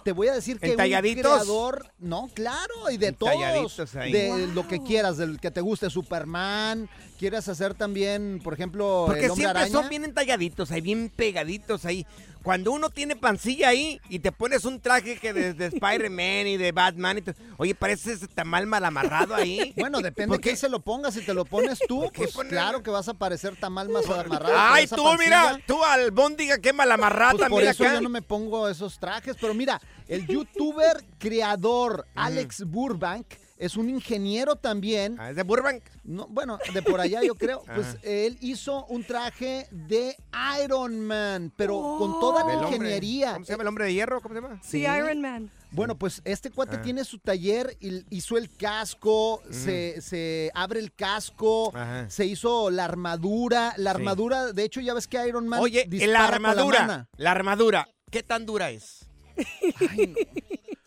Te 0.05 0.11
voy 0.11 0.27
a 0.27 0.33
decir 0.35 0.59
que 0.59 0.71
un 0.71 0.77
creador, 0.77 1.87
no, 2.01 2.29
claro, 2.35 2.91
y 2.91 2.97
de 2.97 3.13
todos, 3.13 3.35
Entalladitos 3.35 3.95
ahí. 3.95 4.11
de 4.13 4.29
Wow. 4.31 4.39
lo 4.49 4.67
que 4.67 4.83
quieras, 4.83 5.17
del 5.17 5.39
que 5.39 5.53
te 5.53 5.61
guste, 5.61 5.89
Superman, 5.91 6.89
quieres 7.21 7.47
hacer 7.47 7.75
también, 7.75 8.41
por 8.43 8.53
ejemplo, 8.53 9.05
Porque 9.07 9.27
el 9.27 9.31
hombre 9.31 9.45
siempre 9.45 9.61
araña. 9.61 9.73
son 9.81 9.89
bien 9.89 10.03
entalladitos 10.05 10.73
ahí, 10.73 10.81
bien 10.81 11.09
pegaditos 11.15 11.85
ahí. 11.85 12.05
Cuando 12.43 12.73
uno 12.73 12.91
tiene 12.91 13.17
pancilla 13.17 13.69
ahí 13.69 14.01
y 14.09 14.19
te 14.19 14.33
pones 14.33 14.65
un 14.65 14.81
traje 14.81 15.19
que 15.19 15.33
de, 15.33 15.55
de 15.55 15.67
Spider-Man 15.67 16.47
y 16.47 16.57
de 16.57 16.73
Batman, 16.73 17.19
y 17.19 17.23
te- 17.23 17.35
oye, 17.57 17.75
pareces 17.75 18.21
tamal 18.35 18.67
mal 18.67 18.85
amarrado 18.85 19.35
ahí. 19.35 19.73
Bueno, 19.83 20.01
depende 20.01 20.29
¿Por 20.29 20.37
de 20.39 20.43
quién 20.43 20.57
se 20.57 20.69
lo 20.69 20.81
pongas. 20.81 21.15
Si 21.15 21.23
te 21.23 21.35
lo 21.35 21.45
pones 21.45 21.79
tú, 21.89 22.11
pues 22.15 22.33
claro 22.49 22.83
que 22.83 22.91
vas 22.91 23.09
a 23.09 23.15
parecer 23.15 23.57
tamal 23.57 23.89
más 23.89 24.07
amarrado. 24.09 24.55
Ay, 24.57 24.87
tú, 24.87 25.03
pancilla. 25.03 25.17
mira, 25.53 25.61
tú 25.67 25.83
albóndiga, 25.83 26.59
qué 26.59 26.73
mal 26.73 26.91
amarrada, 26.93 27.33
Pues 27.35 27.49
por 27.49 27.63
eso 27.63 27.85
acá. 27.85 27.95
yo 27.95 28.01
no 28.01 28.09
me 28.09 28.23
pongo 28.23 28.69
esos 28.69 28.99
trajes. 28.99 29.37
Pero 29.41 29.55
mira, 29.55 29.81
el 30.09 30.27
youtuber 30.27 31.03
creador 31.19 32.07
Alex 32.15 32.65
Burbank 32.65 33.27
es 33.65 33.77
un 33.77 33.89
ingeniero 33.89 34.57
también. 34.57 35.19
¿Es 35.21 35.37
de 35.37 35.43
Burbank? 35.43 35.83
No, 36.05 36.27
bueno, 36.29 36.59
de 36.75 36.83
por 36.83 37.01
allá 37.01 37.23
yo 37.23 37.35
creo. 37.35 37.63
Pues 37.75 37.97
él 38.03 38.37
hizo 38.41 38.85
un 38.87 39.05
traje 39.05 39.67
de 39.71 40.17
Iron 40.65 41.01
Man, 41.01 41.53
pero 41.57 41.97
con 41.99 42.19
toda 42.21 42.43
El 42.43 42.47
la 42.49 42.55
hombre- 42.67 42.77
ingeniería. 42.77 43.33
¿Cómo 43.35 43.45
se 43.45 43.53
llama 43.53 43.63
el 43.63 43.69
hombre 43.69 43.85
de 43.87 43.95
hierro? 43.95 44.21
¿Cómo 44.21 44.35
se 44.35 44.41
llama? 44.41 44.61
Sí, 44.63 44.79
Iron 44.83 45.21
Man. 45.21 45.51
Bueno, 45.71 45.97
pues 45.97 46.21
este 46.27 46.51
cuate 46.51 46.77
Ah. 46.77 46.83
tiene 46.83 47.03
su 47.05 47.19
taller, 47.19 47.77
y 47.81 48.05
hizo 48.11 48.37
el 48.37 48.55
casco, 48.55 49.43
se, 49.51 50.03
se 50.03 50.51
abre 50.55 50.81
el 50.81 50.93
casco, 50.93 51.71
Ajá. 51.75 52.11
se 52.11 52.27
hizo 52.27 52.69
la 52.71 52.85
armadura. 52.85 53.73
La 53.79 53.93
Sí. 53.93 53.97
armadura, 53.97 54.53
de 54.53 54.65
hecho, 54.65 54.81
ya 54.83 54.93
ves 54.93 55.09
que 55.09 55.27
Iron 55.27 55.49
Man 55.49 55.61
Oye, 55.61 55.87
dispara 55.89 56.13
la 56.13 56.19
con 56.19 56.43
la 56.43 56.49
armadura, 56.51 56.81
mana. 56.81 57.09
la, 57.17 57.31
armadura, 57.31 57.89
¿qué 58.11 58.23
tan 58.23 58.45
dura 58.45 58.71
es? 58.71 59.07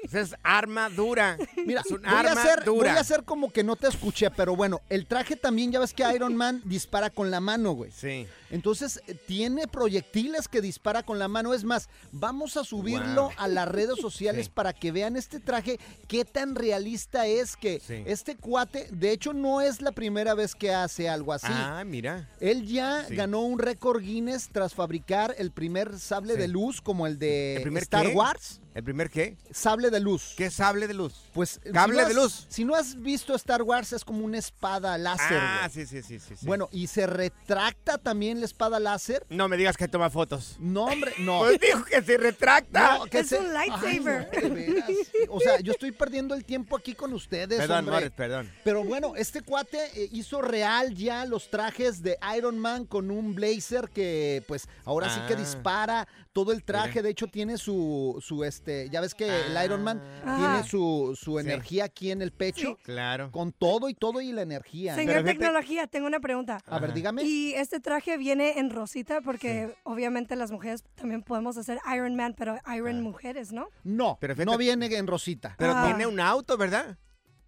Esa 0.05 0.19
es 0.21 0.35
armadura. 0.43 1.37
Mira, 1.65 1.81
es 1.85 1.91
un 1.91 2.01
voy 2.01 2.09
a, 2.11 2.19
arma 2.19 2.31
hacer, 2.41 2.63
voy 2.69 2.87
a 2.87 2.99
hacer 2.99 3.23
como 3.23 3.51
que 3.51 3.63
no 3.63 3.75
te 3.75 3.87
escuché, 3.87 4.29
pero 4.31 4.55
bueno, 4.55 4.81
el 4.89 5.05
traje 5.07 5.35
también, 5.35 5.71
ya 5.71 5.79
ves 5.79 5.93
que 5.93 6.03
Iron 6.13 6.35
Man 6.35 6.61
dispara 6.65 7.09
con 7.09 7.31
la 7.31 7.39
mano, 7.39 7.71
güey. 7.73 7.91
Sí. 7.91 8.27
Entonces, 8.51 9.01
eh, 9.07 9.15
tiene 9.27 9.67
proyectiles 9.67 10.47
que 10.47 10.61
dispara 10.61 11.03
con 11.03 11.19
la 11.19 11.27
mano. 11.27 11.53
Es 11.53 11.63
más, 11.63 11.89
vamos 12.11 12.57
a 12.57 12.63
subirlo 12.63 13.23
Wow. 13.25 13.31
a 13.37 13.47
las 13.47 13.67
redes 13.67 13.99
sociales 13.99 14.45
Sí. 14.45 14.51
para 14.53 14.73
que 14.73 14.91
vean 14.91 15.15
este 15.17 15.39
traje, 15.39 15.79
qué 16.07 16.25
tan 16.25 16.55
realista 16.55 17.25
es 17.27 17.55
que 17.57 17.79
Sí. 17.79 18.03
este 18.05 18.35
cuate, 18.35 18.87
de 18.91 19.11
hecho, 19.11 19.33
no 19.33 19.61
es 19.61 19.81
la 19.81 19.91
primera 19.91 20.33
vez 20.35 20.55
que 20.55 20.73
hace 20.73 21.09
algo 21.09 21.33
así. 21.33 21.47
Ah, 21.49 21.83
mira. 21.85 22.29
Él 22.39 22.65
ya 22.67 23.05
Sí. 23.07 23.15
ganó 23.15 23.41
un 23.41 23.59
récord 23.59 24.01
Guinness 24.01 24.49
tras 24.51 24.73
fabricar 24.73 25.33
el 25.37 25.51
primer 25.51 25.97
sable 25.99 26.35
de 26.37 26.47
luz 26.47 26.81
como 26.81 27.07
el 27.07 27.17
de 27.17 27.57
¿El 27.57 27.63
primer 27.63 27.83
Star 27.83 28.05
qué? 28.07 28.13
Wars. 28.13 28.61
¿El 28.75 28.83
primer 28.83 29.09
qué? 29.09 29.37
Sable 29.51 29.89
de 29.89 30.01
luz. 30.01 30.33
¿Qué 30.35 30.51
sable 30.51 30.85
de 30.87 30.93
luz? 30.93 31.13
Pues 31.33 31.61
Cable 31.73 31.95
si 31.95 32.01
no 32.01 32.05
de 32.07 32.11
has- 32.11 32.15
luz. 32.15 32.45
Si 32.49 32.65
no 32.65 32.75
has 32.75 33.01
visto 33.01 33.33
Star 33.35 33.61
Wars 33.63 33.93
es 33.93 34.03
como 34.03 34.25
una 34.25 34.37
espada 34.37 34.97
láser. 34.97 35.39
Ah, 35.41 35.69
sí, 35.71 35.85
sí, 35.85 36.01
sí, 36.03 36.19
sí, 36.19 36.35
sí. 36.35 36.45
Bueno, 36.45 36.67
y 36.73 36.87
se 36.87 37.07
retracta 37.07 37.97
también 37.97 38.41
la 38.41 38.45
espada 38.45 38.77
láser. 38.81 39.25
No 39.29 39.47
me 39.47 39.55
digas 39.55 39.77
que 39.77 39.87
toma 39.87 40.09
fotos. 40.09 40.57
No, 40.59 40.83
hombre, 40.87 41.13
no. 41.19 41.39
Pues 41.45 41.57
dijo 41.61 41.85
que 41.85 42.01
se 42.01 42.17
retracta. 42.17 42.97
No, 42.97 43.05
que 43.05 43.19
Es 43.19 43.29
se- 43.29 43.39
un 43.39 43.53
lightsaber. 43.53 44.29
Ay, 44.33 44.49
no, 44.49 44.55
de 44.55 44.65
veras. 44.65 44.89
O 45.29 45.39
sea, 45.39 45.59
yo 45.61 45.71
estoy 45.71 45.93
perdiendo 45.93 46.35
el 46.35 46.43
tiempo 46.43 46.75
aquí 46.75 46.93
con 46.95 47.13
ustedes, 47.13 47.57
Perdón, 47.57 47.79
hombre. 47.79 47.93
Morris, 47.95 48.11
perdón. 48.11 48.51
Pero 48.65 48.83
bueno, 48.83 49.13
este 49.15 49.41
cuate 49.41 49.77
eh, 49.95 50.09
hizo 50.11 50.41
real 50.41 50.93
ya 50.95 51.25
los 51.25 51.49
trajes 51.49 52.03
de 52.03 52.17
Iron 52.37 52.59
Man 52.59 52.85
con 52.85 53.09
un 53.09 53.35
blazer 53.35 53.89
que, 53.89 54.43
pues, 54.49 54.67
ahora 54.83 55.09
sí 55.15 55.21
que 55.29 55.33
Ah. 55.35 55.37
dispara 55.37 56.07
todo 56.33 56.51
el 56.51 56.61
traje. 56.65 56.89
Mira. 56.89 57.03
De 57.03 57.09
hecho, 57.11 57.27
tiene 57.27 57.57
su, 57.57 58.21
su 58.21 58.43
este, 58.43 58.64
ya 58.91 59.01
ves 59.01 59.13
que 59.15 59.27
el 59.27 59.63
Iron 59.65 59.83
Man 59.83 60.01
Ah. 60.25 60.35
tiene 60.37 60.69
su, 60.69 61.17
su 61.19 61.37
Sí. 61.39 61.45
energía 61.45 61.85
aquí 61.85 62.11
en 62.11 62.21
el 62.21 62.31
pecho. 62.31 62.77
Claro. 62.83 63.31
Con 63.31 63.51
todo 63.51 63.89
y 63.89 63.93
todo 63.93 64.21
y 64.21 64.31
la 64.31 64.41
energía. 64.41 64.95
Señor 64.95 65.13
Pero 65.13 65.19
fíjate- 65.25 65.39
Tecnología, 65.39 65.87
tengo 65.87 66.07
una 66.07 66.19
pregunta. 66.19 66.59
A 66.65 66.79
ver, 66.79 66.93
dígame. 66.93 67.23
Y 67.23 67.53
este 67.53 67.79
traje 67.79 68.17
viene 68.17 68.59
en 68.59 68.69
rosita 68.69 69.21
porque 69.21 69.73
obviamente 69.83 70.35
las 70.35 70.51
mujeres 70.51 70.83
también 70.95 71.21
podemos 71.23 71.57
hacer 71.57 71.79
Iron 71.95 72.15
Man, 72.15 72.33
pero 72.37 72.57
Iron 72.75 73.01
mujeres, 73.01 73.51
¿no? 73.51 73.67
No, 73.83 74.17
Pero 74.19 74.35
fíjate- 74.35 74.51
no 74.51 74.57
viene 74.57 74.85
en 74.95 75.07
rosita. 75.07 75.55
Pero 75.57 75.73
Ah. 75.75 75.83
tiene 75.85 76.07
un 76.07 76.19
auto, 76.19 76.57
¿verdad? 76.57 76.97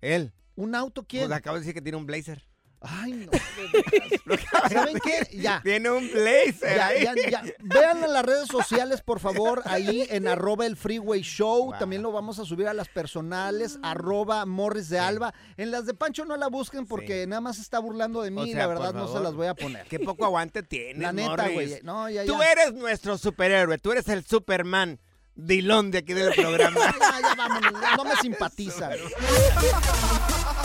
Él. 0.02 0.34
¿Un 0.56 0.74
auto 0.76 1.06
quién? 1.08 1.28
Pues 1.28 1.38
acabo 1.38 1.56
de 1.56 1.62
decir 1.62 1.74
que 1.74 1.82
tiene 1.82 1.98
un 1.98 2.06
blazer. 2.06 2.44
Ay, 2.80 3.12
no. 3.14 3.32
de. 4.36 4.40
¿Saben 4.70 5.00
qué? 5.04 5.28
Ya. 5.36 5.62
Tiene 5.64 5.90
un 5.90 6.08
blazer 6.12 6.76
Ya, 6.76 6.88
ahí. 6.88 7.04
ya, 7.04 7.14
ya. 7.30 7.44
Vean 7.60 8.04
en 8.04 8.14
las 8.14 8.24
redes 8.24 8.48
sociales, 8.48 9.02
por 9.02 9.20
favor, 9.20 9.64
ahí 9.66 10.06
en 10.10 10.28
arroba 10.28 10.66
el 10.68 10.78
Freeway 10.78 11.22
Show. 11.22 11.74
También 11.80 12.04
lo 12.04 12.12
vamos 12.12 12.38
a 12.40 12.46
subir 12.46 12.68
a 12.68 12.74
las 12.76 12.88
personales, 12.88 13.80
arroba 13.82 14.46
Morris 14.46 14.90
de 14.90 15.00
Alba. 15.00 15.34
En 15.58 15.72
las 15.72 15.86
de 15.88 15.96
Pancho 15.96 16.24
no 16.26 16.38
la 16.38 16.48
busquen 16.48 16.86
porque 16.86 17.26
nada 17.26 17.42
más 17.42 17.56
se 17.56 17.64
está 17.64 17.80
burlando 17.80 18.22
de 18.22 18.30
mí 18.32 18.42
O 18.42 18.46
y 18.46 18.52
sea, 18.52 18.60
la 18.60 18.68
verdad 18.68 18.94
no 18.94 19.12
se 19.12 19.20
las 19.22 19.34
voy 19.34 19.48
a 19.48 19.56
poner. 19.56 19.88
Qué 19.88 20.00
poco 20.00 20.26
aguante 20.26 20.62
tienes, 20.62 21.02
La 21.02 21.12
neta, 21.12 21.30
Morris. 21.30 21.54
güey. 21.54 21.80
No, 21.84 22.10
ya, 22.10 22.26
Tú 22.26 22.40
eres 22.42 22.74
nuestro 22.74 23.18
superhéroe. 23.18 23.80
Tú 23.80 23.92
eres 23.92 24.08
el 24.08 24.24
Superman 24.24 25.00
Dilón 25.34 25.92
de 25.92 26.00
aquí 26.00 26.14
del 26.14 26.34
programa. 26.34 26.80
Ya, 27.00 27.22
ya, 27.22 27.36
vámonos. 27.36 27.74
No 27.98 28.04
me 28.06 28.16
simpatiza. 28.18 28.90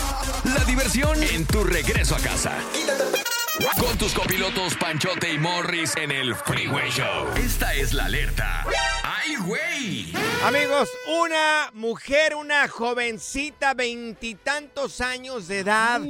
La 0.43 0.63
diversión 0.65 1.23
en 1.23 1.45
tu 1.45 1.63
regreso 1.63 2.15
a 2.15 2.19
casa. 2.19 2.57
Con 3.79 3.97
tus 3.97 4.13
copilotos 4.13 4.75
Panchote 4.75 5.31
y 5.31 5.37
Morris 5.37 5.95
en 5.95 6.11
el 6.11 6.35
Freeway 6.35 6.89
Show. 6.89 7.29
Esta 7.37 7.73
es 7.73 7.93
la 7.93 8.05
alerta. 8.05 8.65
¡Ay, 9.03 9.35
güey! 9.37 10.13
Amigos, 10.43 10.89
una 11.23 11.71
mujer, 11.73 12.35
una 12.35 12.67
jovencita, 12.67 13.73
veintitantos 13.73 14.99
años 14.99 15.47
de 15.47 15.59
edad, 15.59 16.01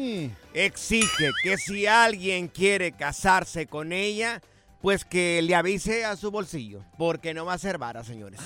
exige 0.54 1.32
que 1.44 1.58
si 1.58 1.86
alguien 1.86 2.48
quiere 2.48 2.94
casarse 2.94 3.68
con 3.68 3.94
ella, 3.94 4.42
pues 4.82 5.06
que 5.06 5.42
le 5.44 5.54
avise 5.54 6.06
a 6.06 6.16
su 6.16 6.32
bolsillo, 6.32 6.84
porque 6.98 7.36
no 7.36 7.46
va 7.46 7.54
a 7.54 7.60
ser 7.60 7.78
vara, 7.78 8.04
señores. 8.04 8.40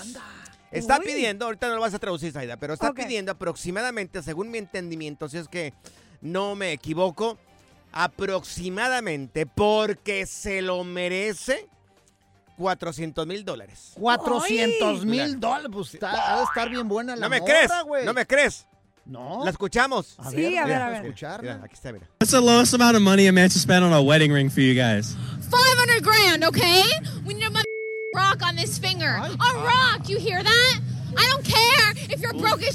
Está 0.71 0.99
Uy. 0.99 1.05
pidiendo, 1.05 1.45
ahorita 1.45 1.67
no 1.69 1.75
lo 1.75 1.81
vas 1.81 1.93
a 1.93 1.99
traducir, 1.99 2.31
Saida, 2.33 2.57
pero 2.57 2.73
está 2.73 2.91
pidiendo 2.93 3.31
aproximadamente, 3.31 4.21
según 4.21 4.49
mi 4.51 4.57
entendimiento, 4.57 5.29
si 5.29 5.37
es 5.37 5.47
que 5.47 5.73
no 6.21 6.55
me 6.55 6.71
equivoco, 6.73 7.37
aproximadamente, 7.93 9.45
porque 9.45 10.25
se 10.25 10.61
lo 10.61 10.83
merece, 10.83 11.67
400 12.57 13.25
mil 13.27 13.45
dólares. 13.45 13.91
400 13.95 14.99
Ay. 15.01 15.05
mil 15.05 15.39
dólares, 15.39 15.69
pues 15.71 15.93
está, 15.93 16.33
ha 16.33 16.37
de 16.37 16.43
estar 16.43 16.69
bien 16.69 16.87
buena 16.87 17.15
la 17.15 17.21
¿No 17.21 17.29
me 17.29 17.39
morra, 17.39 17.53
crees? 17.53 17.71
güey. 17.85 18.05
¿No 18.05 18.13
me 18.13 18.25
crees? 18.25 18.65
No. 19.05 19.45
¿La 19.45 19.51
escuchamos? 19.51 20.15
A 20.19 20.31
Sí, 20.31 20.35
ver, 20.35 20.57
a 20.59 20.65
ver, 20.65 20.75
Mira, 20.75 20.85
a 20.87 20.89
ver. 20.89 21.41
mira, 21.43 21.61
aquí 21.63 21.73
está, 21.75 21.93
mira. 21.93 22.09
What's 22.19 22.31
the 22.31 22.41
lowest 22.41 22.73
amount 22.73 22.95
of 22.97 23.01
money 23.01 23.25
a 23.27 23.31
man 23.31 23.49
should 23.49 23.61
spend 23.61 23.85
on 23.85 23.93
a 23.93 24.01
wedding 24.01 24.33
ring 24.33 24.49
for 24.49 24.59
you 24.61 24.73
guys? 24.73 25.15
500 25.49 26.03
grand, 26.03 26.43
okay? 26.43 26.83
We 27.25 27.33
need 27.35 27.43
a 27.45 27.49
mother- 27.51 27.63
rock 28.17 28.41
on 28.45 28.55
this 28.55 28.77
finger. 28.79 29.21
A 29.21 29.53
rock, 29.55 30.09
you 30.09 30.17
hear 30.17 30.41
that? 30.41 30.79
I 31.15 31.29
don't 31.31 31.45
care 31.45 31.91
if 32.13 32.19
you're 32.21 32.33
broke 32.33 32.61
as 32.63 32.73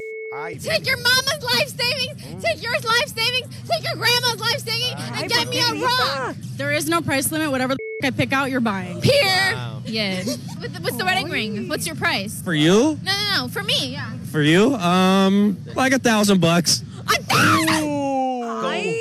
Take 0.62 0.86
your 0.86 0.96
mama's 0.96 1.42
life 1.44 1.68
savings, 1.68 2.42
take 2.42 2.62
your 2.62 2.72
life 2.72 3.08
savings, 3.14 3.48
take 3.68 3.84
your 3.84 3.96
grandma's 3.96 4.40
life 4.40 4.60
savings, 4.60 4.94
and 5.20 5.28
get 5.30 5.46
me 5.50 5.58
a 5.60 5.84
rock. 5.84 6.34
There 6.56 6.72
is 6.72 6.88
no 6.88 7.02
price 7.02 7.30
limit. 7.30 7.50
Whatever 7.50 7.74
the 7.74 8.06
I 8.06 8.10
pick 8.10 8.32
out, 8.32 8.50
you're 8.50 8.60
buying. 8.60 9.00
Here. 9.02 9.70
Yeah. 9.84 10.24
With 10.60 10.72
the, 10.72 10.80
what's 10.80 10.96
the 10.96 11.04
wedding 11.04 11.28
ring? 11.28 11.68
What's 11.68 11.86
your 11.86 11.96
price? 11.96 12.40
For 12.42 12.54
you? 12.54 12.98
No, 13.04 13.12
no, 13.12 13.42
no. 13.42 13.48
For 13.48 13.62
me, 13.62 13.92
yeah. 13.92 14.10
For 14.30 14.40
you? 14.40 14.74
Um, 14.74 15.58
like 15.76 15.92
a 15.92 15.98
thousand 15.98 16.40
bucks. 16.40 16.82
Con, 17.06 17.22
¿qué- 17.24 18.91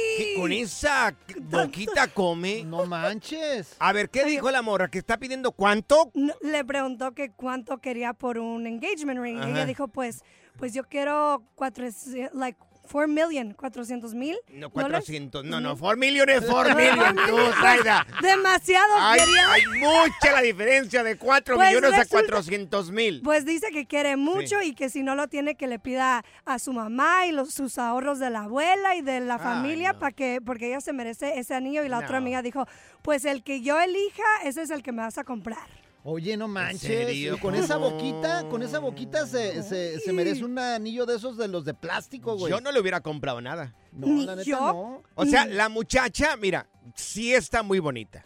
con 0.51 0.63
esa 0.63 1.15
boquita 1.41 2.07
come. 2.07 2.63
No 2.63 2.85
manches. 2.85 3.75
A 3.79 3.93
ver, 3.93 4.09
¿qué 4.09 4.25
dijo 4.25 4.51
la 4.51 4.61
morra? 4.61 4.89
¿Que 4.89 4.99
está 4.99 5.17
pidiendo 5.17 5.51
cuánto? 5.51 6.11
No, 6.13 6.33
le 6.41 6.63
preguntó 6.65 7.13
que 7.13 7.31
cuánto 7.31 7.79
quería 7.79 8.13
por 8.13 8.37
un 8.37 8.67
engagement 8.67 9.19
ring. 9.19 9.37
Y 9.37 9.41
Ajá. 9.41 9.49
ella 9.49 9.65
dijo, 9.65 9.87
pues, 9.87 10.23
pues 10.57 10.73
yo 10.73 10.83
quiero 10.83 11.43
cuatro, 11.55 11.85
like, 12.33 12.59
4 12.91 13.07
million, 13.07 13.53
400 13.53 14.13
mil. 14.13 14.37
No, 14.49 14.69
400. 14.69 15.45
No, 15.45 15.59
no, 15.61 15.77
4 15.77 15.97
million 15.97 16.29
es 16.29 16.43
4 16.45 16.75
million. 16.75 17.15
Tú, 17.15 17.37
Zaida. 17.61 18.05
Demasiado 18.21 18.93
Hay, 18.99 19.19
hay 19.19 19.61
mucha 19.79 20.31
la 20.33 20.41
diferencia 20.41 21.03
de 21.03 21.17
4 21.17 21.55
Pues 21.55 21.69
millones 21.69 21.93
a 21.93 21.97
resulta- 22.03 22.09
400 22.27 22.91
mil. 22.91 23.21
Pues 23.23 23.45
dice 23.45 23.67
que 23.71 23.85
quiere 23.85 24.17
mucho 24.17 24.61
y 24.61 24.73
que 24.73 24.89
si 24.89 25.03
no 25.03 25.15
lo 25.15 25.27
tiene 25.27 25.55
que 25.55 25.67
le 25.67 25.79
pida 25.79 26.23
a 26.45 26.59
su 26.59 26.73
mamá 26.73 27.25
y 27.27 27.31
los, 27.31 27.53
sus 27.53 27.77
ahorros 27.77 28.19
de 28.19 28.29
la 28.29 28.41
abuela 28.43 28.95
y 28.95 29.01
de 29.01 29.19
la 29.21 29.39
familia 29.39 29.97
para 29.97 30.11
que 30.11 30.39
porque 30.45 30.67
ella 30.67 30.81
se 30.81 30.93
merece 30.93 31.39
ese 31.39 31.53
anillo 31.55 31.83
y 31.83 31.89
la 31.89 31.99
otra 31.99 32.17
amiga 32.17 32.41
dijo, 32.41 32.67
pues 33.01 33.25
el 33.25 33.43
que 33.43 33.61
yo 33.61 33.79
elija, 33.79 34.23
ese 34.43 34.61
es 34.63 34.69
el 34.69 34.83
que 34.83 34.91
me 34.91 35.01
vas 35.01 35.17
a 35.17 35.23
comprar. 35.23 35.80
Oye, 36.03 36.35
no 36.35 36.47
manches. 36.47 37.39
con 37.39 37.53
esa 37.53 37.77
boquita, 37.77 38.47
con 38.49 38.63
esa 38.63 38.79
boquita 38.79 39.27
se, 39.27 39.61
se, 39.61 39.99
se 39.99 40.13
merece 40.13 40.43
un 40.43 40.57
anillo 40.57 41.05
de 41.05 41.15
esos 41.15 41.37
de 41.37 41.47
los 41.47 41.63
de 41.63 41.73
plástico, 41.73 42.35
güey. 42.37 42.51
Yo 42.51 42.59
no 42.59 42.71
le 42.71 42.79
hubiera 42.79 43.01
comprado 43.01 43.39
nada. 43.39 43.75
No, 43.91 44.07
la 44.23 44.35
neta 44.35 44.59
no. 44.59 45.03
O 45.15 45.25
sea, 45.25 45.45
la 45.45 45.69
muchacha, 45.69 46.35
mira, 46.37 46.67
sí 46.95 47.33
está 47.33 47.61
muy 47.61 47.79
bonita. 47.79 48.25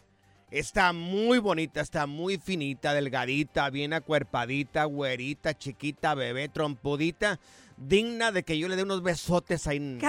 Está 0.51 0.93
muy 0.93 1.39
bonita, 1.39 1.81
está 1.81 2.07
muy 2.07 2.37
finita, 2.37 2.93
delgadita, 2.93 3.69
bien 3.69 3.91
acuerpadita, 3.93 4.85
güerita, 4.85 5.57
chiquita, 5.57 6.13
bebé, 6.13 6.47
trompudita, 6.47 7.39
digna 7.77 8.31
de 8.31 8.43
que 8.43 8.57
yo 8.57 8.67
le 8.69 8.75
dé 8.75 8.83
unos 8.83 9.03
besotes 9.03 9.67
ahí 9.67 9.77
en, 9.77 9.99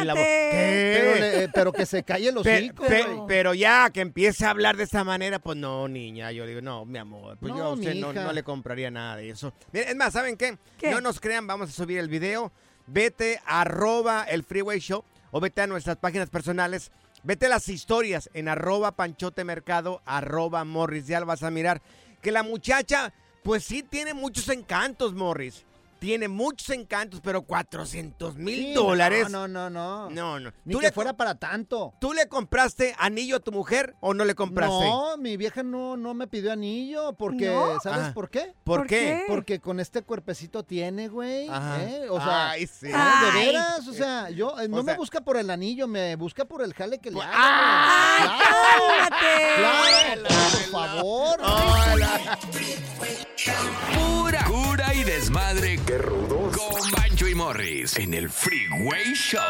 en 0.00 0.06
la 0.06 0.14
boca. 0.14 0.24
¿Qué? 0.24 0.94
Pero, 0.98 1.20
le- 1.20 1.44
eh, 1.44 1.48
pero 1.52 1.72
que 1.72 1.84
se 1.86 2.02
calle 2.02 2.32
los 2.32 2.42
Pe- 2.44 2.56
hocico, 2.56 2.86
pe- 2.86 3.06
pero 3.28 3.52
ya 3.54 3.90
que 3.90 4.00
empiece 4.00 4.46
a 4.46 4.50
hablar 4.50 4.76
de 4.76 4.84
esa 4.84 5.04
manera, 5.04 5.38
pues 5.38 5.56
no, 5.58 5.86
niña. 5.88 6.32
Yo 6.32 6.46
digo, 6.46 6.60
no, 6.62 6.84
mi 6.86 6.98
amor, 6.98 7.36
pues 7.38 7.52
No, 7.52 7.58
yo 7.58 7.64
a 7.64 7.72
usted 7.72 7.94
no, 7.96 8.12
no 8.12 8.32
le 8.32 8.42
compraría 8.42 8.90
nada 8.90 9.16
de 9.16 9.30
eso. 9.30 9.52
Miren, 9.72 9.88
es 9.90 9.96
más, 9.96 10.12
¿saben 10.14 10.36
qué? 10.36 10.56
No 10.90 11.00
nos 11.00 11.20
crean, 11.20 11.46
vamos 11.46 11.68
a 11.68 11.72
subir 11.72 11.98
el 11.98 12.08
video. 12.08 12.52
Vete, 12.86 13.40
arroba 13.46 14.24
el 14.24 14.42
Freeway 14.42 14.80
Show 14.80 15.04
o 15.30 15.40
vete 15.40 15.60
a 15.62 15.66
nuestras 15.66 15.96
páginas 15.98 16.30
personales. 16.30 16.90
Vete 17.22 17.46
a 17.46 17.50
las 17.50 17.68
historias 17.68 18.30
en 18.32 18.48
arroba 18.48 18.92
panchote 18.96 19.44
mercado, 19.44 20.00
arroba 20.06 20.64
morris. 20.64 21.06
Ya 21.06 21.20
vas 21.20 21.42
a 21.42 21.50
mirar 21.50 21.82
que 22.22 22.32
la 22.32 22.42
muchacha, 22.42 23.12
pues 23.44 23.62
sí 23.64 23.82
tiene 23.82 24.14
muchos 24.14 24.48
encantos, 24.48 25.12
Morris. 25.14 25.66
Tiene 26.00 26.28
muchos 26.28 26.70
encantos, 26.70 27.20
pero 27.22 27.42
400 27.42 28.34
mil 28.36 28.54
Sí, 28.68 28.72
dólares. 28.72 29.28
No, 29.28 29.46
no, 29.46 29.68
no. 29.68 30.08
No, 30.08 30.40
no. 30.40 30.50
Ni 30.64 30.72
¿Tú 30.72 30.80
que 30.80 30.86
le 30.86 30.92
fuera 30.92 31.12
para 31.14 31.34
tanto. 31.34 31.92
¿Tú 32.00 32.14
le 32.14 32.26
compraste 32.26 32.94
anillo 32.98 33.36
a 33.36 33.40
tu 33.40 33.52
mujer 33.52 33.94
o 34.00 34.14
no 34.14 34.24
le 34.24 34.34
compraste? 34.34 34.72
No, 34.82 35.18
mi 35.18 35.36
vieja 35.36 35.62
no, 35.62 35.98
no 35.98 36.14
me 36.14 36.26
pidió 36.26 36.52
anillo 36.52 37.12
porque, 37.12 37.48
¿No? 37.50 37.78
¿sabes 37.80 38.06
Ah. 38.08 38.12
por 38.14 38.30
qué? 38.30 38.54
¿Por 38.64 38.80
¿Por 38.80 38.86
qué? 38.86 38.96
qué? 38.96 39.24
Porque 39.28 39.60
con 39.60 39.78
este 39.78 40.00
cuerpecito 40.02 40.62
tiene, 40.64 41.08
güey. 41.08 41.48
Ajá. 41.50 41.82
¿eh? 41.84 42.06
O 42.08 42.18
sea, 42.18 42.50
Ay, 42.52 42.66
sí. 42.66 42.86
Ay. 42.94 43.26
de 43.26 43.46
veras, 43.46 43.86
o 43.86 43.92
sea, 43.92 44.30
yo 44.30 44.58
eh, 44.58 44.68
no 44.68 44.78
O 44.78 44.82
sea- 44.82 44.94
me 44.94 44.98
busca 44.98 45.20
por 45.20 45.36
el 45.36 45.50
anillo, 45.50 45.86
me 45.86 46.16
busca 46.16 46.46
por 46.46 46.62
el 46.62 46.72
jale 46.72 46.98
que 46.98 47.10
le 47.10 47.20
haga. 47.20 47.30
¡Ay, 47.34 48.28
Claro, 49.58 50.22
por 50.22 50.60
favor. 50.70 51.40
Pura 53.94 54.44
cura 54.44 54.79
desmadre. 55.10 55.78
Qué 55.86 55.98
rudos. 55.98 56.56
Con 56.56 56.90
Bancho 56.92 57.26
y 57.26 57.34
Morris 57.34 57.96
en 57.96 58.14
el 58.14 58.30
Freeway 58.30 59.12
Show. 59.14 59.40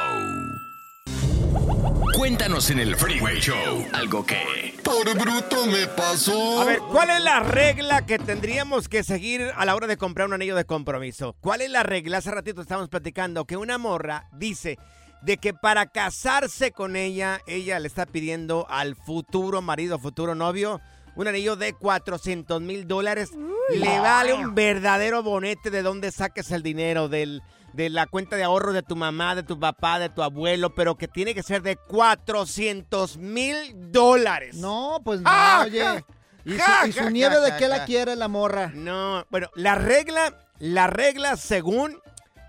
Cuéntanos 2.16 2.70
en 2.70 2.78
el 2.78 2.96
Freeway 2.96 3.38
Show 3.40 3.86
algo 3.92 4.24
que. 4.24 4.74
Por 4.82 5.12
bruto 5.18 5.66
me 5.66 5.86
pasó. 5.86 6.62
A 6.62 6.64
ver, 6.64 6.78
¿cuál 6.78 7.11
es 7.11 7.22
la 7.22 7.40
regla 7.40 8.06
que 8.06 8.18
tendríamos 8.18 8.88
que 8.88 9.04
seguir 9.04 9.52
a 9.54 9.66
la 9.66 9.74
hora 9.74 9.86
de 9.86 9.98
comprar 9.98 10.26
un 10.28 10.32
anillo 10.32 10.56
de 10.56 10.64
compromiso? 10.64 11.36
¿Cuál 11.40 11.61
es 11.61 11.70
la 11.70 11.82
regla? 11.82 12.18
Hace 12.18 12.30
ratito 12.30 12.62
estábamos 12.62 12.88
platicando 12.88 13.44
que 13.44 13.58
una 13.58 13.76
morra 13.76 14.28
dice 14.32 14.78
de 15.20 15.36
que 15.36 15.52
para 15.52 15.86
casarse 15.86 16.72
con 16.72 16.96
ella, 16.96 17.40
ella 17.46 17.78
le 17.78 17.86
está 17.86 18.06
pidiendo 18.06 18.66
al 18.70 18.96
futuro 18.96 19.61
marido, 19.61 19.98
futuro 19.98 20.34
novio, 20.34 20.80
un 21.20 21.28
anillo 21.28 21.54
de 21.54 21.74
400 21.74 22.62
mil 22.62 22.88
dólares. 22.88 23.30
Le 23.68 24.00
vale 24.00 24.32
un 24.32 24.54
verdadero 24.54 25.22
bonete 25.22 25.70
de 25.70 25.82
dónde 25.82 26.10
saques 26.10 26.50
el 26.50 26.62
dinero, 26.62 27.08
del, 27.08 27.42
de 27.74 27.90
la 27.90 28.06
cuenta 28.06 28.36
de 28.36 28.44
ahorro 28.44 28.72
de 28.72 28.82
tu 28.82 28.96
mamá, 28.96 29.34
de 29.34 29.42
tu 29.42 29.60
papá, 29.60 29.98
de 29.98 30.08
tu 30.08 30.22
abuelo, 30.22 30.74
pero 30.74 30.96
que 30.96 31.08
tiene 31.08 31.34
que 31.34 31.42
ser 31.42 31.60
de 31.60 31.76
400 31.76 33.18
mil 33.18 33.54
dólares. 33.92 34.56
No, 34.56 35.00
pues 35.04 35.20
no, 35.20 35.28
¡Ja, 35.28 35.64
oye. 35.66 35.84
ja! 35.84 36.02
¿Y 36.46 36.56
Ja, 36.56 36.80
su, 36.82 36.88
y 36.88 36.92
su 36.92 37.10
nieve 37.10 37.38
de 37.40 37.54
qué 37.58 37.68
la 37.68 37.84
quiere 37.84 38.16
la 38.16 38.28
morra? 38.28 38.72
No, 38.74 39.26
bueno, 39.30 39.50
la 39.54 39.74
regla, 39.74 40.48
la 40.58 40.86
regla 40.86 41.36
según 41.36 42.00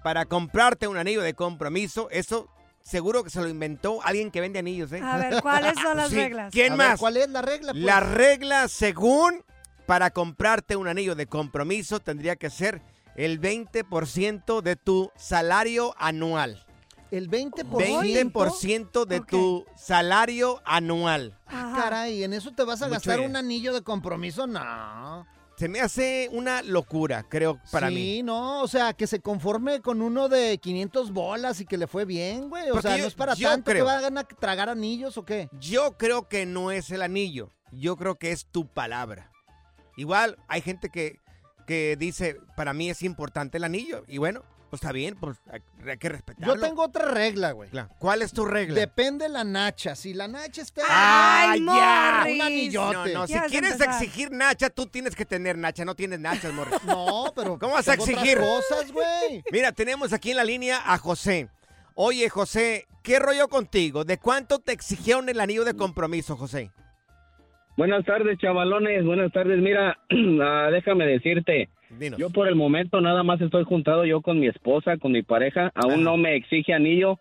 para 0.01 0.25
comprarte 0.25 0.87
un 0.87 0.97
anillo 0.97 1.21
de 1.21 1.33
compromiso, 1.33 2.09
eso 2.09 2.47
seguro 2.83 3.23
que 3.23 3.29
se 3.29 3.41
lo 3.41 3.47
inventó 3.47 3.99
alguien 4.03 4.31
que 4.31 4.41
vende 4.41 4.59
anillos, 4.59 4.91
¿eh? 4.91 5.01
A 5.03 5.17
ver, 5.17 5.41
¿cuáles 5.41 5.73
son 5.79 5.97
las 5.97 6.09
Sí, 6.11 6.15
reglas? 6.15 6.51
¿Quién 6.51 6.73
A 6.73 6.75
ver, 6.77 6.87
más? 6.89 6.99
¿Cuál 6.99 7.17
es 7.17 7.29
la 7.29 7.41
regla? 7.41 7.71
pues? 7.73 7.83
La 7.83 7.99
regla 7.99 8.67
según 8.67 9.43
para 9.85 10.09
comprarte 10.11 10.75
un 10.75 10.87
anillo 10.87 11.15
de 11.15 11.27
compromiso 11.27 11.99
tendría 11.99 12.35
que 12.35 12.49
ser 12.49 12.81
el 13.15 13.41
20% 13.41 14.61
de 14.61 14.75
tu 14.75 15.11
salario 15.15 15.93
anual. 15.97 16.65
El 17.11 17.29
20%. 17.29 17.65
20% 17.65 19.05
de 19.05 19.19
tu 19.19 19.65
salario 19.75 20.61
anual. 20.63 21.37
Ah, 21.47 21.73
caray, 21.75 22.23
¿en 22.23 22.31
eso 22.31 22.51
te 22.51 22.63
vas 22.63 22.81
a 22.81 22.85
Mucho 22.85 22.95
gastar 22.95 23.19
un 23.19 23.35
anillo 23.35 23.73
de 23.73 23.81
compromiso? 23.81 24.47
No. 24.47 25.27
Se 25.61 25.69
me 25.69 25.79
hace 25.79 26.27
una 26.31 26.63
locura, 26.63 27.21
creo, 27.29 27.59
para 27.71 27.89
sí, 27.89 27.93
mí. 27.93 28.23
no, 28.23 28.63
o 28.63 28.67
sea, 28.67 28.93
que 28.93 29.05
se 29.05 29.19
conforme 29.19 29.79
con 29.79 30.01
uno 30.01 30.27
de 30.27 30.57
500 30.57 31.11
bolas 31.11 31.61
y 31.61 31.65
que 31.65 31.77
le 31.77 31.85
fue 31.85 32.03
bien, 32.03 32.49
güey. 32.49 32.71
O 32.71 32.73
Porque 32.73 32.87
sea, 32.87 32.97
yo- 32.97 33.03
no 33.03 33.07
es 33.07 33.13
para 33.13 33.35
tanto 33.35 33.65
que 33.65 33.71
creo- 33.73 33.85
van 33.85 34.17
a 34.17 34.23
tragar 34.23 34.69
anillos 34.69 35.19
o 35.19 35.23
qué. 35.23 35.49
Yo 35.59 35.99
creo 35.99 36.27
que 36.27 36.47
no 36.47 36.71
es 36.71 36.89
el 36.89 37.03
anillo. 37.03 37.51
Yo 37.71 37.95
creo 37.95 38.15
que 38.15 38.31
es 38.31 38.47
tu 38.47 38.65
palabra. 38.65 39.29
Igual 39.97 40.35
hay 40.47 40.61
gente 40.61 40.89
que, 40.89 41.19
que 41.67 41.95
dice, 41.95 42.37
para 42.57 42.73
mí 42.73 42.89
es 42.89 43.03
importante 43.03 43.59
el 43.59 43.63
anillo. 43.63 44.03
Y 44.07 44.17
bueno, 44.17 44.41
pues 44.71 44.81
está 44.81 44.93
bien, 44.93 45.17
pues 45.19 45.37
hay, 45.51 45.97
que 45.97 46.07
respetarlo. 46.07 46.55
Yo 46.55 46.61
tengo 46.61 46.83
otra 46.83 47.11
regla, 47.11 47.51
güey. 47.51 47.69
Claro. 47.69 47.89
¿Cuál 47.99 48.21
es 48.21 48.31
tu 48.31 48.45
regla? 48.45 48.73
Depende 48.79 49.27
la 49.27 49.43
nacha. 49.43 49.97
Si 49.97 50.13
la 50.13 50.29
nacha 50.29 50.61
está. 50.61 50.83
¡Ay, 50.87 51.59
ya! 51.59 52.23
Un 52.25 52.37
No, 52.37 52.43
anillote. 52.45 53.13
no, 53.13 53.27
si 53.27 53.33
vas 53.33 53.43
a 53.43 53.47
quieres 53.47 53.73
empezar. 53.73 53.93
exigir 54.01 54.31
nacha, 54.31 54.69
tú 54.69 54.85
tienes 54.85 55.13
que 55.13 55.25
tener 55.25 55.57
nacha, 55.57 55.83
no 55.83 55.93
tienes 55.93 56.21
nachas, 56.21 56.53
morro. 56.53 56.71
No, 56.87 57.33
pero. 57.35 57.59
¿Cómo 57.59 57.73
vas 57.73 57.89
a 57.89 57.95
exigir? 57.95 58.37
cosas, 58.37 58.93
güey. 58.93 59.43
Mira, 59.51 59.73
tenemos 59.73 60.13
aquí 60.13 60.31
en 60.31 60.37
la 60.37 60.45
línea 60.45 60.81
a 60.85 60.97
José. 60.97 61.49
Oye, 61.95 62.29
José, 62.29 62.87
¿qué 63.03 63.19
rollo 63.19 63.49
contigo? 63.49 64.05
¿De 64.05 64.17
cuánto 64.19 64.59
te 64.59 64.71
exigieron 64.71 65.27
el 65.27 65.41
anillo 65.41 65.65
de 65.65 65.75
compromiso, 65.75 66.37
José? 66.37 66.71
Buenas 67.75 68.05
tardes, 68.05 68.37
chavalones. 68.39 69.03
Buenas 69.03 69.33
tardes. 69.33 69.59
Mira, 69.59 69.97
ah, 70.41 70.69
déjame 70.71 71.05
decirte. 71.07 71.67
Yo 72.17 72.29
por 72.29 72.47
el 72.47 72.55
momento 72.55 73.01
nada 73.01 73.23
más 73.23 73.41
estoy 73.41 73.63
juntado 73.63 74.05
yo 74.05 74.21
con 74.21 74.39
mi 74.39 74.47
esposa, 74.47 74.97
con 74.97 75.11
mi 75.11 75.23
pareja. 75.23 75.71
Aún 75.75 76.03
no 76.03 76.17
me 76.17 76.35
exige 76.35 76.73
anillo. 76.73 77.19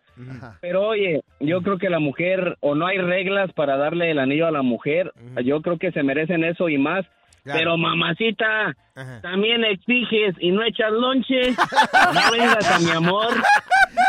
Pero 0.61 0.87
oye, 0.89 1.23
yo 1.41 1.62
creo 1.62 1.79
que 1.79 1.91
la 1.91 1.99
mujer, 1.99 2.57
o 2.61 2.75
no 2.75 2.87
hay 2.87 2.99
reglas 2.99 3.53
para 3.53 3.77
darle 3.77 4.11
el 4.11 4.18
anillo 4.18 4.47
a 4.47 4.53
la 4.53 4.62
mujer, 4.62 5.12
yo 5.45 5.61
creo 5.62 5.79
que 5.79 5.93
se 5.93 6.03
merecen 6.03 6.45
eso 6.45 6.68
y 6.68 6.79
más. 6.79 7.07
Pero 7.45 7.76
mamacita, 7.76 8.74
también 9.22 9.64
exiges 9.64 10.34
y 10.41 10.51
no 10.51 10.62
echas 10.64 10.91
lonche. 10.93 11.55
No 12.14 12.30
vengas 12.32 12.70
a 12.70 12.78
mi 12.80 12.91
amor. 12.91 13.28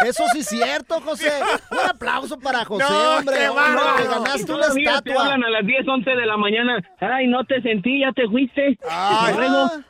Eso 0.05 0.23
sí 0.33 0.39
es 0.39 0.47
cierto, 0.47 0.99
José. 1.01 1.31
Un 1.71 1.89
aplauso 1.89 2.39
para 2.39 2.65
José, 2.65 2.83
No, 2.89 3.17
hombre. 3.17 3.35
qué 3.37 3.49
Hombre, 3.49 4.03
ganaste 4.09 4.51
una 4.51 4.63
todavía 4.63 4.91
te 5.01 5.09
estatua. 5.11 5.23
hablan 5.23 5.43
a 5.43 5.49
las 5.49 5.65
10, 5.65 5.87
11 5.87 6.09
de 6.11 6.25
la 6.25 6.37
mañana. 6.37 6.77
Ay, 6.99 7.27
no 7.27 7.43
te 7.45 7.61
sentí, 7.61 7.99
ya 8.01 8.11
te 8.11 8.27
fuiste. 8.27 8.77
Ay, 8.89 9.35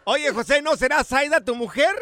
Oye, 0.06 0.32
José, 0.32 0.62
¿no 0.62 0.76
será 0.76 1.04
Zaida 1.04 1.44
tu 1.44 1.56
mujer? 1.56 1.94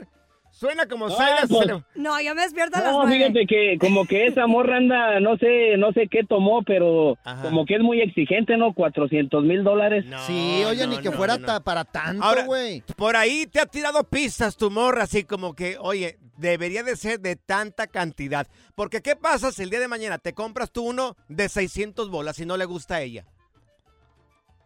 Suena 0.60 0.88
como 0.88 1.08
No, 1.08 1.16
Zaida. 1.16 1.44
pues, 1.48 1.70
No, 1.96 2.20
yo 2.20 2.36
me 2.36 2.42
despierto 2.42 2.80
a 2.80 2.82
las 2.82 2.92
No, 2.92 3.08
fíjate 3.08 3.46
que 3.48 3.78
como 3.80 4.06
que 4.06 4.26
esa 4.26 4.46
morra 4.46 4.76
anda, 4.76 5.22
no 5.22 5.38
sé, 5.38 5.78
no 5.78 5.94
sé 5.94 6.10
qué 6.12 6.26
tomó, 6.26 6.64
pero 6.64 7.18
como 7.42 7.66
que 7.66 7.76
es 7.76 7.82
muy 7.82 8.02
exigente, 8.02 8.58
¿no? 8.58 8.74
400 8.74 9.46
mil 9.46 9.64
dólares. 9.64 10.04
Sí, 10.28 10.62
oye, 10.68 10.86
ni 10.86 10.98
que 10.98 11.14
fuera 11.14 11.38
ta- 11.38 11.62
para 11.62 11.86
tanto, 11.86 12.26
güey. 12.46 12.84
por 12.98 13.16
ahí 13.16 13.48
te 13.48 13.62
ha 13.62 13.68
tirado 13.68 14.04
pistas 14.04 14.58
tu 14.58 14.70
morra, 14.70 15.04
así 15.04 15.24
como 15.24 15.56
que, 15.56 15.78
oye, 15.80 16.18
debería 16.38 16.84
de 16.84 16.98
ser 16.98 17.22
de 17.22 17.38
tanta 17.38 17.88
cantidad. 17.88 18.46
Porque, 18.76 19.02
¿qué 19.02 19.16
pasa 19.16 19.54
si 19.54 19.64
el 19.64 19.70
día 19.70 19.80
de 19.80 19.88
mañana 19.88 20.18
te 20.18 20.34
compras 20.34 20.72
tú 20.74 20.84
uno 20.84 21.16
de 21.30 21.48
600 21.48 22.10
bolas 22.10 22.38
y 22.40 22.46
no 22.46 22.58
le 22.58 22.66
gusta 22.66 22.96
a 22.96 23.02
ella? 23.02 23.24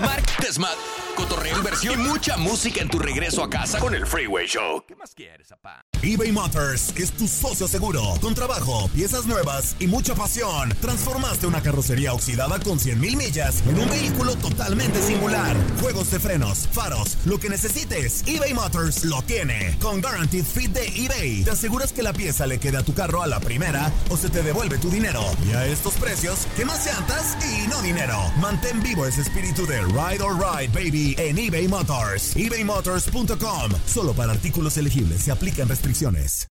Martes 0.00 0.58
Mat, 0.58 0.74
cotorreo, 1.16 1.56
inversión 1.58 1.94
y 2.00 2.08
mucha 2.08 2.36
música 2.36 2.80
en 2.80 2.88
tu 2.88 2.98
regreso 2.98 3.42
a 3.44 3.50
casa 3.50 3.78
con 3.78 3.94
el 3.94 4.06
Freeway 4.06 4.46
Show. 4.46 4.84
¿Qué 4.86 4.96
más 4.96 5.14
quieres, 5.14 5.48
papá? 5.48 5.84
eBay 6.02 6.32
Motors 6.32 6.96
es 6.96 7.12
tu 7.12 7.28
socio 7.28 7.68
seguro. 7.68 8.02
Con 8.20 8.34
trabajo, 8.34 8.88
piezas 8.94 9.26
nuevas 9.26 9.76
y 9.78 9.86
mucha 9.86 10.14
pasión, 10.14 10.70
transformaste 10.80 11.46
una 11.46 11.62
carrocería 11.62 12.12
oxidada 12.14 12.58
con 12.60 12.78
100 12.80 13.00
mil 13.00 13.16
millas 13.16 13.62
en 13.66 13.78
un 13.78 13.88
vehículo 13.88 14.34
totalmente 14.36 14.79
singular. 14.88 15.56
Juegos 15.80 16.10
de 16.10 16.18
frenos, 16.18 16.68
faros, 16.72 17.18
lo 17.26 17.38
que 17.38 17.48
necesites, 17.48 18.24
eBay 18.26 18.54
Motors 18.54 19.04
lo 19.04 19.22
tiene. 19.22 19.76
Con 19.80 20.00
Guaranteed 20.00 20.44
Fit 20.44 20.72
de 20.72 20.86
eBay, 20.86 21.44
te 21.44 21.50
aseguras 21.50 21.92
que 21.92 22.02
la 22.02 22.12
pieza 22.12 22.46
le 22.46 22.58
quede 22.58 22.78
a 22.78 22.82
tu 22.82 22.94
carro 22.94 23.22
a 23.22 23.26
la 23.26 23.40
primera 23.40 23.92
o 24.08 24.16
se 24.16 24.30
te 24.30 24.42
devuelve 24.42 24.78
tu 24.78 24.88
dinero. 24.88 25.22
Y 25.46 25.52
a 25.52 25.66
estos 25.66 25.94
precios, 25.94 26.46
¿qué 26.56 26.64
más 26.64 26.86
llantas 26.86 27.36
y 27.44 27.68
no 27.68 27.80
dinero? 27.82 28.16
Mantén 28.40 28.82
vivo 28.82 29.06
ese 29.06 29.20
espíritu 29.20 29.66
de 29.66 29.80
Ride 29.82 30.22
or 30.22 30.34
Ride, 30.34 30.68
baby, 30.68 31.14
en 31.18 31.38
eBay 31.38 31.68
Motors. 31.68 32.36
ebaymotors.com. 32.36 33.72
Solo 33.86 34.12
para 34.14 34.32
artículos 34.32 34.76
elegibles 34.78 35.22
se 35.22 35.32
aplican 35.32 35.68
restricciones. 35.68 36.48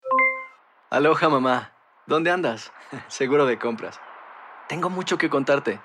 Aloha 0.90 1.28
mamá, 1.28 1.72
¿dónde 2.06 2.30
andas? 2.30 2.72
Seguro 3.08 3.46
de 3.46 3.58
compras. 3.58 4.00
Tengo 4.68 4.88
mucho 4.90 5.18
que 5.18 5.28
contarte. 5.28 5.80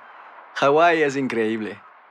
Hawái 0.56 1.02
es 1.02 1.16
increíble. 1.16 1.82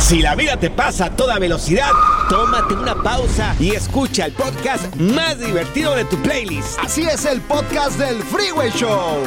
Si 0.00 0.22
la 0.22 0.34
vida 0.34 0.56
te 0.56 0.70
pasa 0.70 1.06
a 1.06 1.16
toda 1.16 1.38
velocidad, 1.38 1.90
tómate 2.30 2.74
una 2.74 3.02
pausa 3.02 3.54
y 3.58 3.74
escucha 3.74 4.24
el 4.24 4.32
podcast 4.32 4.94
más 4.96 5.38
divertido 5.38 5.94
de 5.94 6.04
tu 6.06 6.16
playlist. 6.22 6.78
Así 6.78 7.02
es 7.02 7.26
el 7.26 7.42
podcast 7.42 7.98
del 7.98 8.22
Freeway 8.22 8.70
Show. 8.70 9.22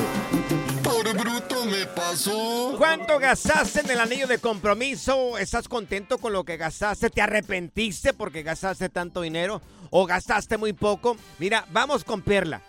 Por 0.83 1.13
bruto 1.13 1.65
me 1.65 1.85
pasó. 1.85 2.73
¿Cuánto 2.77 3.19
gastaste 3.19 3.81
en 3.81 3.91
el 3.91 3.99
anillo 3.99 4.25
de 4.25 4.39
compromiso? 4.39 5.37
¿Estás 5.37 5.67
contento 5.67 6.17
con 6.17 6.33
lo 6.33 6.43
que 6.43 6.57
gastaste? 6.57 7.09
¿Te 7.11 7.21
arrepentiste 7.21 8.13
porque 8.13 8.41
gastaste 8.41 8.89
tanto 8.89 9.21
dinero? 9.21 9.61
¿O 9.91 10.07
gastaste 10.07 10.57
muy 10.57 10.73
poco? 10.73 11.15
Mira, 11.37 11.65
vamos 11.71 12.03
con 12.03 12.21
Perla. 12.21 12.61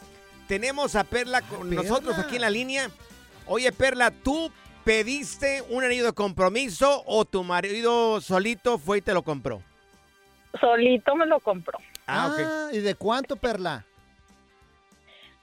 Tenemos 0.49 0.97
a 0.97 1.05
Perla 1.05 1.41
con 1.43 1.69
Perla. 1.71 1.83
nosotros 1.83 2.19
aquí 2.19 2.37
en 2.37 2.43
la 2.43 2.51
línea. 2.51 2.91
Oye, 3.47 3.73
Perla, 3.73 4.11
¿tú 4.11 4.51
pediste 4.91 5.63
un 5.69 5.85
anillo 5.85 6.05
de 6.05 6.13
compromiso 6.13 7.05
o 7.07 7.25
tu 7.25 7.45
marido 7.45 8.21
solito 8.21 8.77
fue 8.77 8.99
y 8.99 9.01
te 9.01 9.15
lo 9.15 9.23
compró? 9.23 9.63
Solito 10.61 11.15
me 11.15 11.27
lo 11.27 11.39
compró. 11.39 11.79
Ah, 12.09 12.27
ok. 12.33 12.75
¿y 12.75 12.81
de 12.81 12.97
cuánto, 12.97 13.37
Perla? 13.37 13.85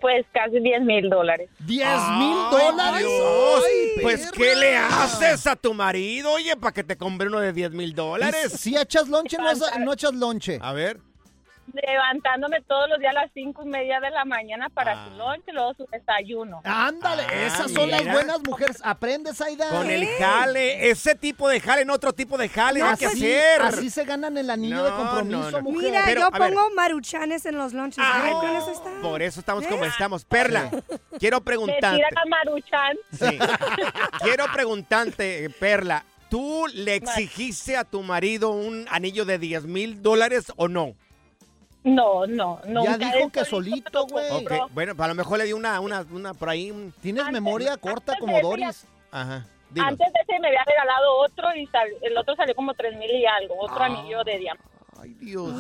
Pues 0.02 0.26
casi 0.34 0.60
10 0.60 0.82
mil 0.82 1.10
dólares. 1.10 1.50
¿10 1.66 2.18
mil 2.18 2.38
dólares? 2.52 3.08
Pues, 4.02 4.30
¿qué 4.34 4.54
le 4.58 4.76
haces 4.76 5.48
a 5.48 5.56
tu 5.56 5.74
marido, 5.74 6.34
oye, 6.34 6.58
para 6.58 6.74
que 6.74 6.84
te 6.84 6.98
compre 6.98 7.30
uno 7.30 7.40
de 7.40 7.54
10 7.54 7.72
mil 7.72 7.96
dólares? 7.96 8.52
Si 8.52 8.76
echas 8.76 9.08
lonche, 9.08 9.38
no, 9.38 9.80
no 9.80 9.94
echas 9.94 10.14
lonche. 10.14 10.60
A 10.62 10.74
ver. 10.74 11.00
Levantándome 11.74 12.62
todos 12.62 12.90
los 12.90 13.00
días 13.00 13.16
a 13.16 13.22
las 13.22 13.32
cinco 13.34 13.64
y 13.64 13.68
media 13.68 14.00
de 14.00 14.10
la 14.10 14.24
mañana 14.26 14.70
para 14.70 14.94
Ah. 14.94 15.06
su 15.10 15.18
lunch 15.18 15.44
y 15.48 15.52
luego 15.52 15.74
su 15.76 15.86
desayuno. 15.92 16.62
Ándale, 16.64 17.24
Ah, 17.28 17.34
esas 17.46 17.72
son 17.72 17.92
las 17.92 18.04
buenas 18.06 18.42
mujeres. 18.42 18.78
Aprendes, 18.84 19.40
Aida. 19.42 19.70
Con 19.70 19.90
el 19.90 20.08
jale, 20.18 20.90
ese 20.90 21.16
tipo 21.16 21.50
de 21.50 21.60
jale, 21.60 21.82
en 21.82 21.90
otro 21.90 22.14
tipo 22.14 22.38
de 22.38 22.48
jale, 22.50 22.80
No, 22.80 22.88
hay 22.90 22.96
que 22.98 23.06
así, 23.08 23.18
hacer. 23.26 23.62
así 23.62 23.90
se 23.90 24.06
ganan 24.06 24.38
el 24.38 24.50
anillo 24.50 24.84
de 24.84 24.90
No, 24.92 24.98
compromiso, 24.98 25.52
no, 25.52 25.52
no. 25.52 25.62
mujer. 25.62 25.90
Mira, 25.92 26.02
Pero, 26.06 26.22
yo 26.22 26.32
ver. 26.32 26.54
pongo 26.54 26.70
maruchanes 26.76 27.46
en 27.46 27.58
los 27.58 27.74
lunches. 27.74 28.04
Ay, 28.06 28.22
Ay, 28.26 28.34
con 28.34 28.56
eso 28.56 28.72
está. 28.72 28.90
Por 29.02 29.22
eso 29.22 29.40
estamos 29.40 29.68
como 29.68 29.86
estamos. 29.86 30.26
Perla, 30.26 30.70
quiero 31.20 31.42
preguntarte. 31.42 31.98
tiran 31.98 32.18
a 32.18 32.26
Maruchan. 32.28 32.98
Sí. 33.12 33.40
Quiero 34.22 34.46
preguntarte, 34.54 35.50
Perla, 35.60 36.06
¿tú 36.30 36.66
le 36.74 36.96
exigiste 36.96 37.76
a 37.78 37.84
tu 37.84 38.02
marido 38.04 38.52
un 38.52 38.86
anillo 38.90 39.26
de 39.26 39.38
10 39.38 39.66
mil 39.66 40.02
dólares 40.02 40.52
o 40.56 40.68
no? 40.68 40.96
No, 41.96 42.26
no, 42.28 42.60
no. 42.66 42.84
Ya 42.84 42.98
dijo 42.98 43.30
que 43.30 43.46
solito, 43.46 44.06
güey. 44.08 44.46
Bueno, 44.72 44.94
a 44.98 45.08
lo 45.08 45.16
mejor 45.16 45.38
le 45.40 45.46
di 45.46 45.54
una, 45.54 45.80
una, 45.80 46.06
una 46.12 46.34
por 46.34 46.50
ahí. 46.50 46.70
un- 46.72 46.92
Tienes 47.02 47.32
memoria 47.32 47.78
corta 47.78 48.16
como 48.20 48.40
Doris. 48.42 48.86
Ajá. 49.12 49.46
dinos. 49.70 49.88
Antes 49.90 50.08
de 50.14 50.20
ese 50.22 50.40
me 50.40 50.48
había 50.48 50.64
regalado 50.66 51.18
otro 51.20 51.54
y 51.56 51.66
sal- 51.68 51.94
el 52.02 52.18
otro 52.18 52.36
salió 52.36 52.56
como 52.56 52.74
tres 52.74 52.98
mil 52.98 53.10
y 53.12 53.26
algo, 53.26 53.56
otro 53.60 53.80
Ah. 53.82 53.86
anillo 53.86 54.24
de 54.24 54.38
diamante. 54.38 54.70
Ay, 55.00 55.14
Dios. 55.16 55.52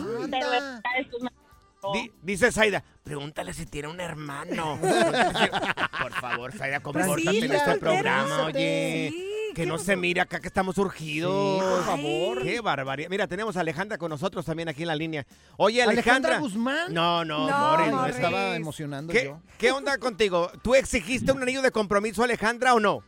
Di- 1.93 2.11
dice 2.21 2.51
Zaida, 2.51 2.83
pregúntale 3.03 3.53
si 3.53 3.65
tiene 3.65 3.87
un 3.87 3.99
hermano. 3.99 4.79
Por 6.01 6.11
favor, 6.13 6.51
Zaida, 6.53 6.79
compórtate 6.79 7.13
en 7.19 7.23
Tranquila, 7.23 7.55
este 7.57 7.77
programa, 7.77 8.43
oye. 8.45 9.13
que 9.55 9.65
no 9.65 9.77
se 9.77 9.95
mire 9.95 10.21
acá 10.21 10.39
que 10.39 10.47
estamos 10.47 10.77
urgidos. 10.77 11.59
Sí, 11.59 11.65
por 11.67 11.83
favor. 11.85 12.43
Qué 12.43 12.61
barbaridad. 12.61 13.09
Mira, 13.09 13.27
tenemos 13.27 13.57
a 13.57 13.61
Alejandra 13.61 13.97
con 13.97 14.09
nosotros 14.09 14.45
también 14.45 14.69
aquí 14.69 14.83
en 14.83 14.87
la 14.87 14.95
línea. 14.95 15.25
Oye, 15.57 15.81
¿Alejandra 15.81 16.35
Alejandra. 16.35 16.39
Guzmán? 16.39 16.93
No, 16.93 17.25
no, 17.25 17.49
No, 17.49 17.57
Morris, 17.71 17.91
no 17.91 18.01
me 18.03 18.09
es- 18.09 18.15
estaba 18.15 18.55
emocionando 18.55 19.11
¿Qué, 19.13 19.25
yo. 19.25 19.41
¿Qué 19.57 19.71
onda 19.71 19.97
contigo? 19.97 20.51
¿Tú 20.63 20.75
exigiste 20.75 21.31
un 21.31 21.41
anillo 21.41 21.61
de 21.61 21.71
compromiso, 21.71 22.23
Alejandra, 22.23 22.73
o 22.75 22.79
no? 22.79 23.03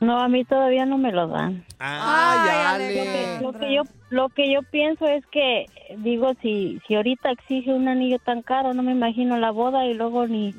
No, 0.00 0.18
a 0.18 0.28
mí 0.28 0.44
todavía 0.44 0.86
no 0.86 0.96
me 0.96 1.12
lo 1.12 1.28
dan. 1.28 1.64
Ay, 1.78 2.96
Lo 2.96 3.02
que, 3.02 3.38
lo 3.42 3.52
que 3.52 3.74
yo 3.74 3.82
lo 4.10 4.28
que 4.30 4.52
yo 4.52 4.62
pienso 4.62 5.06
es 5.06 5.24
que 5.26 5.66
digo 5.98 6.32
si 6.42 6.80
si 6.86 6.94
ahorita 6.96 7.30
exige 7.30 7.72
un 7.72 7.86
anillo 7.86 8.18
tan 8.18 8.42
caro 8.42 8.74
no 8.74 8.82
me 8.82 8.92
imagino 8.92 9.36
la 9.38 9.50
boda 9.52 9.86
y 9.86 9.94
luego 9.94 10.26
ni 10.26 10.52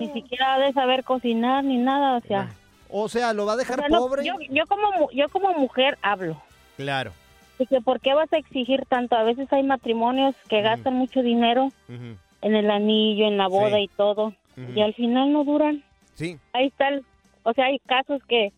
ni 0.00 0.08
siquiera 0.12 0.54
ha 0.54 0.58
de 0.58 0.72
saber 0.72 1.04
cocinar 1.04 1.64
ni 1.64 1.76
nada 1.76 2.16
o 2.16 2.20
sea 2.22 2.50
O 2.88 3.08
sea, 3.08 3.32
lo 3.34 3.44
va 3.46 3.54
a 3.54 3.56
dejar 3.56 3.78
o 3.78 3.82
sea, 3.82 3.88
no, 3.90 3.98
pobre. 3.98 4.24
yo, 4.24 4.34
yo 4.48 4.64
como 4.66 4.90
mu- 4.92 5.10
yo 5.12 5.28
como 5.28 5.52
mujer 5.54 5.98
hablo 6.00 6.40
Claro. 6.76 7.12
de 7.58 7.66
que 7.66 7.80
por 7.82 8.00
qué 8.00 8.14
vas 8.14 8.32
a 8.32 8.38
exigir 8.38 8.84
tanto 8.88 9.16
a 9.16 9.22
veces 9.24 9.52
hay 9.52 9.64
matrimonios 9.64 10.34
que 10.48 10.62
gastan 10.62 10.94
mucho 10.94 11.20
dinero 11.22 11.68
en 11.88 12.54
el 12.54 12.70
anillo 12.70 13.26
en 13.26 13.36
la 13.36 13.48
boda 13.48 13.76
Sí. 13.76 13.82
y 13.82 13.88
todo 13.88 14.32
y 14.74 14.80
al 14.80 14.94
final 14.94 15.30
no 15.32 15.44
duran 15.44 15.82
Sí. 16.14 16.38
ahí 16.54 16.68
está 16.68 16.88
el- 16.88 17.04
o 17.42 17.52
sea 17.52 17.66
hay 17.66 17.78
casos 17.80 18.22
que 18.28 18.52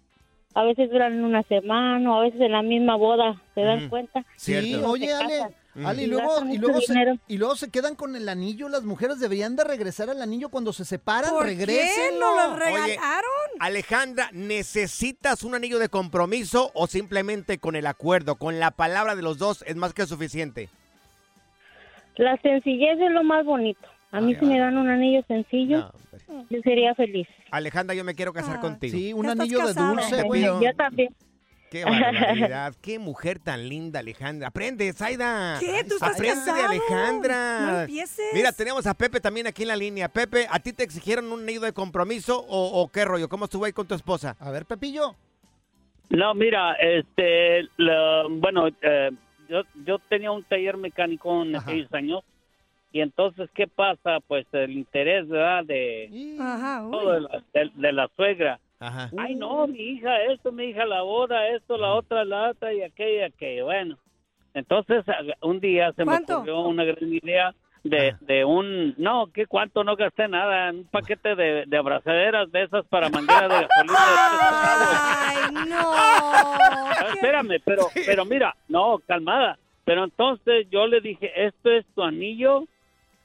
a 0.56 0.64
veces 0.64 0.90
duran 0.90 1.22
una 1.22 1.42
semana 1.42 2.10
o 2.10 2.18
a 2.18 2.22
veces 2.22 2.40
en 2.40 2.52
la 2.52 2.62
misma 2.62 2.96
boda 2.96 3.38
se 3.54 3.60
dan 3.60 3.90
cuenta 3.90 4.24
Sí, 4.36 4.74
oye, 4.74 5.12
Ale. 5.12 5.54
Ale, 5.84 6.04
y 6.04 6.06
luego, 6.06 6.32
y, 6.50 6.56
luego 6.56 6.80
se, 6.80 6.94
y 7.28 7.36
luego 7.36 7.54
se 7.54 7.70
quedan 7.70 7.96
con 7.96 8.16
el 8.16 8.26
anillo. 8.30 8.70
Las 8.70 8.82
mujeres 8.82 9.20
deberían 9.20 9.56
de 9.56 9.64
regresar 9.64 10.08
al 10.08 10.22
anillo 10.22 10.48
cuando 10.48 10.72
se 10.72 10.86
separan. 10.86 11.30
¿Por 11.30 11.44
qué? 11.44 11.50
Regresen. 11.50 12.18
¿No 12.18 12.34
lo 12.34 12.56
regalaron? 12.56 13.22
Alejandra, 13.60 14.30
¿necesitas 14.32 15.42
un 15.42 15.54
anillo 15.54 15.78
de 15.78 15.90
compromiso 15.90 16.70
o 16.72 16.86
simplemente 16.86 17.58
con 17.58 17.76
el 17.76 17.86
acuerdo, 17.86 18.36
con 18.36 18.58
la 18.58 18.70
palabra 18.70 19.14
de 19.14 19.20
los 19.20 19.36
dos 19.36 19.62
es 19.66 19.76
más 19.76 19.92
que 19.92 20.06
suficiente? 20.06 20.70
La 22.16 22.38
sencillez 22.38 22.98
es 22.98 23.10
lo 23.10 23.22
más 23.22 23.44
bonito. 23.44 23.86
A 24.12 24.20
mí 24.20 24.34
si 24.36 24.44
me 24.46 24.58
dan 24.58 24.76
un 24.78 24.88
anillo 24.88 25.22
sencillo, 25.28 25.92
yo 26.48 26.60
sería 26.62 26.94
feliz. 26.94 27.26
Alejandra, 27.50 27.94
yo 27.94 28.04
me 28.04 28.14
quiero 28.14 28.32
casar 28.32 28.60
contigo. 28.60 28.96
Sí, 28.96 29.12
un 29.12 29.28
anillo 29.28 29.66
de 29.66 29.74
dulce, 29.74 30.24
pido- 30.30 30.62
Yo 30.62 30.74
también. 30.74 31.14
Qué 31.70 31.84
barbaridad, 31.84 32.72
qué 32.80 32.98
mujer 33.00 33.40
tan 33.40 33.68
linda, 33.68 33.98
Alejandra. 33.98 34.48
Aprende, 34.48 34.92
Zaida. 34.92 35.56
¿Qué? 35.58 35.82
¿Tú 35.86 35.94
estás 35.94 36.14
Aprende 36.14 36.40
de 36.40 36.46
casado? 36.46 36.68
Alejandra. 36.68 37.60
No 37.60 37.80
empieces. 37.80 38.24
Mira, 38.32 38.52
tenemos 38.52 38.86
a 38.86 38.94
Pepe 38.94 39.20
también 39.20 39.48
aquí 39.48 39.62
en 39.62 39.68
la 39.68 39.76
línea. 39.76 40.08
Pepe, 40.08 40.46
¿a 40.48 40.60
ti 40.60 40.72
te 40.72 40.84
exigieron 40.84 41.30
un 41.32 41.40
anillo 41.40 41.60
de 41.62 41.72
compromiso 41.72 42.38
o, 42.48 42.80
o 42.80 42.88
qué 42.88 43.04
rollo? 43.04 43.28
¿Cómo 43.28 43.46
estuvo 43.46 43.64
ahí 43.64 43.72
con 43.72 43.86
tu 43.86 43.94
esposa? 43.96 44.36
A 44.38 44.50
ver, 44.52 44.64
Pepillo. 44.64 45.16
No, 46.08 46.34
mira, 46.34 46.74
este, 46.74 47.62
la- 47.78 48.22
bueno, 48.30 48.68
eh, 48.68 49.10
yo, 49.48 49.62
yo 49.84 49.98
tenía 50.08 50.30
un 50.30 50.44
taller 50.44 50.76
mecánico 50.76 51.42
en 51.42 51.56
aquellos 51.56 51.92
años 51.92 52.20
y 52.92 53.00
entonces, 53.00 53.50
¿qué 53.54 53.66
pasa? 53.66 54.18
Pues 54.26 54.46
el 54.52 54.72
interés, 54.72 55.28
¿verdad? 55.28 55.64
De, 55.64 56.08
Ajá, 56.40 56.86
todo 56.90 57.12
de, 57.12 57.20
la, 57.20 57.42
de- 57.52 57.70
de 57.74 57.92
la 57.92 58.08
suegra. 58.16 58.58
Ajá. 58.80 59.10
Ay, 59.18 59.34
no, 59.34 59.66
mi 59.66 59.78
hija, 59.78 60.22
esto, 60.24 60.52
mi 60.52 60.64
hija, 60.66 60.84
la 60.84 61.02
boda, 61.02 61.48
esto, 61.48 61.76
la 61.78 61.94
otra, 61.94 62.24
la 62.24 62.50
otra 62.50 62.72
y 62.74 62.82
aquella, 62.82 63.26
aquella. 63.26 63.64
Bueno, 63.64 63.98
entonces 64.54 65.04
a- 65.08 65.46
un 65.46 65.60
día 65.60 65.92
se 65.92 66.04
me 66.04 66.12
ocurrió 66.36 66.60
una 66.60 66.84
gran 66.84 67.12
idea 67.12 67.54
de, 67.84 68.16
de 68.20 68.44
un, 68.44 68.94
no, 68.98 69.28
¿qué 69.32 69.46
cuánto? 69.46 69.84
No 69.84 69.94
gasté 69.94 70.26
nada, 70.28 70.70
un 70.72 70.84
paquete 70.86 71.36
de, 71.36 71.64
de 71.66 71.76
abrazaderas 71.76 72.50
de 72.50 72.64
esas 72.64 72.84
para 72.86 73.08
manguera 73.10 73.42
de 73.48 73.66
gasolina. 73.66 73.96
Ay, 75.20 75.68
no. 75.68 75.92
Ah, 75.94 77.06
Espérame, 77.14 77.60
pero, 77.64 77.88
pero 78.04 78.24
mira, 78.24 78.54
no, 78.68 78.98
calmada. 79.06 79.58
Pero 79.84 80.02
entonces 80.04 80.66
yo 80.70 80.86
le 80.88 81.00
dije, 81.00 81.30
esto 81.46 81.70
es 81.70 81.86
tu 81.94 82.02
anillo, 82.02 82.64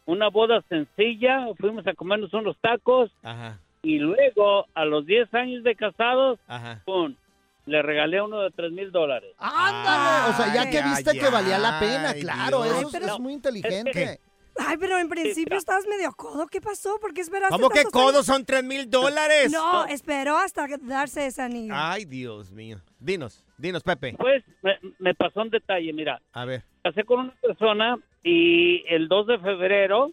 una 0.06 0.30
boda 0.30 0.62
sencilla, 0.70 1.48
fuimos 1.60 1.86
a 1.88 1.94
comernos 1.94 2.34
unos 2.34 2.58
tacos 2.60 3.12
Ajá, 3.24 3.60
y 3.82 4.00
luego 4.00 4.66
a 4.74 4.86
los 4.86 5.06
10 5.06 5.34
años 5.34 5.64
de 5.64 5.76
casados, 5.76 6.40
ajá. 6.48 6.82
pum, 6.86 7.16
le 7.66 7.82
regalé 7.82 8.22
uno 8.22 8.42
de 8.42 8.50
3 8.52 8.72
mil 8.72 8.92
dólares. 8.92 9.32
Ándale. 9.38 10.34
O 10.34 10.38
sea, 10.38 10.54
ya 10.54 10.70
que 10.70 10.82
viste 10.82 11.12
ay, 11.12 11.20
que 11.20 11.30
valía 11.30 11.58
la 11.60 11.80
pena, 11.80 12.10
ay, 12.10 12.22
claro. 12.22 12.64
Dios. 12.64 12.78
Eso 12.78 12.88
es- 12.88 12.94
Ay, 12.96 13.00
pero- 13.02 13.14
es 13.14 13.20
muy 13.20 13.34
inteligente. 13.34 14.20
Ay, 14.60 14.76
pero 14.78 14.98
en 15.00 15.08
principio 15.08 15.58
estabas 15.58 15.88
medio 15.88 16.12
codo. 16.12 16.46
¿Qué 16.48 16.60
pasó? 16.60 17.00
¿Por 17.00 17.14
qué 17.14 17.22
esperaste 17.22 17.56
¿Cómo 17.56 17.70
que 17.70 17.84
tantos 17.84 17.96
años? 18.02 18.12
codos 18.12 18.26
son 18.26 18.44
tres 18.44 18.64
mil 18.66 18.90
dólares? 18.90 19.50
No, 19.50 19.86
esperó 19.86 20.38
hasta 20.38 20.68
darse 20.82 21.26
ese 21.28 21.42
anillo. 21.42 21.74
Ay, 21.76 22.04
Dios 22.04 22.52
mío. 22.52 22.78
Dinos, 23.00 23.46
dinos, 23.58 23.82
Pepe. 23.82 24.14
Pues 24.20 24.44
me, 24.62 24.78
me 25.00 25.16
pasó 25.16 25.42
un 25.42 25.50
detalle, 25.52 25.94
mira, 25.94 26.22
A 26.34 26.44
ver. 26.44 26.64
casé 26.84 27.06
con 27.06 27.22
una 27.22 27.34
persona 27.42 27.98
y 28.24 28.84
el 28.88 29.08
2 29.08 29.28
de 29.28 29.40
febrero 29.40 30.12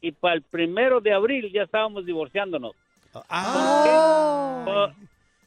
y 0.00 0.12
para 0.12 0.34
el 0.34 0.42
primero 0.42 1.00
de 1.00 1.12
abril 1.12 1.50
ya 1.52 1.62
estábamos 1.62 2.04
divorciándonos. 2.06 2.72
Ah, 3.28 4.64
Oh, 4.66 4.88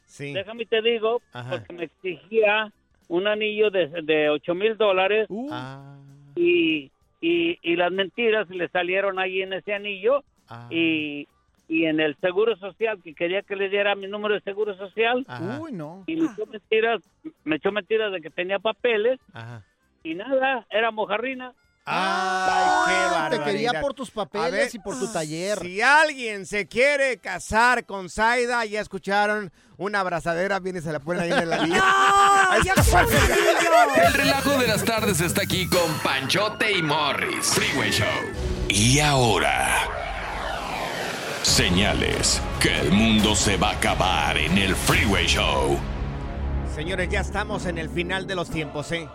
sí. 0.06 0.34
Déjame 0.34 0.66
te 0.66 0.82
digo, 0.82 1.22
Ajá. 1.34 1.52
porque 1.58 1.74
me 1.74 1.84
exigía 1.86 2.72
un 3.08 3.28
anillo 3.28 3.70
de, 3.72 3.88
de 4.04 4.30
8 4.30 4.54
mil 4.56 4.78
dólares 4.78 5.28
Ah, 5.52 5.98
y, 6.36 6.91
y, 7.22 7.58
y 7.62 7.76
las 7.76 7.91
mentiras 7.91 8.48
le 8.50 8.68
salieron 8.70 9.18
ahí 9.20 9.41
en 9.41 9.54
ese 9.54 9.74
anillo 9.74 10.24
ah. 10.50 10.68
y, 10.72 11.28
y 11.68 11.86
en 11.86 12.00
el 12.00 12.16
seguro 12.18 12.56
social, 12.58 13.02
que 13.04 13.14
quería 13.16 13.41
que 13.41 13.56
le 13.56 13.70
diera 13.70 13.95
mi 13.95 14.08
número 14.08 14.36
de 14.36 14.41
seguro 14.41 14.76
social 14.78 15.26
Uy, 15.60 15.72
no. 15.72 16.04
y 16.08 16.16
me 16.16 16.26
echó 16.32 16.45
mentiras, 16.45 17.02
me 17.43 17.56
echó 17.58 17.72
mentiras 17.72 18.12
de 18.12 18.22
que 18.22 18.30
tenía 18.30 18.60
papeles 18.60 19.20
ajá. 19.34 19.64
y 20.04 20.14
nada, 20.16 20.66
era 20.70 20.91
mojarrina. 20.91 21.54
Ay, 21.90 23.30
qué 23.30 23.38
Te 23.38 23.44
quería 23.44 23.80
por 23.80 23.94
tus 23.94 24.14
ver, 24.14 24.28
papeles 24.28 24.76
y 24.76 24.80
por 24.80 25.00
tu 25.00 25.08
taller. 25.12 25.60
Si 25.60 25.82
alguien 25.82 26.46
se 26.46 26.68
quiere 26.68 27.18
casar 27.20 27.86
con 27.86 28.10
Zaida, 28.10 28.66
ya 28.66 28.82
escucharon, 28.82 29.54
una 29.78 30.02
abrazadera, 30.02 30.60
viene 30.60 30.80
y 30.80 30.82
se 30.82 30.92
la 30.92 31.00
ponen 31.00 31.24
ahí 31.24 31.32
en 31.32 31.50
la 31.50 31.60
línea. 31.60 31.82
No. 31.82 32.98
El 34.04 34.14
relajo 34.14 34.58
de 34.58 34.68
las 34.68 34.84
tardes 34.84 35.22
está 35.22 35.44
aquí 35.44 35.70
con 35.70 35.94
Panchote 36.04 36.74
y 36.78 36.82
Morris. 36.82 37.46
Freeway 37.46 37.92
Show. 37.92 38.08
Y 38.68 39.00
ahora. 39.00 39.88
Señales 41.44 42.42
que 42.60 42.82
el 42.82 42.92
mundo 42.92 43.34
se 43.34 43.56
va 43.56 43.70
a 43.70 43.74
acabar 43.74 44.38
en 44.38 44.58
el 44.58 44.76
Freeway 44.76 45.26
Show. 45.26 45.80
Señores, 46.76 47.08
ya 47.10 47.22
estamos 47.22 47.66
en 47.66 47.78
el 47.78 47.90
final 47.90 48.28
de 48.28 48.36
los 48.36 48.50
tiempos, 48.50 48.92
¿eh? 48.92 49.08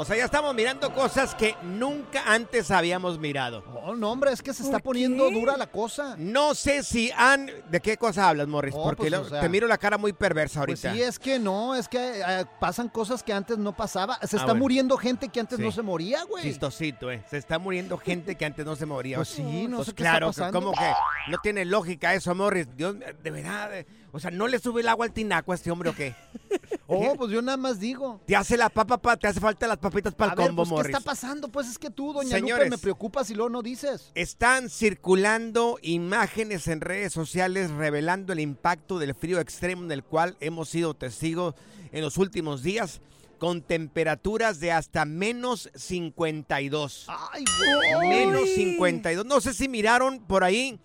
O 0.00 0.04
sea, 0.06 0.16
ya 0.16 0.24
estamos 0.24 0.54
mirando 0.54 0.94
cosas 0.94 1.34
que 1.34 1.54
nunca 1.62 2.22
antes 2.26 2.70
habíamos 2.70 3.18
mirado. 3.18 3.62
Oh, 3.84 3.94
no, 3.94 4.10
hombre, 4.10 4.32
es 4.32 4.40
que 4.40 4.54
se 4.54 4.62
está 4.62 4.78
poniendo 4.78 5.30
dura 5.30 5.58
la 5.58 5.66
cosa. 5.66 6.14
No 6.16 6.54
sé 6.54 6.82
si 6.82 7.10
han... 7.14 7.50
¿De 7.70 7.80
qué 7.80 7.98
cosa 7.98 8.30
hablas, 8.30 8.48
Morris? 8.48 8.74
Oh, 8.74 8.82
Porque 8.82 9.02
pues, 9.02 9.10
lo- 9.12 9.20
o 9.20 9.24
sea, 9.28 9.42
te 9.42 9.48
miro 9.50 9.66
la 9.68 9.76
cara 9.76 9.98
muy 9.98 10.14
perversa 10.14 10.64
Pues 10.64 10.82
ahorita. 10.86 10.94
sí, 10.94 11.02
es 11.06 11.18
que 11.18 11.38
no, 11.38 11.74
es 11.74 11.86
que 11.86 12.22
eh, 12.26 12.46
pasan 12.58 12.88
cosas 12.88 13.22
que 13.22 13.34
antes 13.34 13.58
no 13.58 13.76
pasaba. 13.76 14.14
Se 14.22 14.22
Ah, 14.22 14.40
está 14.40 14.44
bueno. 14.46 14.60
muriendo 14.60 14.96
gente 14.96 15.28
que 15.28 15.38
antes 15.38 15.58
Sí. 15.58 15.62
no 15.64 15.70
se 15.70 15.82
moría, 15.82 16.24
güey. 16.24 16.44
Chistosito, 16.44 17.10
¿eh? 17.10 17.22
Se 17.28 17.36
está 17.36 17.58
muriendo 17.58 17.98
gente 17.98 18.36
que 18.36 18.46
antes 18.46 18.64
no 18.64 18.76
se 18.76 18.86
moría. 18.86 19.16
Pues 19.18 19.28
sí, 19.28 19.68
no 19.68 19.76
Pues 19.76 19.88
sé 19.88 19.94
qué 19.94 20.02
está 20.02 20.12
claro, 20.12 20.26
pasando. 20.28 20.58
como 20.62 20.72
que 20.72 20.92
no 21.30 21.36
tiene 21.42 21.66
lógica 21.66 22.14
eso, 22.14 22.34
Morris. 22.34 22.66
Dios, 22.74 22.96
de 23.22 23.30
verdad. 23.30 23.76
eh, 23.76 23.86
O 24.12 24.18
sea, 24.20 24.30
¿no 24.30 24.48
le 24.48 24.58
sube 24.58 24.80
el 24.80 24.88
agua 24.88 25.06
al 25.06 25.12
tinaco 25.12 25.52
a 25.52 25.54
este 25.54 25.70
hombre 25.70 25.90
o 25.90 25.94
qué? 25.94 26.14
Oh, 26.92 27.14
pues 27.16 27.30
yo 27.30 27.40
nada 27.40 27.56
más 27.56 27.78
digo. 27.78 28.20
Te 28.26 28.34
hace 28.34 28.56
la 28.56 28.68
papa, 28.68 28.98
pa, 28.98 29.16
te 29.16 29.28
hace 29.28 29.38
falta 29.38 29.68
las 29.68 29.78
papitas 29.78 30.12
para 30.12 30.32
el 30.32 30.36
combo, 30.36 30.64
pues, 30.64 30.68
¿qué 30.68 30.74
Morris. 30.74 30.96
está 30.96 31.08
pasando? 31.08 31.46
Pues 31.48 31.68
es 31.68 31.78
que 31.78 31.88
tú, 31.88 32.12
doña 32.12 32.30
Señores. 32.30 32.64
Lupe, 32.66 32.76
me 32.76 32.82
preocupas 32.82 33.30
y 33.30 33.34
luego 33.36 33.48
no 33.48 33.62
dices. 33.62 34.10
Están 34.16 34.68
circulando 34.68 35.78
imágenes 35.82 36.66
en 36.66 36.80
redes 36.80 37.12
sociales 37.12 37.70
revelando 37.70 38.32
el 38.32 38.40
impacto 38.40 38.98
del 38.98 39.14
frío 39.14 39.38
extremo 39.38 39.84
en 39.84 39.92
el 39.92 40.02
cual 40.02 40.36
hemos 40.40 40.68
sido 40.68 40.94
testigos 40.94 41.54
en 41.92 42.02
los 42.02 42.18
últimos 42.18 42.64
días 42.64 43.00
con 43.38 43.62
temperaturas 43.62 44.58
de 44.58 44.72
hasta 44.72 45.04
menos 45.04 45.70
52. 45.76 47.06
Ay, 47.32 47.44
Menos 48.08 48.48
52. 48.48 49.24
No 49.26 49.40
sé 49.40 49.54
si 49.54 49.68
miraron 49.68 50.18
por 50.26 50.42
ahí 50.42 50.80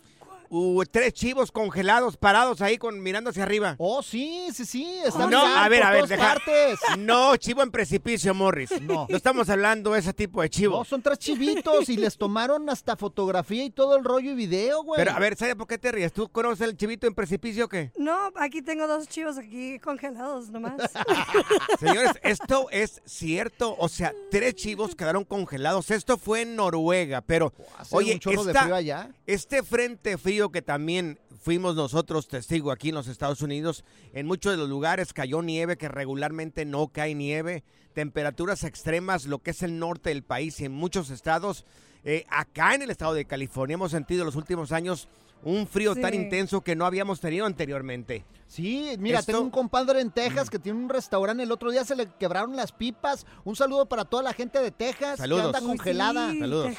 uh, 0.58 0.84
tres 0.90 1.14
chivos 1.14 1.52
congelados 1.52 2.18
parados 2.18 2.62
ahí 2.62 2.78
con 2.78 3.02
mirando 3.02 3.30
hacia 3.30 3.44
arriba. 3.44 3.76
Oh, 3.78 4.02
sí, 4.04 4.48
sí, 4.54 4.66
sí. 4.66 5.00
Están 5.06 5.30
no, 5.30 5.46
a 5.46 5.68
ver, 5.70 5.84
a 5.84 5.92
ver, 5.92 6.02
todas 6.06 6.10
deja- 6.10 6.34
partes. 6.34 6.80
No, 6.98 7.36
chivo 7.38 7.62
en 7.64 7.72
precipicio, 7.72 8.34
Morris. 8.34 8.70
No. 8.86 9.08
No 9.10 9.18
estamos 9.18 9.50
hablando 9.50 9.94
de 9.94 10.00
ese 10.00 10.14
tipo 10.14 10.42
de 10.42 10.50
chivo. 10.50 10.78
No, 10.78 10.86
son 10.86 11.02
tres 11.02 11.18
chivitos 11.18 11.90
y 11.90 11.98
les 11.98 12.18
tomaron 12.18 12.70
hasta 12.70 12.96
fotografía 12.96 13.64
y 13.64 13.70
todo 13.72 13.96
el 13.98 14.04
rollo 14.04 14.32
y 14.32 14.36
video, 14.36 14.84
güey. 14.84 14.98
Pero 15.00 15.12
a 15.12 15.20
ver, 15.20 15.36
¿sabes 15.36 15.56
por 15.56 15.66
qué 15.68 15.78
te 15.78 15.92
ríes? 15.92 16.14
¿Tú 16.14 16.30
conoces 16.30 16.68
el 16.68 16.78
chivito 16.78 17.08
en 17.08 17.16
precipicio 17.16 17.66
o 17.66 17.68
qué? 17.68 17.92
No, 17.98 18.32
aquí 18.36 18.62
tengo 18.62 18.88
dos 18.88 19.08
chivos 19.08 19.38
aquí 19.38 19.80
congelados 19.80 20.50
nomás. 20.52 20.76
Señores, 21.80 22.12
esto 22.24 22.68
es 22.72 23.02
cierto. 23.06 23.76
O 23.80 23.90
sea, 23.90 24.14
tres 24.30 24.56
chivos 24.56 24.96
quedaron 24.96 25.24
congelados. 25.24 25.90
Esto 25.92 26.18
fue 26.18 26.42
en 26.42 26.56
Noruega, 26.56 27.22
pero 27.22 27.54
Hace 27.78 27.96
oye, 27.96 28.14
un 28.14 28.20
chorro 28.20 28.44
de 28.44 28.52
esta- 28.52 28.64
frío 28.64 28.76
allá. 28.76 29.10
este 29.26 29.64
frente 29.64 30.18
frío 30.18 30.45
que 30.52 30.62
también 30.62 31.20
fuimos 31.42 31.76
nosotros 31.76 32.28
testigo 32.28 32.72
aquí 32.72 32.90
en 32.90 32.96
los 32.96 33.08
Estados 33.08 33.42
Unidos, 33.42 33.84
en 34.14 34.26
muchos 34.28 34.52
de 34.52 34.58
los 34.58 34.70
lugares 34.70 35.14
cayó 35.14 35.42
nieve 35.42 35.78
que 35.78 35.88
regularmente 35.90 36.66
no 36.66 36.88
cae 36.90 37.14
nieve, 37.16 37.64
temperaturas 37.94 38.64
extremas, 38.64 39.26
lo 39.26 39.40
que 39.40 39.52
es 39.52 39.62
el 39.64 39.80
norte 39.80 40.10
del 40.10 40.24
país 40.24 40.60
y 40.60 40.66
en 40.66 40.72
muchos 40.74 41.10
estados. 41.10 41.66
Eh, 42.04 42.26
acá 42.30 42.76
en 42.76 42.82
el 42.84 42.92
estado 42.92 43.14
de 43.14 43.26
California 43.26 43.76
hemos 43.76 43.92
sentido 43.92 44.22
en 44.22 44.26
los 44.28 44.36
últimos 44.36 44.72
años 44.72 45.08
un 45.44 45.68
frío 45.68 45.96
tan 45.96 46.12
Sí. 46.12 46.18
intenso 46.18 46.62
que 46.62 46.76
no 46.76 46.86
habíamos 46.86 47.20
tenido 47.20 47.46
anteriormente. 47.46 48.26
Sí, 48.48 48.96
mira, 49.00 49.20
Esto- 49.20 49.32
tengo 49.34 49.44
un 49.44 49.50
compadre 49.52 50.02
en 50.02 50.10
Texas 50.12 50.50
que 50.50 50.58
tiene 50.60 50.80
un 50.80 50.90
restaurante. 50.90 51.44
El 51.44 51.52
otro 51.52 51.72
día 51.72 51.84
se 51.84 51.96
le 51.96 52.08
quebraron 52.20 52.56
las 52.56 52.72
pipas. 52.72 53.26
Un 53.44 53.56
saludo 53.56 53.86
para 53.88 54.06
toda 54.06 54.24
la 54.24 54.34
gente 54.34 54.60
de 54.60 54.72
Texas 54.72 55.18
Saludos. 55.18 55.52
que 55.52 55.58
anda 55.58 55.62
congelada. 55.68 56.28
Saludos. 56.30 56.72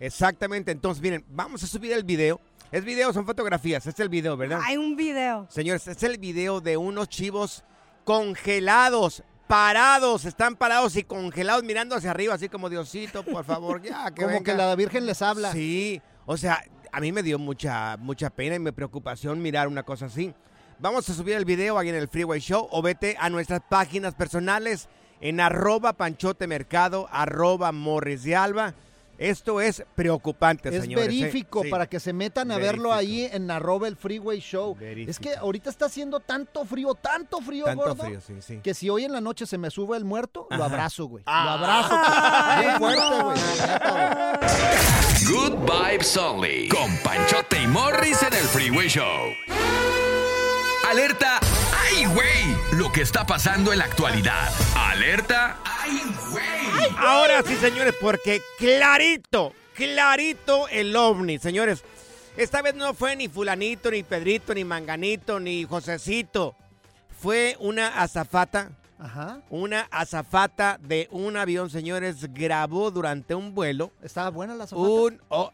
Exactamente. 0.00 0.72
Entonces, 0.72 1.02
miren, 1.02 1.24
vamos 1.28 1.62
a 1.62 1.66
subir 1.66 1.92
el 1.92 2.04
video. 2.04 2.40
¿Es 2.72 2.86
video 2.86 3.10
o 3.10 3.12
son 3.12 3.26
fotografías? 3.26 3.86
Es 3.86 4.00
el 4.00 4.08
video, 4.08 4.34
¿verdad? 4.34 4.60
Hay 4.64 4.78
un 4.78 4.96
video. 4.96 5.46
Señores, 5.50 5.86
es 5.88 6.02
el 6.04 6.16
video 6.16 6.62
de 6.62 6.78
unos 6.78 7.06
chivos 7.06 7.64
congelados, 8.04 9.22
parados, 9.46 10.24
están 10.24 10.56
parados 10.56 10.96
y 10.96 11.02
congelados 11.04 11.64
mirando 11.64 11.94
hacia 11.94 12.10
arriba, 12.10 12.32
así 12.32 12.48
como 12.48 12.70
Diosito, 12.70 13.24
por 13.24 13.44
favor, 13.44 13.82
ya, 13.82 14.10
que 14.14 14.22
Como 14.22 14.28
venga". 14.38 14.42
que 14.44 14.54
la 14.54 14.74
Virgen 14.74 15.04
les 15.04 15.20
habla. 15.20 15.52
Sí, 15.52 16.00
o 16.24 16.38
sea, 16.38 16.64
a 16.90 17.00
mí 17.00 17.12
me 17.12 17.22
dio 17.22 17.38
mucha, 17.38 17.98
mucha 17.98 18.30
pena 18.30 18.54
y 18.54 18.58
me 18.58 18.72
preocupación 18.72 19.42
mirar 19.42 19.68
una 19.68 19.82
cosa 19.82 20.06
así. 20.06 20.32
Vamos 20.78 21.06
a 21.10 21.14
subir 21.14 21.34
el 21.36 21.44
video 21.44 21.78
ahí 21.78 21.90
en 21.90 21.94
el 21.94 22.08
Freeway 22.08 22.40
Show 22.40 22.68
o 22.70 22.80
vete 22.80 23.16
a 23.20 23.28
nuestras 23.28 23.60
páginas 23.68 24.14
personales 24.14 24.88
en 25.20 25.40
arroba 25.40 25.92
panchote 25.92 26.46
mercado, 26.46 27.06
arroba 27.12 27.70
morris 27.70 28.22
de 28.24 28.34
alba. 28.34 28.74
Esto 29.18 29.60
es 29.60 29.84
preocupante, 29.94 30.68
Es 30.70 30.82
señores. 30.82 31.06
¿eh? 31.06 31.08
verífico 31.08 31.62
Sí. 31.62 31.70
para 31.70 31.86
que 31.86 32.00
se 32.00 32.12
metan 32.12 32.50
a 32.50 32.56
Verífico. 32.56 32.72
verlo 32.82 32.92
ahí 32.94 33.28
en 33.32 33.50
arroba 33.50 33.86
el 33.86 33.96
Freeway 33.96 34.40
Show. 34.40 34.76
Es 34.80 35.18
que 35.20 35.36
ahorita 35.36 35.70
está 35.70 35.86
haciendo 35.86 36.18
tanto 36.20 36.64
frío, 36.64 36.94
tanto 36.94 37.40
frío, 37.40 37.64
Tanto 37.66 37.84
gordo, 37.84 38.04
frío, 38.04 38.20
sí, 38.20 38.34
sí. 38.40 38.58
que 38.62 38.74
si 38.74 38.90
hoy 38.90 39.04
en 39.04 39.12
la 39.12 39.20
noche 39.20 39.46
se 39.46 39.58
me 39.58 39.70
sube 39.70 39.96
el 39.96 40.04
muerto, 40.04 40.48
lo 40.50 40.64
abrazo, 40.64 41.06
güey. 41.06 41.22
Ah. 41.26 41.44
Lo 41.44 41.50
abrazo. 41.50 42.60
Bien 42.60 42.78
fuerte, 42.78 43.22
güey. 43.22 43.38
Good 45.28 45.70
Vibes 45.70 46.16
Only. 46.16 46.68
Con 46.68 46.96
Panchote 46.98 47.62
y 47.62 47.66
Morris 47.68 48.22
en 48.22 48.32
el 48.34 48.44
Freeway 48.44 48.88
Show. 48.88 49.28
Alerta. 50.90 51.38
¡Ay, 51.94 52.06
güey! 52.06 52.78
Lo 52.78 52.90
que 52.90 53.02
está 53.02 53.26
pasando 53.26 53.70
en 53.70 53.78
la 53.78 53.84
actualidad. 53.84 54.50
Alerta. 54.74 55.58
¡Ay, 55.62 56.00
güey! 56.30 56.96
Ahora 56.96 57.42
sí, 57.42 57.54
señores, 57.56 57.94
porque 58.00 58.40
clarito, 58.58 59.52
clarito 59.74 60.68
el 60.68 60.96
ovni, 60.96 61.38
señores. 61.38 61.84
Esta 62.36 62.62
vez 62.62 62.74
no 62.74 62.94
fue 62.94 63.14
ni 63.14 63.28
fulanito, 63.28 63.90
ni 63.90 64.02
Pedrito, 64.04 64.54
ni 64.54 64.64
Manganito, 64.64 65.38
ni 65.38 65.64
Josecito. 65.64 66.54
Fue 67.20 67.56
una 67.60 68.00
azafata. 68.00 68.70
Ajá. 68.98 69.42
Una 69.50 69.82
azafata 69.90 70.78
de 70.80 71.08
un 71.10 71.36
avión, 71.36 71.68
señores, 71.68 72.32
grabó 72.32 72.90
durante 72.90 73.34
un 73.34 73.54
vuelo. 73.54 73.92
¿Estaba 74.02 74.30
buena 74.30 74.54
la 74.54 74.64
azafata? 74.64 74.88
Un... 74.88 75.20
oh, 75.28 75.52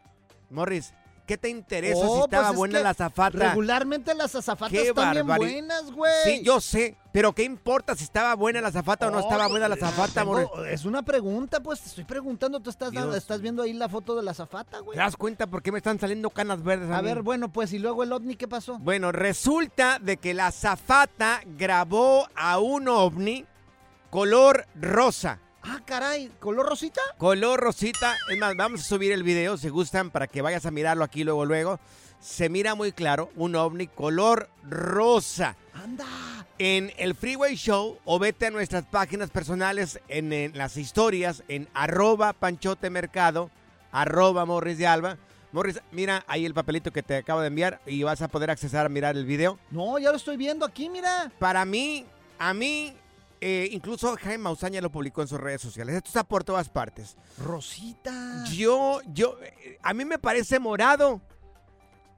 Morris, 0.51 0.95
¿qué 1.29 1.37
te 1.39 1.49
interesa 1.51 2.01
Oh, 2.05 2.17
si 2.17 2.21
estaba 2.23 2.43
pues 2.45 2.53
es 2.53 2.57
buena 2.57 2.81
la 2.81 2.91
azafata? 2.91 3.39
Regularmente 3.51 4.15
las 4.15 4.35
azafatas 4.35 4.73
Qué 4.73 4.89
están 4.89 5.13
bien 5.13 5.27
buenas, 5.27 5.93
güey. 5.93 6.11
Sí, 6.25 6.43
yo 6.43 6.61
sé, 6.61 6.97
pero 7.13 7.35
¿qué 7.35 7.45
importa 7.45 7.95
si 7.95 8.03
estaba 8.03 8.35
buena 8.35 8.61
la 8.63 8.69
azafata 8.69 9.07
o 9.07 9.11
no 9.11 9.21
estaba 9.21 9.47
buena 9.47 9.69
la 9.69 9.75
azafata, 9.75 10.23
Tengo- 10.23 10.33
Morris? 10.33 10.73
Es 10.73 10.85
una 10.87 11.03
pregunta, 11.03 11.61
pues 11.61 11.81
te 11.83 11.89
estoy 11.91 12.05
preguntando. 12.05 12.59
Tú 12.61 12.71
estás, 12.71 12.91
Dios. 12.91 13.15
estás 13.15 13.41
viendo 13.43 13.63
ahí 13.63 13.75
la 13.75 13.89
foto 13.89 14.17
de 14.17 14.23
la 14.23 14.31
azafata, 14.31 14.79
güey. 14.81 14.97
¿Te 14.97 15.03
das 15.05 15.17
cuenta 15.17 15.47
por 15.47 15.63
qué 15.63 15.71
me 15.71 15.79
están 15.79 16.01
saliendo 16.01 16.31
canas 16.31 16.63
verdes? 16.65 16.91
A 16.91 17.03
mí? 17.03 17.09
ver, 17.09 17.23
bueno, 17.23 17.53
pues, 17.53 17.73
¿y 17.75 17.79
luego 17.79 18.03
el 18.03 18.13
ovni 18.13 18.35
qué 18.35 18.49
pasó? 18.49 18.79
Bueno, 18.79 19.13
resulta 19.13 19.99
de 20.01 20.17
que 20.17 20.33
la 20.33 20.51
zafata 20.51 21.43
grabó 21.59 22.27
a 22.35 22.59
un 22.59 22.89
ovni 22.89 23.45
color 24.11 24.67
rosa. 24.75 25.41
Ah, 25.63 25.81
caray, 25.85 26.31
¿color 26.39 26.67
rosita? 26.67 27.01
Color 27.19 27.61
rosita. 27.61 28.17
Es 28.31 28.39
más, 28.39 28.57
vamos 28.57 28.81
a 28.81 28.85
subir 28.85 29.13
el 29.13 29.23
video 29.23 29.57
si 29.57 29.69
gustan 29.69 30.11
para 30.11 30.27
que 30.27 30.43
vayas 30.43 30.67
a 30.67 30.71
mirarlo 30.71 31.05
aquí 31.05 31.25
luego, 31.25 31.45
luego. 31.45 31.81
Se 32.21 32.49
mira 32.49 32.75
muy 32.75 32.93
claro 32.93 33.31
un 33.37 33.55
ovni 33.57 33.87
color 33.87 34.49
rosa. 34.69 35.57
Anda. 35.75 36.07
En 36.59 36.93
el 36.97 37.15
Freeway 37.15 37.55
Show 37.55 37.99
o 38.05 38.19
vete 38.19 38.47
a 38.47 38.51
nuestras 38.51 38.85
páginas 38.85 39.31
personales 39.31 40.01
en, 40.09 40.33
en 40.33 40.57
las 40.59 40.77
historias 40.77 41.45
en 41.49 41.69
arroba 41.75 42.33
panchote 42.33 42.91
mercado, 42.91 43.51
arroba 43.93 44.45
morris 44.45 44.79
de 44.79 44.87
alba. 44.87 45.19
Morris, 45.53 45.81
mira 45.93 46.25
ahí 46.27 46.45
el 46.45 46.55
papelito 46.55 46.91
que 46.91 47.03
te 47.03 47.17
acabo 47.17 47.41
de 47.41 47.47
enviar 47.47 47.81
y 47.87 48.03
vas 48.03 48.21
a 48.21 48.29
poder 48.29 48.51
accesar 48.51 48.87
a 48.87 48.89
mirar 48.89 49.17
el 49.17 49.25
video. 49.25 49.59
No, 49.71 49.99
ya 49.99 50.11
lo 50.11 50.17
estoy 50.17 50.37
viendo 50.37 50.67
aquí, 50.67 50.89
mira. 50.89 51.31
Para 51.39 51.65
mí, 51.65 52.05
a 52.39 52.53
mí, 52.53 52.95
eh, 53.41 53.69
incluso 53.73 54.17
Jaime 54.17 54.39
Maussaña 54.39 54.81
lo 54.81 54.91
publicó 54.91 55.23
en 55.23 55.29
sus 55.29 55.41
redes 55.41 55.61
sociales. 55.61 55.95
Esto 55.97 56.09
está 56.09 56.25
por 56.25 56.45
todas 56.45 56.69
partes. 56.69 57.17
Rosita. 57.39 58.45
Yo, 58.53 59.01
yo, 59.13 59.39
a 59.83 59.95
mí 59.95 60.05
me 60.05 60.19
parece 60.19 60.59
morado. 60.59 61.21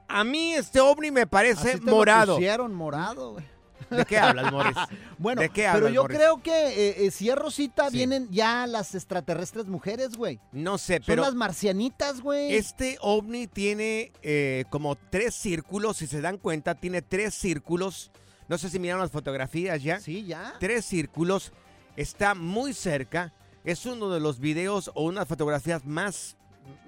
A 0.08 0.24
mí 0.24 0.52
este 0.54 0.80
ovni 0.80 1.10
me 1.10 1.26
parece 1.26 1.70
Así 1.70 1.80
te 1.80 1.86
lo 1.86 1.92
morado. 1.96 2.34
pusieron 2.34 2.74
morado, 2.74 3.32
güey. 3.34 3.44
¿De 3.90 4.04
qué 4.04 4.18
hablas, 4.18 4.52
Morris? 4.52 4.76
Bueno, 5.18 5.40
¿De 5.42 5.48
qué 5.48 5.62
pero 5.62 5.72
hablas, 5.72 5.92
yo 5.92 6.02
Morris? 6.02 6.18
creo 6.18 6.42
que 6.42 6.50
eh, 6.68 7.06
eh, 7.06 7.10
si 7.10 7.28
es 7.28 7.34
rosita, 7.36 7.90
Sí. 7.90 7.96
vienen 7.96 8.28
ya 8.30 8.66
las 8.66 8.94
extraterrestres 8.94 9.66
mujeres, 9.66 10.16
güey. 10.16 10.38
No 10.52 10.78
sé, 10.78 10.96
Son 10.96 11.04
pero 11.06 11.22
las 11.22 11.34
marcianitas, 11.34 12.20
güey. 12.20 12.54
este 12.54 12.98
ovni 13.00 13.46
tiene 13.46 14.12
eh, 14.22 14.64
como 14.70 14.96
tres 14.96 15.34
círculos. 15.34 15.96
Si 15.96 16.06
se 16.06 16.20
dan 16.20 16.38
cuenta, 16.38 16.74
tiene 16.76 17.02
tres 17.02 17.34
círculos. 17.34 18.10
No 18.50 18.58
sé 18.58 18.68
si 18.68 18.80
miraron 18.80 19.00
las 19.00 19.12
fotografías 19.12 19.80
ya. 19.80 20.00
Sí, 20.00 20.26
ya. 20.26 20.54
Tres 20.58 20.84
círculos. 20.84 21.52
Está 21.96 22.34
muy 22.34 22.74
cerca. 22.74 23.32
Es 23.62 23.86
uno 23.86 24.10
de 24.10 24.18
los 24.18 24.40
videos 24.40 24.90
o 24.94 25.04
unas 25.04 25.28
fotografías 25.28 25.84
más, 25.84 26.36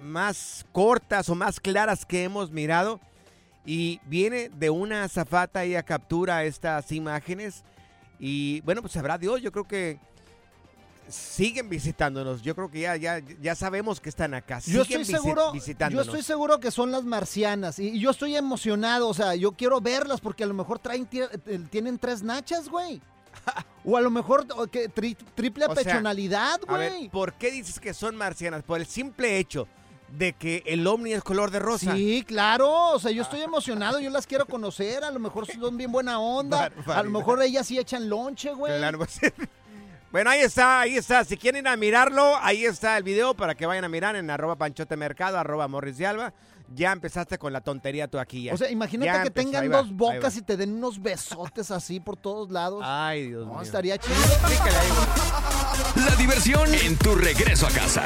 más 0.03 0.67
cortas 0.73 1.29
o 1.29 1.37
más 1.37 1.61
claras 1.61 2.05
que 2.05 2.25
hemos 2.25 2.51
mirado. 2.51 3.01
Y 3.65 4.01
viene 4.07 4.49
de 4.49 4.71
una 4.71 5.05
azafata, 5.05 5.63
ella 5.63 5.85
captura 5.85 6.43
estas 6.43 6.91
imágenes. 6.91 7.63
Y 8.19 8.61
bueno, 8.63 8.81
pues 8.81 8.95
sabrá 8.95 9.17
Dios, 9.17 9.41
yo 9.41 9.53
creo 9.53 9.69
que 9.69 10.01
siguen 11.09 11.69
visitándonos. 11.69 12.43
Yo 12.43 12.55
creo 12.55 12.71
que 12.71 12.81
ya, 12.81 12.97
ya, 12.97 13.21
ya 13.41 13.55
sabemos 13.55 14.01
que 14.01 14.09
están 14.09 14.35
acá. 14.35 14.59
Yo 14.61 14.85
Siguen 14.85 15.03
estoy 15.03 15.15
visi- 15.15 15.19
seguro, 15.23 15.47
yo 15.47 15.53
visitándonos. 15.53 16.07
estoy 16.07 16.23
seguro 16.23 16.61
que 16.61 16.71
son 16.71 16.91
las 16.91 17.05
marcianas 17.05 17.79
y, 17.79 17.89
y 17.91 18.01
yo 18.01 18.11
estoy 18.11 18.37
emocionado, 18.37 19.09
o 19.09 19.15
sea, 19.15 19.35
yo 19.35 19.53
quiero 19.53 19.81
verlas 19.81 20.21
porque 20.21 20.45
a 20.45 20.47
lo 20.47 20.55
mejor 20.55 20.79
traen 20.79 21.09
eh, 21.13 21.61
tienen 21.71 21.99
tres 21.99 22.23
nachas, 22.23 22.69
güey. 22.69 23.01
O 23.85 23.97
a 23.97 24.01
lo 24.01 24.11
mejor 24.11 24.47
tri- 24.47 25.17
triple 25.35 25.65
O 25.67 25.75
sea, 25.75 25.83
pechonalidad, 25.83 26.61
A 26.69 26.77
ver, 26.77 26.93
güey. 26.93 27.09
¿por 27.09 27.33
qué 27.33 27.51
dices 27.51 27.81
que 27.81 27.93
son 27.95 28.15
marcianas? 28.15 28.63
Por 28.63 28.79
el 28.79 28.87
simple 28.87 29.39
hecho 29.39 29.67
de 30.17 30.35
que 30.35 30.63
el 30.67 30.87
ovni 30.87 31.15
es 31.15 31.23
color 31.25 31.51
de 31.51 31.59
rosa. 31.59 31.95
Sí, 31.97 32.23
claro. 32.25 32.91
O 32.91 32.99
sea, 33.01 33.11
yo 33.11 33.23
estoy 33.25 33.41
emocionado, 33.41 33.99
yo 33.99 34.11
las 34.11 34.29
quiero 34.29 34.47
conocer. 34.47 35.03
A 35.03 35.11
lo 35.11 35.19
mejor 35.19 35.47
son 35.49 35.77
bien 35.77 35.91
buena 35.91 36.21
onda. 36.21 36.71
A 36.87 37.03
lo 37.03 37.11
mejor 37.11 37.43
ellas 37.43 37.67
sí 37.67 37.77
echan 37.77 38.09
lonche, 38.09 38.53
güey. 38.53 38.79
Claro, 38.79 38.99
pues, 38.99 39.19
Bueno, 40.13 40.29
ahí 40.31 40.41
está, 40.43 40.81
ahí 40.81 40.97
está. 40.97 41.25
Si 41.25 41.37
quieren 41.39 41.65
ir 41.65 41.69
a 41.69 41.77
mirarlo, 41.77 42.37
ahí 42.43 42.67
está 42.67 42.99
el 42.99 43.03
video 43.03 43.35
para 43.35 43.55
que 43.55 43.65
vayan 43.65 43.85
a 43.85 43.89
mirar 43.89 44.15
en 44.15 44.29
arroba 44.29 44.57
panchote 44.57 44.95
mercado, 44.97 45.39
arroba 45.39 45.67
morris 45.69 45.97
de 45.97 46.07
alba. 46.07 46.35
Ya 46.75 46.93
empezaste 46.93 47.39
con 47.39 47.53
la 47.53 47.61
tontería 47.63 48.09
tú 48.09 48.19
aquí. 48.19 48.45
ya. 48.45 48.55
O 48.55 48.57
sea, 48.57 48.71
imagínate 48.71 49.07
Ya 49.07 49.23
que 49.23 49.29
empezó, 49.29 49.51
tengan 49.51 49.73
va, 49.73 49.77
dos 49.79 49.93
bocas 49.93 50.37
y 50.37 50.43
te 50.43 50.57
den 50.57 50.75
unos 50.75 51.01
besotes 51.03 51.71
así 51.71 51.99
por 52.01 52.17
todos 52.17 52.51
lados. 52.51 52.83
Ay, 52.87 53.29
Dios 53.29 53.47
No, 53.47 53.55
mío. 53.55 53.63
estaría 53.63 53.99
chido. 53.99 54.15
La 55.97 56.15
diversión 56.17 56.73
en 56.75 56.97
tu 56.97 57.15
regreso 57.15 57.67
a 57.67 57.71
casa. 57.71 58.05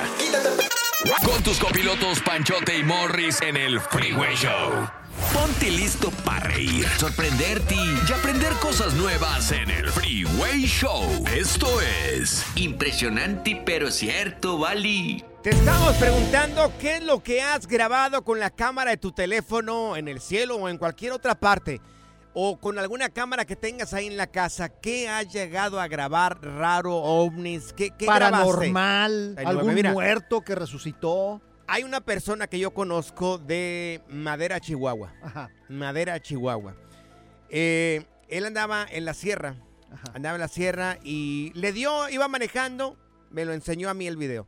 Con 1.05 1.43
tus 1.43 1.59
copilotos 1.59 2.21
Panchote 2.21 2.79
y 2.79 2.83
Morris 2.83 3.43
en 3.43 3.59
el 3.59 3.81
Freeway 3.81 4.35
Show. 4.35 4.89
Ponte 5.35 5.71
listo 5.71 6.11
para 6.25 6.49
reír, 6.49 6.89
sorprenderte 6.99 7.75
y 7.75 8.13
aprender 8.13 8.51
cosas 8.55 8.95
nuevas 8.95 9.53
en 9.53 9.69
el 9.69 9.91
Freeway 9.91 10.65
Show. 10.65 11.23
Esto 11.35 11.69
es 11.83 12.47
impresionante 12.55 13.63
pero 13.67 13.91
cierto, 13.91 14.57
Bali. 14.57 15.23
Te 15.43 15.51
estamos 15.51 15.95
preguntando 15.97 16.73
qué 16.81 16.97
es 16.97 17.03
lo 17.03 17.23
que 17.23 17.43
has 17.43 17.67
grabado 17.67 18.25
con 18.25 18.41
la 18.41 18.49
cámara 18.49 18.93
de 18.93 18.97
tu 18.97 19.13
teléfono 19.13 19.97
en 19.97 20.09
el 20.09 20.19
cielo 20.19 20.57
o 20.57 20.69
en 20.69 20.79
cualquier 20.79 21.13
otra 21.13 21.35
parte. 21.35 21.83
O 22.39 22.61
con 22.61 22.79
alguna 22.79 23.09
cámara 23.09 23.47
que 23.47 23.57
tengas 23.57 23.95
ahí 23.95 24.09
en 24.09 24.19
la 24.19 24.27
casa. 24.27 24.69
¿Qué 24.69 25.09
has 25.09 25.33
llegado 25.33 25.81
a 25.81 25.89
grabar 25.89 26.39
raro, 26.43 26.95
ovnis? 26.95 27.73
¿Qué, 27.73 27.93
qué 27.97 28.05
Paranormal, 28.05 29.37
grabaste? 29.37 29.49
Algún 29.49 29.75
mira, 29.75 29.93
muerto 29.93 30.43
que 30.43 30.55
resucitó. 30.55 31.41
Hay 31.67 31.83
una 31.83 32.03
persona 32.03 32.47
que 32.47 32.59
yo 32.59 32.75
conozco 32.75 33.39
de 33.39 34.03
Madera, 34.11 34.61
Chihuahua. 34.61 35.15
Ajá. 35.23 35.51
Madera, 35.71 36.21
Chihuahua. 36.21 36.75
Eh, 37.49 38.05
él 38.29 38.45
andaba 38.45 38.87
en 38.91 39.07
la 39.07 39.15
sierra. 39.15 39.57
Andaba 40.13 40.35
en 40.35 40.43
la 40.43 40.49
sierra 40.49 40.99
y 41.03 41.53
le 41.55 41.73
dio, 41.73 42.11
iba 42.11 42.29
manejando, 42.29 42.99
me 43.31 43.47
lo 43.47 43.55
enseñó 43.55 43.89
a 43.89 43.95
mí 43.95 44.07
el 44.07 44.19
video. 44.19 44.47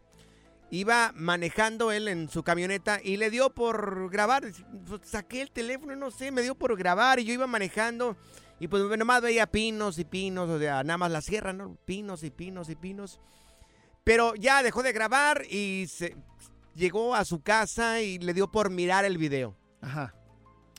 Iba 0.71 1.13
manejando 1.15 1.93
él 1.93 2.09
en 2.09 2.29
su 2.29 2.43
camioneta 2.43 3.01
y 3.03 3.17
le 3.17 3.31
dio 3.31 3.51
por 3.55 4.11
grabar. 4.11 4.45
Pues, 4.87 5.01
saqué 5.09 5.41
el 5.41 5.51
teléfono, 5.51 5.97
no 5.97 6.11
sé, 6.11 6.31
me 6.31 6.43
dio 6.43 6.55
por 6.55 6.77
grabar 6.77 7.19
y 7.19 7.25
yo 7.25 7.33
iba 7.33 7.47
manejando. 7.47 8.17
Y 8.61 8.69
pues 8.69 8.83
nomás 8.99 9.23
veía 9.23 9.47
pinos 9.47 9.99
y 9.99 10.05
pinos, 10.05 10.51
o 10.51 10.59
sea, 10.59 10.83
nada 10.85 10.99
más 10.99 11.11
la 11.11 11.21
sierra, 11.23 11.53
¿no? 11.53 11.77
Pinos 11.85 12.23
y 12.23 12.31
pinos 12.31 12.69
y 12.69 12.75
pinos. 12.75 13.21
Pero 14.05 14.35
ya 14.35 14.63
dejó 14.63 14.83
de 14.83 14.93
grabar 14.93 15.45
y 15.49 15.87
se, 15.89 16.17
llegó 16.75 17.15
a 17.15 17.25
su 17.25 17.41
casa 17.41 18.01
y 18.01 18.19
le 18.19 18.35
dio 18.35 18.51
por 18.51 18.69
mirar 18.71 19.05
el 19.05 19.17
video. 19.17 19.57
Ajá. 19.81 20.15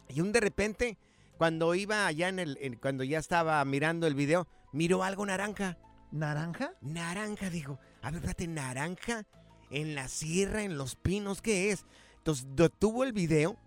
Y 0.09 0.21
un 0.21 0.31
de 0.31 0.39
repente, 0.39 0.97
cuando 1.37 1.73
iba 1.73 2.05
allá 2.05 2.27
en 2.27 2.39
el, 2.39 2.57
en- 2.61 2.75
cuando 2.75 3.03
ya 3.03 3.17
estaba 3.17 3.63
mirando 3.65 4.07
el 4.07 4.13
video, 4.15 4.47
miró 4.71 5.03
algo 5.03 5.25
naranja. 5.25 5.77
¿Naranja? 6.11 6.73
Naranja, 6.81 7.49
dijo. 7.49 7.79
A 8.01 8.07
ver, 8.11 8.15
espérate, 8.15 8.47
naranja 8.47 9.25
en 9.71 9.95
la 9.95 10.07
sierra, 10.07 10.63
en 10.63 10.77
los 10.77 10.95
pinos, 10.95 11.41
¿qué 11.41 11.71
es? 11.71 11.85
Entonces 12.17 12.45
detuvo 12.55 13.03
el 13.03 13.13
video 13.13 13.57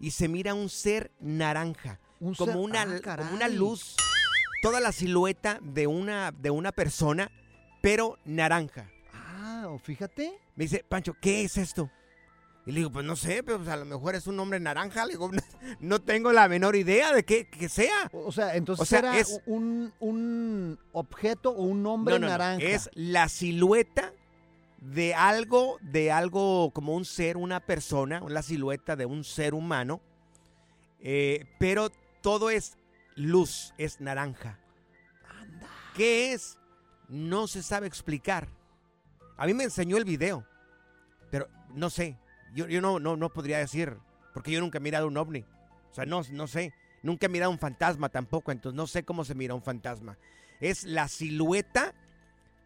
y 0.00 0.10
se 0.12 0.28
mira 0.28 0.54
un 0.54 0.68
ser 0.68 1.10
naranja. 1.20 1.98
Un 2.20 2.34
como, 2.34 2.52
ser- 2.52 2.60
una, 2.60 2.82
ah, 3.04 3.16
como 3.18 3.34
una 3.34 3.48
luz, 3.48 3.94
toda 4.62 4.80
la 4.80 4.92
silueta 4.92 5.58
de 5.62 5.86
una, 5.86 6.32
de 6.32 6.50
una 6.50 6.72
persona, 6.72 7.30
pero 7.82 8.18
naranja. 8.24 8.90
Ah, 9.12 9.76
fíjate. 9.82 10.32
Me 10.54 10.64
dice, 10.64 10.84
Pancho, 10.88 11.14
¿qué 11.20 11.42
es 11.44 11.56
esto? 11.58 11.90
Y 12.64 12.72
le 12.72 12.78
digo, 12.80 12.90
pues 12.90 13.04
no 13.06 13.14
sé, 13.14 13.42
pero 13.44 13.58
pues, 13.58 13.68
a 13.68 13.76
lo 13.76 13.84
mejor 13.84 14.14
es 14.16 14.26
un 14.26 14.40
hombre 14.40 14.58
naranja. 14.58 15.04
Le 15.06 15.12
digo, 15.12 15.30
no, 15.32 15.42
no 15.80 16.00
tengo 16.00 16.32
la 16.32 16.48
menor 16.48 16.74
idea 16.74 17.12
de 17.12 17.22
qué 17.24 17.48
que 17.48 17.68
sea. 17.68 18.10
O 18.12 18.32
sea, 18.32 18.56
entonces 18.56 18.82
O 18.82 18.86
sea, 18.86 18.98
era 19.00 19.18
es- 19.18 19.40
un, 19.46 19.92
un 20.00 20.78
objeto 20.92 21.50
o 21.50 21.62
un 21.62 21.86
hombre 21.86 22.14
No, 22.14 22.20
no, 22.20 22.26
no, 22.26 22.32
naranja. 22.32 22.64
Es 22.66 22.90
la 22.94 23.28
silueta 23.28 24.12
de 24.78 25.14
algo, 25.14 25.78
de 25.80 26.12
algo 26.12 26.70
como 26.72 26.94
un 26.94 27.04
ser, 27.04 27.36
una 27.36 27.60
persona, 27.60 28.20
la 28.28 28.42
silueta 28.42 28.96
de 28.96 29.06
un 29.06 29.24
ser 29.24 29.54
humano, 29.54 30.00
eh, 31.00 31.46
pero 31.58 31.90
todo 32.20 32.50
es 32.50 32.76
luz, 33.14 33.74
es 33.78 34.00
naranja. 34.00 34.58
¿Qué 35.94 36.32
es? 36.32 36.58
No 37.08 37.46
se 37.46 37.62
sabe 37.62 37.86
explicar. 37.86 38.48
A 39.36 39.46
mí 39.46 39.54
me 39.54 39.64
enseñó 39.64 39.96
el 39.96 40.04
video, 40.04 40.44
pero 41.30 41.48
no 41.74 41.90
sé, 41.90 42.18
yo, 42.54 42.66
yo 42.68 42.80
no, 42.80 42.98
no, 42.98 43.16
no 43.16 43.32
podría 43.32 43.58
decir, 43.58 43.96
porque 44.34 44.50
yo 44.50 44.60
nunca 44.60 44.78
he 44.78 44.80
mirado 44.80 45.06
un 45.06 45.16
ovni. 45.16 45.44
O 45.90 45.94
sea, 45.94 46.04
no, 46.04 46.22
no 46.30 46.46
sé, 46.46 46.74
nunca 47.02 47.26
he 47.26 47.30
mirado 47.30 47.50
un 47.50 47.58
fantasma 47.58 48.08
tampoco, 48.08 48.52
entonces 48.52 48.76
no 48.76 48.86
sé 48.86 49.04
cómo 49.04 49.24
se 49.24 49.34
mira 49.34 49.54
un 49.54 49.62
fantasma. 49.62 50.18
Es 50.60 50.84
la 50.84 51.08
silueta 51.08 51.94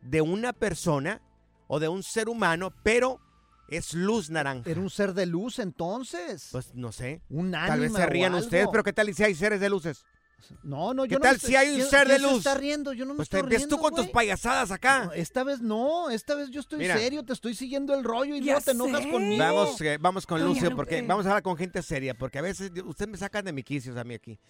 de 0.02 0.20
una 0.20 0.52
persona 0.52 1.20
o 1.72 1.78
de 1.78 1.86
un 1.88 2.02
ser 2.02 2.28
humano, 2.28 2.72
pero 2.82 3.20
es 3.68 3.94
luz 3.94 4.28
naranja. 4.28 4.68
Era 4.68 4.80
un 4.80 4.90
ser 4.90 5.14
de 5.14 5.26
luz 5.26 5.60
entonces. 5.60 6.48
Pues 6.50 6.74
no 6.74 6.90
sé. 6.90 7.22
Un 7.30 7.52
Tal 7.52 7.78
vez 7.78 7.90
ánima 7.90 7.98
se 8.00 8.06
rían 8.06 8.34
ustedes, 8.34 8.66
pero 8.72 8.82
¿qué 8.82 8.92
tal 8.92 9.14
si 9.14 9.22
hay 9.22 9.36
seres 9.36 9.60
de 9.60 9.70
luces? 9.70 10.04
No, 10.64 10.94
no, 10.94 11.04
¿Qué 11.04 11.10
yo 11.10 11.18
no 11.18 11.22
tal 11.22 11.32
me 11.32 11.36
estoy- 11.36 11.50
si 11.50 11.56
hay 11.56 11.68
un 11.68 11.74
¿quién- 11.76 11.88
ser 11.90 12.08
de 12.08 12.16
se 12.16 12.22
luz? 12.22 12.38
está 12.38 12.54
riendo, 12.54 12.92
yo 12.92 13.04
no 13.04 13.12
me 13.12 13.18
Pues 13.18 13.26
estoy 13.26 13.42
te 13.42 13.46
ves 13.46 13.58
riendo, 13.58 13.76
tú 13.76 13.82
con 13.82 13.94
tus 13.94 14.08
payasadas 14.08 14.70
acá. 14.72 15.04
No, 15.04 15.12
esta 15.12 15.44
vez 15.44 15.60
no, 15.60 16.10
esta 16.10 16.34
vez 16.34 16.50
yo 16.50 16.58
estoy 16.60 16.78
Mira. 16.80 16.96
serio, 16.98 17.22
te 17.24 17.34
estoy 17.34 17.54
siguiendo 17.54 17.94
el 17.94 18.02
rollo 18.02 18.34
y 18.34 18.40
Ya 18.42 18.54
no 18.54 18.60
te 18.62 18.70
enojas 18.72 19.02
sé. 19.04 19.10
conmigo. 19.10 19.38
Vamos, 19.44 19.80
eh, 19.82 19.98
vamos 20.00 20.26
con 20.26 20.40
Ay, 20.40 20.46
Lucio, 20.48 20.74
porque 20.74 21.02
vamos 21.02 21.26
a 21.26 21.28
hablar 21.28 21.42
con 21.44 21.56
gente 21.56 21.82
seria, 21.82 22.14
porque 22.14 22.38
a 22.38 22.42
veces 22.42 22.72
ustedes 22.84 23.08
me 23.10 23.18
sacan 23.18 23.44
de 23.44 23.52
mi 23.52 23.62
quicios 23.62 23.96
a 23.96 24.02
mí 24.02 24.14
aquí. 24.14 24.40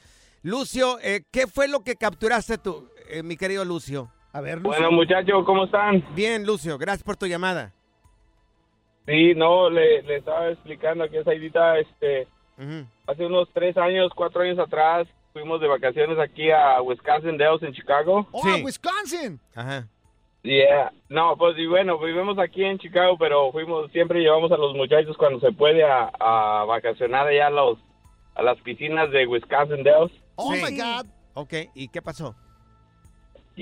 Lucio, 0.43 0.99
eh, 1.03 1.25
¿qué 1.31 1.47
fue 1.47 1.69
lo 1.69 1.83
que 1.85 1.97
capturaste 1.97 2.57
tú, 2.57 2.89
eh, 3.11 3.23
mi 3.23 3.37
querido 3.37 3.65
Lucio? 3.67 4.11
A 4.33 4.41
ver, 4.41 4.61
Bueno, 4.61 4.93
muchachos, 4.93 5.45
¿cómo 5.45 5.65
están? 5.65 6.05
Bien, 6.15 6.47
Lucio, 6.47 6.79
gracias 6.79 7.03
por 7.03 7.17
tu 7.17 7.27
llamada. 7.27 7.73
Sí, 9.07 9.35
no, 9.35 9.69
le, 9.71 10.03
le 10.03 10.17
estaba 10.17 10.49
explicando 10.51 11.03
aquí 11.05 11.17
a 11.17 11.25
Saidita, 11.25 11.79
este, 11.79 12.29
hace 13.07 13.27
unos 13.27 13.49
tres 13.53 13.77
años, 13.77 14.13
cuatro 14.15 14.43
años 14.43 14.59
atrás, 14.59 15.09
fuimos 15.33 15.61
de 15.61 15.67
vacaciones 15.67 16.19
aquí 16.19 16.51
a 16.51 16.81
Wisconsin 16.81 17.37
Dells 17.37 17.63
en 17.63 17.73
Chicago. 17.73 18.27
¡Oh, 18.31 18.47
a 18.47 18.57
Wisconsin! 18.57 19.41
Ajá. 19.55 19.89
Yeah. 20.43 20.93
No, 21.09 21.37
pues 21.37 21.59
y 21.59 21.67
bueno, 21.67 21.99
vivimos 21.99 22.39
aquí 22.39 22.65
en 22.65 22.79
Chicago, 22.79 23.17
pero 23.19 23.51
fuimos, 23.53 23.91
siempre 23.91 24.21
llevamos 24.21 24.53
a 24.53 24.57
los 24.57 24.75
muchachos 24.75 25.17
cuando 25.17 25.41
se 25.41 25.53
puede 25.53 25.83
a, 25.83 26.11
a 26.21 26.65
vacacionar 26.67 27.27
allá 27.27 27.49
a, 27.49 27.51
los, 27.51 27.79
a 28.37 28.43
las 28.43 28.59
piscinas 28.61 29.11
de 29.11 29.27
Wisconsin 29.27 29.83
Dells. 29.83 30.13
Oh 30.37 30.55
Sí. 30.55 30.63
my 30.63 30.79
God. 30.79 31.07
Ok, 31.35 31.53
¿y 31.75 31.89
qué 31.89 32.01
pasó? 32.01 32.35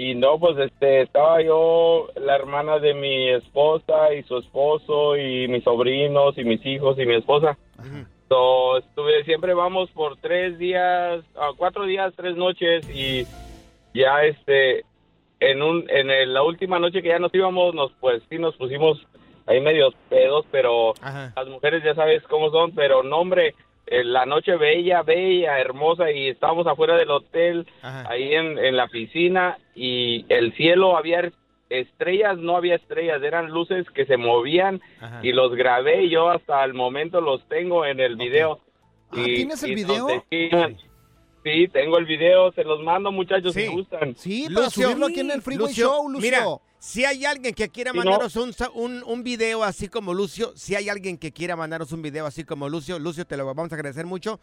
Y 0.00 0.14
no, 0.14 0.38
pues 0.38 0.56
este, 0.58 1.00
estaba 1.02 1.42
yo, 1.42 2.06
la 2.14 2.36
hermana 2.36 2.78
de 2.78 2.94
mi 2.94 3.30
esposa 3.30 4.14
y 4.14 4.22
su 4.22 4.38
esposo 4.38 5.16
y 5.16 5.48
mis 5.48 5.64
sobrinos 5.64 6.38
y 6.38 6.44
mis 6.44 6.64
hijos 6.64 6.96
y 7.00 7.04
mi 7.04 7.16
esposa. 7.16 7.58
So, 8.28 8.76
estuve, 8.78 9.24
siempre 9.24 9.54
vamos 9.54 9.90
por 9.90 10.16
tres 10.18 10.56
días, 10.56 11.24
ah, 11.34 11.50
cuatro 11.56 11.84
días, 11.84 12.12
tres 12.16 12.36
noches 12.36 12.88
y 12.94 13.24
ya 13.92 14.22
este, 14.24 14.84
en 15.40 15.62
un, 15.62 15.84
en 15.90 16.10
el- 16.10 16.32
la 16.32 16.44
última 16.44 16.78
noche 16.78 17.02
que 17.02 17.08
ya 17.08 17.18
nos 17.18 17.34
íbamos, 17.34 17.74
nos 17.74 17.90
pues 17.98 18.22
sí 18.28 18.38
nos 18.38 18.54
pusimos 18.56 19.04
ahí 19.46 19.60
medios 19.60 19.94
pedos, 20.10 20.44
pero 20.52 20.92
las 21.34 21.48
mujeres 21.48 21.82
ya 21.82 21.94
sabes 21.96 22.22
cómo 22.24 22.50
son, 22.50 22.70
pero 22.72 23.02
no 23.02 23.16
hombre, 23.18 23.54
la 23.90 24.26
noche 24.26 24.56
bella, 24.56 25.02
bella, 25.02 25.58
hermosa 25.58 26.10
y 26.10 26.28
estábamos 26.28 26.66
afuera 26.66 26.96
del 26.96 27.10
hotel, 27.10 27.66
ahí 27.82 28.34
en, 28.34 28.58
en 28.58 28.76
la 28.76 28.88
piscina 28.88 29.58
y 29.74 30.26
el 30.28 30.52
cielo 30.54 30.96
había 30.96 31.30
estrellas, 31.70 32.38
no 32.38 32.56
había 32.56 32.76
estrellas, 32.76 33.22
eran 33.22 33.50
luces 33.50 33.86
que 33.90 34.06
se 34.06 34.16
movían 34.16 34.80
y 35.22 35.32
los 35.32 35.54
grabé 35.54 36.04
y 36.04 36.10
yo 36.10 36.28
hasta 36.30 36.64
el 36.64 36.74
momento 36.74 37.20
los 37.20 37.46
tengo 37.48 37.84
en 37.84 38.00
el 38.00 38.16
video. 38.16 38.60
Ah, 39.10 39.22
¿tienes 39.24 39.62
el 39.62 39.74
video? 39.74 40.24
sí, 40.30 41.68
tengo 41.68 41.98
el 41.98 42.06
video, 42.06 42.52
se 42.52 42.64
los 42.64 42.82
mando 42.82 43.10
muchachos 43.12 43.54
si 43.54 43.66
gustan. 43.66 44.14
Sí, 44.16 44.48
para 44.52 44.70
subirlo 44.70 45.06
aquí 45.06 45.20
en 45.20 45.30
el 45.30 45.42
Freeway 45.42 45.72
Show, 45.72 46.08
Lucio. 46.08 46.20
Mira, 46.20 46.44
si 46.78 47.04
hay 47.04 47.24
alguien 47.24 47.54
que 47.54 47.68
quiera 47.68 47.92
no. 47.92 47.98
mandarnos 48.02 48.36
un, 48.36 48.54
un, 48.74 49.02
un 49.04 49.22
video 49.22 49.62
así 49.64 49.88
como 49.88 50.14
Lucio, 50.14 50.52
si 50.56 50.74
hay 50.74 50.88
alguien 50.88 51.18
que 51.18 51.32
quiera 51.32 51.56
mandarnos 51.56 51.92
un 51.92 52.02
video 52.02 52.26
así 52.26 52.44
como 52.44 52.68
Lucio, 52.68 52.98
Lucio, 52.98 53.26
te 53.26 53.36
lo 53.36 53.44
vamos 53.46 53.72
a 53.72 53.74
agradecer 53.74 54.06
mucho. 54.06 54.40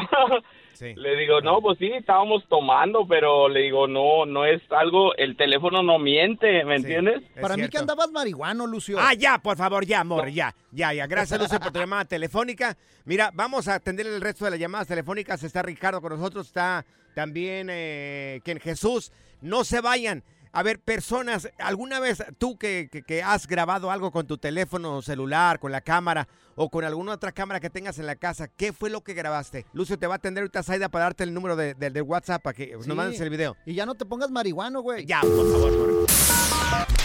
Le 0.82 1.16
digo, 1.16 1.42
no, 1.42 1.62
pues 1.62 1.78
sí, 1.78 1.92
estábamos 1.94 2.44
tomando, 2.50 3.06
pero 3.08 3.48
le 3.48 3.62
digo, 3.62 3.88
no, 3.88 4.26
no 4.26 4.46
es 4.46 4.62
algo, 4.72 5.16
el 5.16 5.38
teléfono 5.38 5.84
no 5.84 6.00
miente, 6.00 6.64
¿me 6.66 6.78
entiendes? 6.78 7.22
Para 7.40 7.56
mí 7.56 7.70
que 7.70 7.78
andabas 7.78 8.12
marihuano, 8.12 8.66
Lucio. 8.66 8.98
Ah, 9.00 9.14
ya, 9.14 9.38
por 9.38 9.58
favor, 9.58 9.86
ya, 9.86 10.00
amor, 10.00 10.30
ya, 10.30 10.56
ya, 10.72 10.92
ya. 10.92 11.06
Gracias, 11.06 11.40
Lucio, 11.40 11.60
por 11.60 11.72
tu 11.72 11.80
llamada 11.80 12.06
telefónica. 12.06 12.76
Mira, 13.06 13.32
vamos 13.34 13.68
a 13.68 13.76
atender 13.76 14.08
el 14.08 14.22
resto 14.22 14.46
de 14.46 14.52
las 14.52 14.60
llamadas 14.60 14.88
telefónicas. 14.88 15.44
Está 15.44 15.62
Ricardo 15.62 16.02
con 16.02 16.14
nosotros, 16.14 16.48
está 16.48 16.86
también 17.14 17.68
eh, 17.70 18.42
quien 18.44 18.60
Jesús. 18.60 19.12
No 19.42 19.64
se 19.64 19.82
vayan. 19.82 20.24
A 20.54 20.64
ver, 20.64 20.80
personas, 20.82 21.50
¿alguna 21.60 22.00
vez 22.02 22.22
tú 22.38 22.58
que, 22.58 22.90
que- 22.92 23.04
que 23.04 23.24
has 23.24 23.48
grabado 23.48 23.90
algo 23.90 24.12
con 24.12 24.28
tu 24.28 24.38
teléfono 24.38 25.02
celular, 25.02 25.60
con 25.60 25.72
la 25.72 25.80
cámara 25.80 26.28
o 26.56 26.70
con 26.70 26.84
alguna 26.84 27.14
otra 27.14 27.32
cámara 27.32 27.62
que 27.62 27.70
tengas 27.70 27.98
en 28.00 28.06
la 28.06 28.18
casa, 28.18 28.50
qué 28.50 28.74
fue 28.74 28.90
lo 28.90 29.02
que 29.02 29.14
grabaste? 29.14 29.66
Lucio 29.72 29.98
te 29.98 30.08
va 30.08 30.16
a 30.16 30.18
atender 30.18 30.42
ahorita 30.42 30.62
Zaida 30.64 30.90
para 30.90 31.06
darte 31.06 31.24
el 31.24 31.34
número 31.34 31.56
de, 31.56 31.74
de- 31.74 31.90
de 31.90 32.02
WhatsApp 32.02 32.42
para 32.44 32.54
que 32.54 32.66
Sí. 32.82 32.88
nos 32.88 32.98
mandes 32.98 33.20
el 33.22 33.30
video. 33.30 33.56
Y 33.66 33.76
ya 33.76 33.86
no 33.86 33.96
te 33.96 34.04
pongas 34.06 34.30
marihuano, 34.30 34.82
güey. 34.82 35.06
Ya, 35.06 35.22
por 35.22 35.30
favor, 35.52 35.74
amor. 35.74 36.06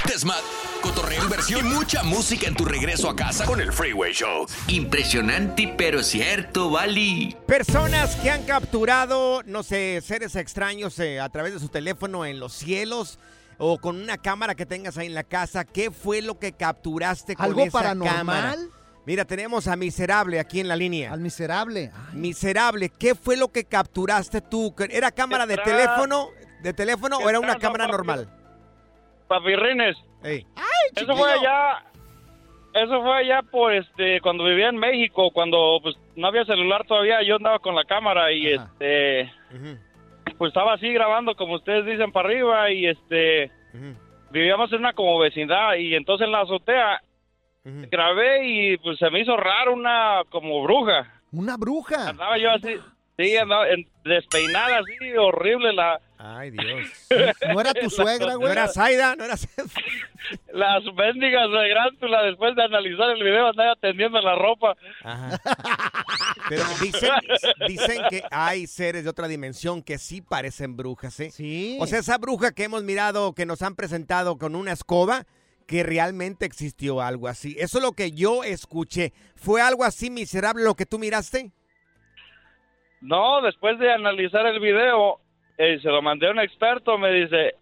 Desmat, 0.09 0.41
cotorreo, 0.83 1.23
inversión 1.25 1.67
y 1.67 1.69
mucha 1.75 2.03
música 2.03 2.47
en 2.47 2.55
tu 2.55 2.65
regreso 2.65 3.09
a 3.11 3.15
casa 3.17 3.45
con 3.45 3.61
el 3.61 3.73
Freeway 3.73 4.13
Show. 4.13 4.47
Impresionante, 4.69 5.73
pero 5.77 6.03
cierto, 6.03 6.71
Bali. 6.71 7.37
Personas 7.47 8.17
que 8.17 8.31
han 8.31 8.45
capturado, 8.45 9.43
no 9.45 9.63
sé, 9.63 10.01
seres 10.05 10.35
extraños 10.37 10.99
eh, 11.01 11.21
a 11.21 11.29
través 11.29 11.53
de 11.55 11.61
su 11.61 11.69
teléfono 11.69 12.25
en 12.25 12.39
los 12.41 12.53
cielos 12.53 13.19
o 13.59 13.79
con 13.79 14.01
una 14.01 14.19
cámara 14.19 14.55
que 14.55 14.67
tengas 14.67 14.99
ahí 14.99 15.07
en 15.07 15.15
la 15.15 15.25
casa. 15.25 15.65
¿Qué 15.65 15.91
fue 15.91 16.23
lo 16.23 16.39
que 16.39 16.53
capturaste 16.53 17.35
con 17.37 17.47
¿Algo 17.47 17.63
esa 17.63 17.79
paranormal? 17.79 18.17
cámara? 18.17 18.55
Mira, 19.07 19.25
tenemos 19.25 19.69
a 19.69 19.77
Miserable 19.77 20.41
aquí 20.41 20.59
en 20.61 20.67
la 20.69 20.75
línea. 20.75 21.13
Al 21.13 21.21
miserable. 21.21 21.93
Miserable, 22.13 22.91
¿qué 22.91 23.15
fue 23.15 23.37
lo 23.37 23.49
que 23.49 23.65
capturaste 23.65 24.41
tú? 24.41 24.75
¿Era 24.91 25.13
cámara 25.13 25.47
de 25.47 25.57
teléfono, 25.59 26.29
de 26.61 26.75
teléfono 26.75 27.19
o 27.19 27.29
era 27.31 27.39
una 27.39 27.57
cámara 27.57 27.85
papi. 27.85 27.93
normal? 27.93 28.29
Papirrines. 29.29 29.97
Ey. 30.25 30.45
Eso 30.97 31.17
fue 31.17 31.33
allá, 31.33 31.85
eso 32.75 33.01
fue 33.03 33.17
allá 33.19 33.43
por 33.43 33.73
este, 33.73 34.21
cuando 34.21 34.45
vivía 34.45 34.71
en 34.71 34.77
México, 34.77 35.31
cuando 35.31 35.79
pues 35.83 35.95
no 36.17 36.27
había 36.27 36.45
celular 36.45 36.85
todavía, 36.87 37.23
yo 37.23 37.37
andaba 37.37 37.61
con 37.61 37.77
la 37.77 37.85
cámara 37.85 38.33
y 38.33 38.55
este, 38.55 39.33
pues 40.39 40.51
estaba 40.51 40.75
así 40.75 40.93
grabando 40.93 41.35
como 41.35 41.55
ustedes 41.55 41.87
dicen 41.87 42.13
para 42.13 42.29
arriba 42.29 42.71
y 42.71 42.87
este, 42.87 43.51
vivíamos 44.31 44.73
en 44.73 44.81
una 44.81 44.93
como 44.93 45.19
vecindad 45.19 45.75
y 45.77 45.95
entonces 45.95 46.27
en 46.27 46.33
la 46.33 46.41
azotea 46.43 47.01
grabé 47.65 48.47
y 48.47 48.77
pues 48.79 48.99
se 48.99 49.11
me 49.11 49.21
hizo 49.21 49.37
raro 49.37 49.73
una 49.75 50.23
como 50.31 50.63
bruja. 50.63 51.13
¿Una 51.33 51.57
bruja? 51.57 52.11
Andaba 52.11 52.39
yo 52.39 52.51
así, 52.51 52.77
sí, 53.19 53.37
andaba 53.37 53.69
en- 53.69 53.89
despeinada 54.05 54.79
así, 54.79 55.17
horrible 55.17 55.73
la... 55.73 56.01
Ay, 56.19 56.51
Dios. 56.51 56.89
¿No 57.53 57.61
era 57.61 57.75
tu 57.75 57.91
suegra, 57.91 58.35
güey? 58.37 58.47
¿No 58.47 58.53
era 58.53 58.69
Zaida? 58.69 59.17
¿No 59.17 59.25
era 59.25 59.35
Las 60.53 60.85
mendigas 60.95 61.51
de 61.51 61.69
Grántula, 61.69 62.23
después 62.23 62.57
de 62.57 62.65
analizar 62.65 63.11
el 63.11 63.23
video, 63.23 63.49
andaba 63.49 63.77
tendiendo 63.77 64.21
la 64.21 64.35
ropa. 64.35 64.77
Pero 66.49 66.63
dicen, 66.81 67.11
dicen 67.69 68.03
que 68.09 68.23
hay 68.31 68.67
seres 68.67 69.05
de 69.05 69.11
otra 69.11 69.29
dimensión 69.29 69.83
que 69.83 69.99
sí 69.99 70.23
parecen 70.23 70.77
brujas, 70.77 71.19
¿eh? 71.21 71.31
Sí. 71.31 71.77
O 71.81 71.87
sea, 71.87 71.99
esa 71.99 72.19
bruja 72.19 72.53
que 72.53 72.65
hemos 72.65 72.83
mirado, 72.83 73.35
que 73.35 73.47
nos 73.47 73.63
han 73.63 73.75
presentado 73.75 74.39
con 74.39 74.55
una 74.55 74.73
escoba, 74.73 75.27
que 75.67 75.83
realmente 75.83 76.47
existió 76.47 77.03
algo 77.03 77.29
así. 77.29 77.57
Eso 77.59 77.79
es 77.79 77.85
lo 77.85 77.93
que 77.93 78.13
yo 78.13 78.45
escuché. 78.45 79.13
¿Fue 79.35 79.61
algo 79.61 79.85
así 79.85 80.11
miserable 80.11 80.65
lo 80.65 80.75
que 80.75 80.87
tú 80.87 80.99
miraste? 80.99 81.51
No, 83.01 83.43
después 83.43 83.79
de 83.79 83.93
analizar 83.93 84.47
el 84.47 84.61
video, 84.61 85.21
eh, 85.59 85.79
se 85.81 85.89
lo 85.89 86.03
mandé 86.03 86.29
a 86.29 86.31
un 86.33 86.41
experto, 86.41 86.99
me 86.99 87.11
dice, 87.13 87.55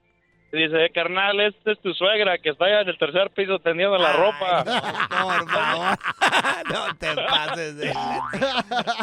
dice, 0.52 0.90
carnal, 0.94 1.40
esta 1.40 1.72
es 1.72 1.80
tu 1.80 1.92
suegra 1.94 2.38
que 2.38 2.50
está 2.50 2.66
allá 2.66 2.80
en 2.82 2.88
el 2.88 2.98
tercer 2.98 3.30
piso 3.30 3.58
tendiendo 3.58 3.96
la 3.98 4.12
ropa. 4.12 4.64
Por 4.64 5.50
favor, 5.50 5.98
no 6.72 6.94
te 6.98 7.14
pases 7.14 7.76
de... 7.76 7.92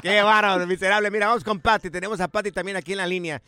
Qué 0.02 0.22
bárbaro, 0.22 0.66
miserable. 0.68 1.12
Mira, 1.12 1.28
vamos 1.28 1.44
con 1.44 1.60
Patty. 1.60 1.90
Tenemos 1.90 2.20
a 2.22 2.28
Patty 2.28 2.52
también 2.52 2.78
aquí 2.78 2.92
en 2.94 2.98
la 3.00 3.08
línea. 3.08 3.42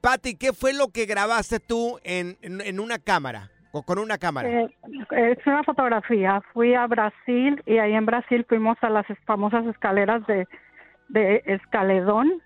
Patty, 0.00 0.36
¿qué 0.36 0.52
fue 0.52 0.74
lo 0.74 0.88
que 0.88 1.06
grabaste 1.06 1.60
tú 1.60 1.98
en, 2.04 2.36
en- 2.42 2.60
en 2.60 2.80
una 2.80 2.98
cámara? 2.98 3.50
O 3.72 3.82
con 3.82 3.98
una 3.98 4.18
cámara. 4.18 4.48
Eh, 4.48 4.68
es 5.10 5.46
una 5.46 5.64
fotografía. 5.64 6.40
Fui 6.52 6.74
a 6.74 6.86
Brasil 6.86 7.60
y 7.66 7.78
ahí 7.78 7.92
en 7.94 8.06
Brasil 8.06 8.44
fuimos 8.48 8.76
a 8.82 8.88
las 8.90 9.04
famosas 9.26 9.66
escaleras 9.66 10.24
de, 10.28 10.46
de 11.08 11.42
Escaledón 11.46 12.40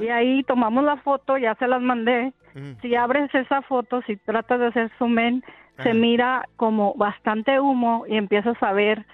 y 0.00 0.08
ahí 0.08 0.42
tomamos 0.44 0.84
la 0.84 0.96
foto, 0.98 1.38
ya 1.38 1.54
se 1.56 1.66
las 1.66 1.80
mandé. 1.80 2.32
Si 2.80 2.94
abres 2.94 3.34
esa 3.34 3.62
foto, 3.62 4.02
si 4.02 4.16
tratas 4.16 4.60
de 4.60 4.66
hacer 4.66 4.90
zoom 4.98 5.18
in, 5.18 5.44
se 5.82 5.94
mira 5.94 6.48
como 6.56 6.94
bastante 6.94 7.58
humo 7.58 8.04
y 8.06 8.16
empiezas 8.16 8.60
a 8.62 8.72
ver 8.72 9.06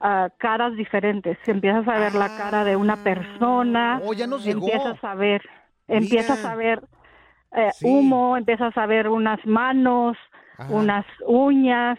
ah, 0.00 0.28
caras 0.38 0.74
diferentes. 0.76 1.38
Empiezas 1.46 1.86
a 1.86 1.98
ver 1.98 2.14
la 2.14 2.34
cara 2.34 2.64
de 2.64 2.76
una 2.76 2.96
persona. 2.96 4.00
Oh, 4.02 4.12
ya 4.12 4.26
nos 4.26 4.44
llegó. 4.44 4.66
Empiezas 4.66 5.04
a 5.04 5.14
ver, 5.14 5.42
empiezas 5.88 6.44
a 6.44 6.54
ver 6.56 6.82
eh, 7.56 7.70
Sí. 7.74 7.86
humo, 7.86 8.36
empiezas 8.36 8.76
a 8.76 8.86
ver 8.86 9.08
unas 9.08 9.44
manos, 9.46 10.16
unas 10.68 11.06
uñas. 11.26 11.98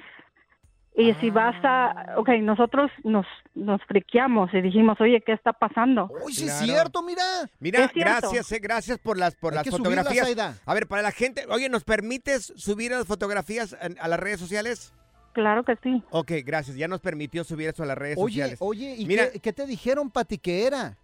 Y 0.97 1.13
si 1.15 1.29
vas 1.29 1.55
a, 1.63 2.15
ok, 2.17 2.29
nosotros 2.41 2.89
nos, 3.03 3.25
nos 3.53 3.83
friqueamos 3.83 4.53
y 4.53 4.61
dijimos, 4.61 4.99
oye, 5.01 5.21
¿qué 5.25 5.33
está 5.33 5.51
pasando? 5.51 6.09
Uy, 6.23 6.33
sí 6.33 6.45
es 6.45 6.53
cierto, 6.59 7.03
mira. 7.03 7.21
Mira, 7.59 7.87
cierto. 7.89 7.99
gracias, 7.99 8.51
eh, 8.53 8.59
gracias 8.59 8.97
por 8.99 9.17
las 9.17 9.35
por 9.35 9.51
Hay 9.51 9.57
las 9.57 9.63
que 9.65 9.71
subirlas, 9.71 10.07
fotografías. 10.07 10.61
A 10.65 10.73
ver, 10.73 10.87
para 10.87 11.01
la 11.01 11.11
gente, 11.11 11.45
oye, 11.49 11.67
¿nos 11.67 11.83
permites 11.83 12.53
subir 12.55 12.91
las 12.91 13.05
fotografías 13.05 13.75
a 13.99 14.07
las 14.07 14.19
redes 14.19 14.39
sociales? 14.39 14.93
Claro 15.33 15.65
que 15.65 15.75
sí. 15.83 16.01
Ok, 16.11 16.31
gracias. 16.45 16.77
Ya 16.77 16.87
nos 16.87 17.01
permitió 17.01 17.43
subir 17.43 17.67
eso 17.67 17.83
a 17.83 17.85
las 17.85 17.97
redes 17.97 18.17
Oye, 18.17 18.35
sociales. 18.35 18.57
oye, 18.61 18.95
¿y 18.97 19.05
Mira, 19.05 19.25
qué, 19.33 19.41
qué 19.41 19.51
te 19.51 19.65
dijeron, 19.65 20.09
Pati, 20.09 20.37
que 20.37 20.65
era? 20.65 20.95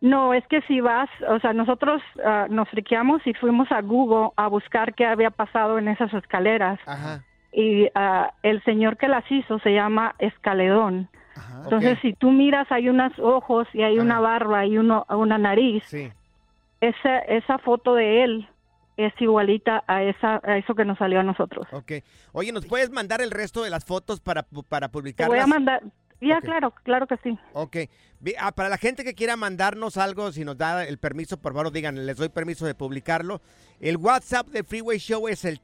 No, 0.00 0.34
es 0.34 0.44
que 0.48 0.60
si 0.62 0.80
vas, 0.80 1.08
o 1.28 1.38
sea, 1.38 1.52
nosotros 1.52 2.02
ah, 2.24 2.46
nos 2.50 2.68
friqueamos 2.68 3.24
y 3.26 3.32
fuimos 3.34 3.70
a 3.70 3.80
Google 3.80 4.30
a 4.36 4.48
buscar 4.48 4.94
qué 4.94 5.06
había 5.06 5.30
pasado 5.30 5.78
en 5.78 5.88
esas 5.88 6.12
escaleras. 6.12 6.78
Y 7.58 7.88
ah, 7.94 8.34
el 8.42 8.62
señor 8.64 8.98
que 8.98 9.08
las 9.08 9.24
hizo 9.32 9.58
se 9.60 9.72
llama 9.72 10.14
Escaledón. 10.18 11.08
Entonces, 11.64 11.98
si 12.02 12.12
tú 12.12 12.30
miras, 12.30 12.70
hay 12.70 12.90
unos 12.90 13.18
ojos 13.18 13.66
y 13.72 13.82
hay 13.82 13.98
una 13.98 14.20
barba 14.20 14.66
y 14.66 14.76
uno, 14.76 15.06
una 15.08 15.38
nariz. 15.38 15.82
Sí. 15.86 16.12
Esa, 16.82 17.18
esa 17.20 17.56
foto 17.58 17.94
de 17.94 18.24
él 18.24 18.48
es 18.98 19.12
igualita 19.20 19.82
a, 19.86 20.02
esa, 20.02 20.40
a 20.44 20.58
eso 20.58 20.74
que 20.74 20.84
nos 20.84 20.98
salió 20.98 21.18
a 21.18 21.22
nosotros. 21.22 21.66
Ok. 21.72 21.92
Oye, 22.32 22.52
¿nos 22.52 22.66
puedes 22.66 22.90
mandar 22.90 23.22
el 23.22 23.30
resto 23.30 23.62
de 23.62 23.70
las 23.70 23.86
fotos 23.86 24.20
para, 24.20 24.42
para 24.68 24.88
Te 24.88 24.92
publicarlas? 24.92 25.34
voy 25.34 25.42
a 25.42 25.46
mandar. 25.46 25.82
Ya, 26.20 26.40
claro, 26.42 26.72
claro 26.82 27.06
que 27.06 27.16
sí. 27.22 27.38
Ok. 27.54 27.76
Ah, 28.38 28.52
para 28.52 28.68
la 28.68 28.78
gente 28.78 29.02
que 29.02 29.14
quiera 29.14 29.36
mandarnos 29.36 29.96
algo, 29.96 30.30
si 30.30 30.44
nos 30.44 30.58
da 30.58 30.84
el 30.84 30.98
permiso, 30.98 31.38
por 31.38 31.54
favor, 31.54 31.72
digan, 31.72 32.04
les 32.06 32.18
doy 32.18 32.28
permiso 32.28 32.66
de 32.66 32.74
publicarlo. 32.74 33.40
El 33.80 33.96
WhatsApp 33.96 34.46
de 34.48 34.62
Freeway 34.62 34.98
Show 34.98 35.26
es 35.28 35.44
el 35.44 35.60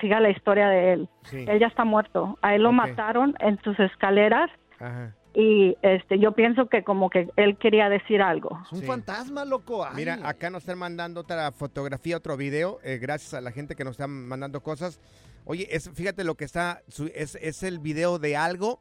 siga 0.00 0.18
la 0.20 0.30
historia 0.30 0.68
de 0.68 0.92
él. 0.94 1.08
Sí. 1.24 1.44
Él 1.48 1.60
ya 1.60 1.68
está 1.68 1.84
muerto. 1.84 2.36
A 2.42 2.54
él 2.56 2.62
lo 2.62 2.72
mataron 2.72 3.34
en 3.40 3.60
sus 3.62 3.78
escaleras 3.78 4.50
Ajá. 4.80 5.14
Y 5.34 5.76
este, 5.82 6.18
yo 6.20 6.32
pienso 6.32 6.68
que 6.68 6.84
como 6.84 7.10
que 7.10 7.28
él 7.36 7.58
quería 7.58 7.88
decir 7.88 8.22
algo. 8.22 8.58
Es 8.64 8.72
un 8.72 8.82
fantasma, 8.84 9.44
loco. 9.44 9.84
Ay. 9.84 9.92
Mira, 9.96 10.18
acá 10.22 10.48
nos 10.50 10.62
están 10.62 10.78
mandando 10.78 11.20
otra 11.22 11.50
fotografía, 11.52 12.16
otro 12.16 12.36
video, 12.36 12.78
eh, 12.84 12.98
gracias 12.98 13.34
a 13.34 13.40
la 13.40 13.50
gente 13.50 13.74
que 13.74 13.84
nos 13.84 13.92
están 13.92 14.10
mandando 14.28 14.62
cosas. 14.62 15.00
Oye, 15.44 15.66
es, 15.70 15.90
fíjate 15.92 16.24
lo 16.24 16.36
que 16.36 16.44
está, 16.44 16.82
su- 16.88 17.10
es, 17.14 17.36
es 17.42 17.62
el 17.62 17.78
video 17.80 18.18
de 18.18 18.36
algo 18.36 18.80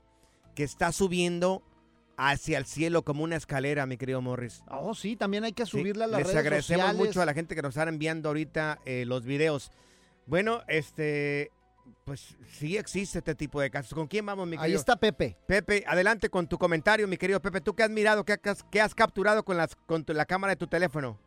que 0.56 0.64
está 0.64 0.91
subiendo 0.91 1.64
hacia 2.16 2.60
el 2.60 2.66
cielo 2.66 3.01
como 3.01 3.24
una 3.24 3.36
escalera, 3.36 3.86
mi 3.88 3.97
querido 3.97 4.22
Morris. 4.22 4.63
Oh, 4.70 4.93
sí, 4.93 5.16
también 5.16 5.43
hay 5.43 5.54
que 5.54 5.66
Sí, 5.66 5.71
subirla 5.80 6.05
a 6.05 6.08
las 6.08 6.20
Les 6.20 6.28
redes 6.28 6.39
agradecemos 6.39 6.86
sociales. 6.86 7.08
mucho 7.08 7.21
a 7.21 7.25
la 7.25 7.34
gente 7.34 7.55
que 7.55 7.63
nos 7.63 7.70
están 7.70 7.88
enviando 7.89 8.30
ahorita 8.30 8.78
eh, 8.86 9.05
los 9.08 9.25
videos. 9.25 9.71
Bueno, 10.28 10.62
este, 10.67 11.50
pues 12.05 12.38
sí 12.47 12.78
existe 12.78 13.20
este 13.20 13.36
tipo 13.36 13.62
de 13.62 13.70
casos. 13.70 13.93
¿Con 13.93 14.08
quién 14.08 14.26
vamos, 14.26 14.46
mi 14.46 14.51
querido? 14.58 14.66
Ahí 14.66 14.74
está 14.74 14.96
Pepe. 14.96 15.38
Pepe, 15.47 15.84
adelante 15.88 16.30
con 16.30 16.47
tu 16.47 16.58
comentario, 16.58 17.08
mi 17.08 17.18
querido 17.18 17.42
Pepe. 17.42 17.62
¿Tú 17.62 17.74
qué 17.76 17.84
has 17.84 17.89
mirado, 17.89 18.24
qué 18.24 18.34
has, 18.43 18.64
qué 18.64 18.82
has 18.82 18.93
capturado 18.93 19.43
con, 19.43 19.58
las, 19.58 19.76
con 19.76 20.04
tu- 20.04 20.14
la 20.14 20.26
cámara 20.26 20.51
de 20.51 20.58
tu 20.58 20.68
teléfono? 20.68 21.18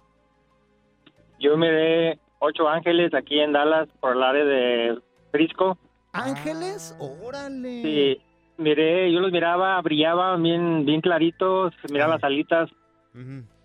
Yo 1.39 1.57
miré 1.57 2.19
ocho 2.39 2.69
ángeles 2.69 3.12
aquí 3.15 3.39
en 3.41 3.53
Dallas 3.53 3.89
por 4.01 4.16
el 4.16 4.23
área 4.23 4.45
de 4.45 4.99
Frisco. 5.33 5.78
¿Ángeles? 6.12 6.97
Órale. 6.99 7.83
Sí, 7.83 8.23
miré, 8.57 9.12
yo 9.12 9.20
los 9.20 9.31
miraba, 9.33 9.81
brillaban 9.83 10.43
bien, 10.43 10.87
bien 10.87 11.01
claritos, 11.03 11.74
miraba 11.91 12.15
las 12.15 12.24
alitas. 12.24 12.70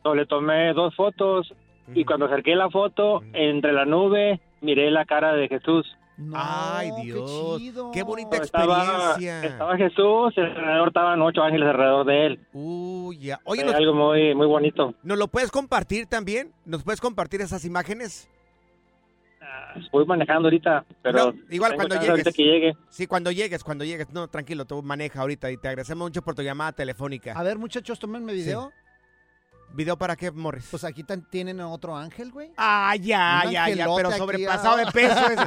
So, 0.03 0.15
le 0.15 0.26
tomé 0.26 0.73
dos 0.73 0.95
fotos 0.95 1.53
y 1.93 2.05
cuando 2.05 2.26
acerqué 2.26 2.55
la 2.55 2.69
foto, 2.69 3.22
entre 3.34 3.72
la 3.73 3.85
nube, 3.85 4.39
miré 4.61 4.89
la 4.91 5.05
cara 5.05 5.34
de 5.34 5.47
Jesús. 5.47 5.85
Ay, 6.33 6.91
Dios. 7.03 7.59
Qué, 7.93 8.03
bonita 8.03 8.38
Estaba, 8.38 8.75
experiencia. 9.13 9.43
estaba 9.49 9.77
Jesús, 9.77 10.33
alrededor 10.38 10.88
estaban 10.89 11.21
ocho 11.21 11.41
ángeles 11.41 11.67
alrededor 11.69 12.05
de 12.05 12.25
él. 12.27 12.39
Uy, 12.53 13.17
ya. 13.19 13.39
Oye, 13.43 13.61
Fue 13.63 13.71
¿nos, 13.71 13.75
algo 13.79 13.93
muy, 13.93 14.35
muy 14.35 14.45
bonito. 14.47 14.93
¿nos 15.03 15.17
lo 15.17 15.27
puedes 15.27 15.49
compartir 15.51 16.05
también? 16.05 16.51
¿Nos 16.65 16.83
puedes 16.83 17.01
compartir 17.01 17.41
esas 17.41 17.65
imágenes? 17.65 18.29
Voy 19.91 20.05
manejando 20.05 20.47
ahorita, 20.47 20.85
pero 21.01 21.31
No, 21.31 21.33
igual 21.49 21.75
cuando 21.75 21.95
llegues. 21.95 22.09
ahorita 22.09 22.31
que 22.31 22.43
llegue. 22.43 22.77
Sí, 22.89 23.07
cuando 23.07 23.31
llegues, 23.31 23.63
cuando 23.63 23.85
llegues. 23.85 24.09
No, 24.11 24.27
tranquilo, 24.27 24.65
tú 24.65 24.83
maneja 24.83 25.21
ahorita 25.21 25.49
y 25.49 25.57
te 25.57 25.69
agradecemos 25.69 26.07
mucho 26.09 26.21
por 26.21 26.35
tu 26.35 26.41
llamada 26.41 26.73
telefónica. 26.73 27.33
A 27.33 27.41
ver, 27.43 27.57
muchachos, 27.57 27.97
tómenme 27.97 28.33
video. 28.33 28.71
¿Video 29.73 29.98
para 29.98 30.15
qué, 30.15 30.31
Morris? 30.31 30.65
Pues 30.69 30.84
aquí 30.84 31.03
tan- 31.03 31.22
tienen 31.30 31.60
otro 31.61 31.95
ángel, 31.95 32.31
güey. 32.31 32.52
Ah, 32.57 32.93
ya, 32.99 33.43
Un 33.45 33.52
ya, 33.52 33.69
ya, 33.69 33.85
pero 33.95 34.10
aquí, 34.10 34.18
sobrepasado 34.18 34.76
ah. 34.76 34.77
de 34.85 34.91
peso 34.91 35.26
ese. 35.27 35.43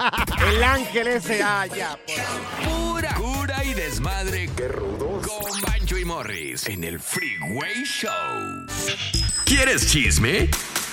El 0.57 0.63
ángel 0.63 1.07
ese, 1.09 1.43
ah, 1.43 1.67
ya. 1.67 1.99
por- 2.07 2.95
Pura 2.95 3.15
cura 3.15 3.65
y 3.65 3.75
desmadre. 3.75 4.49
Qué 4.57 4.69
rudos. 4.69 5.27
Con 5.27 5.61
Bancho 5.61 5.99
y 5.99 6.05
Morris 6.07 6.67
en 6.69 6.85
el 6.85 7.01
Freeway 7.01 7.85
Show. 7.85 8.67
¿Quieres 9.45 9.91
chisme? 9.91 10.49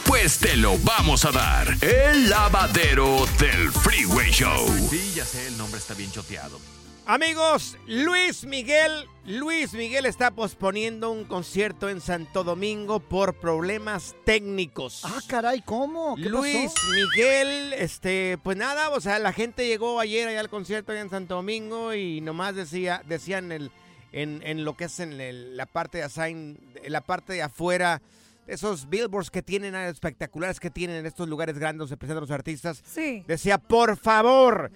Pues 0.06 0.40
te 0.40 0.58
lo 0.58 0.78
vamos 0.80 1.24
a 1.24 1.32
dar. 1.32 1.68
El 1.82 2.30
lavadero 2.30 3.26
del 3.40 3.72
Freeway 3.72 4.30
Show. 4.32 4.68
Sí, 4.90 5.14
ya 5.16 5.24
sé, 5.24 5.48
el 5.48 5.58
nombre 5.58 5.80
está 5.80 5.94
bien 5.94 6.12
choteado. 6.12 6.60
Amigos, 7.07 7.78
Luis 7.88 8.45
Miguel, 8.45 9.06
Luis 9.26 9.73
Miguel 9.73 10.06
está 10.06 10.32
posponiendo 10.32 11.11
un 11.11 11.26
concierto 11.26 11.90
en 11.90 11.99
Santo 11.99 12.44
Domingo 12.44 12.99
por 12.99 13.34
problemas 13.34 14.15
técnicos. 14.23 15.02
Ah, 15.03 15.19
caray, 15.28 15.61
¿cómo? 15.61 16.15
¿Qué 16.15 16.30
Luis 16.30 16.72
pasó? 16.73 16.88
Miguel, 16.94 17.73
este, 17.73 18.38
pues 18.44 18.56
nada, 18.56 18.90
o 18.91 19.02
sea, 19.02 19.19
la 19.19 19.34
gente 19.34 19.68
llegó 19.68 19.99
ayer 19.99 20.28
allá 20.28 20.40
al 20.40 20.49
concierto 20.49 20.91
allá 20.91 21.02
en 21.02 21.10
Santo 21.10 21.36
Domingo 21.36 21.94
y 21.94 22.22
nomás 22.22 22.56
decía, 22.56 23.02
decían 23.06 23.52
el, 23.52 23.72
en, 24.14 24.41
en 24.45 24.64
lo 24.64 24.78
que 24.78 24.86
es 24.86 24.99
en 24.99 25.19
el- 25.19 25.57
la 25.57 25.65
parte 25.65 25.98
de 25.98 26.03
assign, 26.06 26.60
en 26.82 26.91
la 26.94 27.02
parte 27.02 27.34
de 27.34 27.41
afuera, 27.41 28.02
esos 28.48 28.90
billboards 28.90 29.32
que 29.32 29.41
tienen 29.41 29.76
ah, 29.76 29.88
espectaculares 29.90 30.60
que 30.60 30.69
tienen 30.69 30.98
en 30.98 31.06
estos 31.07 31.28
lugares 31.28 31.57
grandes 31.57 31.80
donde 31.80 31.90
se 31.94 31.98
presentan 31.98 32.22
los 32.22 32.32
artistas. 32.32 32.82
Sí. 32.86 33.23
Decía, 33.28 33.57
por 33.57 33.98
favor, 33.98 34.72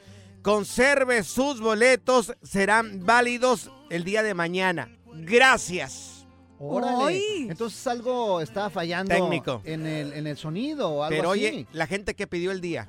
conserve 0.46 1.24
sus 1.24 1.60
boletos, 1.60 2.32
serán 2.44 3.04
válidos 3.04 3.72
el 3.90 4.04
día 4.04 4.22
de 4.22 4.36
mañana. 4.36 4.96
Gracias. 5.12 6.28
Órale. 6.60 7.48
Entonces 7.50 7.86
algo 7.88 8.40
estaba 8.42 8.70
fallando 8.70 9.12
Técnico. 9.14 9.62
En, 9.66 9.88
el, 9.88 10.14
en 10.14 10.28
el 10.28 10.38
sonido 10.38 10.88
o 10.90 11.04
algo 11.04 11.18
Pero 11.18 11.32
así. 11.32 11.40
oye, 11.48 11.68
la 11.74 11.88
gente 11.88 12.14
que 12.14 12.28
pidió 12.28 12.52
el 12.52 12.62
día. 12.62 12.88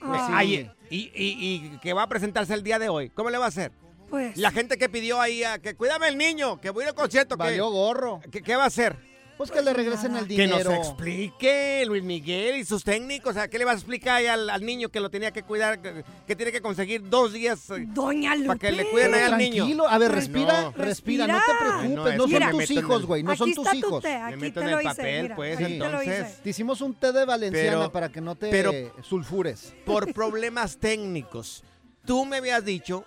Pues 0.00 0.20
sí. 0.26 0.32
Ay, 0.34 0.70
y, 0.90 0.96
y- 1.14 1.36
y 1.74 1.78
que 1.78 1.92
va 1.92 2.02
a 2.02 2.08
presentarse 2.08 2.52
el 2.52 2.64
día 2.64 2.80
de 2.80 2.88
hoy. 2.88 3.10
¿Cómo 3.10 3.30
le 3.30 3.38
va 3.38 3.44
a 3.44 3.48
hacer? 3.48 3.70
Pues. 4.10 4.36
La 4.36 4.50
gente 4.50 4.76
que 4.76 4.88
pidió 4.88 5.20
ahí 5.20 5.44
a 5.44 5.60
que 5.60 5.76
cuídame 5.76 6.08
el 6.08 6.18
niño, 6.18 6.60
que 6.60 6.70
voy 6.70 6.84
al 6.84 6.94
concierto. 6.94 7.36
que- 7.36 7.44
Valió 7.44 7.70
gorro. 7.70 8.20
que- 8.30 8.42
¿Qué 8.42 8.56
va 8.56 8.64
a 8.64 8.66
hacer? 8.66 8.96
Pues 9.42 9.50
que 9.58 9.62
le 9.62 9.72
regresen 9.72 10.16
el 10.16 10.26
Que 10.28 10.34
dinero. 10.42 10.70
nos 10.70 10.86
explique 10.88 11.84
Luis 11.86 12.02
Miguel 12.02 12.56
y 12.56 12.64
sus 12.64 12.84
técnicos. 12.84 13.30
O 13.30 13.34
sea, 13.34 13.48
¿qué 13.48 13.58
le 13.58 13.64
vas 13.64 13.74
a 13.74 13.78
explicar 13.78 14.16
ahí 14.16 14.26
al, 14.26 14.48
al 14.50 14.64
niño 14.64 14.88
que 14.88 15.00
lo 15.00 15.10
tenía 15.10 15.30
que 15.32 15.42
cuidar, 15.42 15.80
que, 15.82 16.04
que 16.26 16.36
tiene 16.36 16.52
que 16.52 16.60
conseguir 16.60 17.08
dos 17.08 17.32
días 17.32 17.68
eh, 17.70 17.84
Doña 17.88 18.34
para 18.46 18.58
que 18.58 18.70
le 18.72 18.88
cuiden 18.90 19.14
ahí 19.14 19.22
al 19.22 19.38
niño? 19.38 19.56
tranquilo, 19.64 19.88
a 19.88 19.98
ver, 19.98 20.12
respira, 20.12 20.62
No. 20.62 20.72
respira, 20.72 21.26
no 21.26 21.38
te 21.38 21.54
preocupes, 21.58 21.82
Ay, 21.82 21.94
no, 21.94 22.04
que 22.04 22.16
son 22.16 22.50
tus 22.58 22.70
hijos, 22.70 23.06
güey, 23.06 23.22
no 23.22 23.30
Aquí 23.32 23.38
son 23.38 23.54
tus 23.54 23.70
tu 23.70 23.76
hijos. 23.76 24.02
té, 24.02 24.08
Me 24.10 24.22
aquí 24.22 24.36
meto 24.36 24.60
te 24.60 24.66
en 24.66 24.70
lo 24.72 24.78
el 24.80 24.86
hice, 24.86 24.94
papel, 24.96 25.22
mira, 25.22 25.36
pues, 25.36 25.54
aquí 25.56 25.64
te 25.64 25.78
lo 25.78 25.84
entonces. 25.86 26.28
hice. 26.30 26.42
Te 26.42 26.50
hicimos 26.50 26.80
un 26.80 26.94
té 26.94 27.12
de 27.12 27.24
valenciana 27.24 27.70
Pero- 27.78 27.92
para 27.92 28.08
que 28.10 28.20
no 28.20 28.34
te 28.36 28.48
pero- 28.50 28.72
sulfures. 29.02 29.74
por 29.84 30.12
problemas 30.14 30.78
técnicos. 30.78 31.64
Tú 32.06 32.24
me 32.24 32.36
habías 32.38 32.64
dicho 32.64 33.04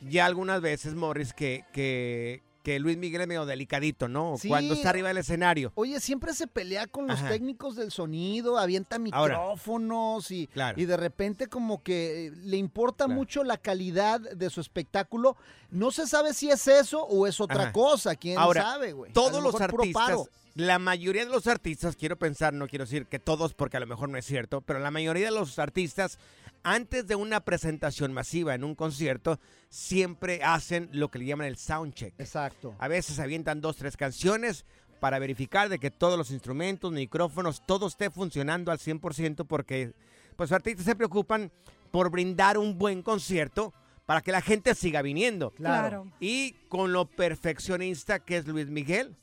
ya 0.00 0.26
algunas 0.26 0.60
veces, 0.60 0.94
Morris, 0.94 1.32
que, 1.32 1.64
que, 1.72 2.42
que 2.62 2.78
Luis 2.80 2.96
Miguel 2.98 3.22
es 3.22 3.28
medio 3.28 3.46
delicadito, 3.46 4.08
¿no? 4.08 4.36
Sí. 4.38 4.48
Cuando 4.48 4.74
está 4.74 4.90
arriba 4.90 5.08
del 5.08 5.18
escenario. 5.18 5.72
Oye, 5.74 6.00
siempre 6.00 6.34
se 6.34 6.46
pelea 6.46 6.86
con 6.86 7.06
los 7.06 7.18
Ajá. 7.18 7.28
técnicos 7.28 7.76
del 7.76 7.90
sonido, 7.90 8.58
avienta 8.58 8.96
Ahora. 9.12 9.38
micrófonos 9.38 10.30
y, 10.30 10.46
Claro. 10.48 10.80
y 10.80 10.84
de 10.84 10.96
repente 10.96 11.46
como 11.48 11.82
que 11.82 12.26
eh, 12.26 12.30
le 12.30 12.56
importa 12.56 13.08
mucho 13.08 13.44
la 13.44 13.56
calidad 13.58 14.20
de 14.20 14.50
su 14.50 14.60
espectáculo. 14.60 15.36
No 15.70 15.90
se 15.90 16.06
sabe 16.06 16.34
si 16.34 16.50
es 16.50 16.66
eso 16.68 17.02
o 17.04 17.26
es 17.26 17.40
otra 17.40 17.64
Ajá. 17.64 17.72
cosa, 17.72 18.16
quién 18.16 18.38
Ahora, 18.38 18.62
sabe, 18.62 18.92
güey. 18.92 19.12
Todos 19.12 19.42
lo 19.42 19.50
los 19.52 19.60
artistas, 19.60 20.28
la 20.54 20.78
mayoría 20.78 21.24
de 21.24 21.30
los 21.30 21.46
artistas, 21.46 21.94
quiero 21.94 22.18
pensar, 22.18 22.52
no 22.52 22.66
quiero 22.66 22.84
decir 22.84 23.06
que 23.06 23.18
todos 23.18 23.54
porque 23.54 23.76
a 23.76 23.80
lo 23.80 23.86
mejor 23.86 24.08
no 24.08 24.18
es 24.18 24.24
cierto, 24.26 24.60
pero 24.62 24.78
la 24.80 24.90
mayoría 24.90 25.26
de 25.26 25.30
los 25.30 25.58
artistas, 25.58 26.18
antes 26.62 27.06
de 27.06 27.14
una 27.14 27.40
presentación 27.40 28.12
masiva 28.12 28.54
en 28.54 28.64
un 28.64 28.74
concierto, 28.74 29.38
siempre 29.68 30.42
hacen 30.42 30.88
lo 30.92 31.10
que 31.10 31.18
le 31.18 31.26
llaman 31.26 31.46
el 31.46 31.56
soundcheck. 31.56 32.14
Exacto. 32.18 32.74
A 32.78 32.88
veces 32.88 33.18
avientan 33.18 33.60
dos, 33.60 33.76
tres 33.76 33.96
canciones 33.96 34.64
para 35.00 35.18
verificar 35.18 35.68
de 35.68 35.78
que 35.78 35.90
todos 35.90 36.18
los 36.18 36.30
instrumentos, 36.30 36.92
micrófonos, 36.92 37.64
todo 37.64 37.86
esté 37.86 38.10
funcionando 38.10 38.72
al 38.72 38.78
100% 38.78 39.46
porque 39.46 39.92
pues 40.36 40.50
los 40.50 40.56
artistas 40.56 40.84
se 40.84 40.96
preocupan 40.96 41.50
por 41.90 42.10
brindar 42.10 42.58
un 42.58 42.78
buen 42.78 43.02
concierto 43.02 43.72
para 44.06 44.20
que 44.20 44.32
la 44.32 44.40
gente 44.40 44.74
siga 44.74 45.02
viniendo. 45.02 45.50
Claro. 45.50 46.10
Y 46.20 46.52
con 46.68 46.92
lo 46.92 47.06
perfeccionista 47.06 48.20
que 48.20 48.38
es 48.38 48.46
Luis 48.46 48.68
Miguel, 48.68 49.14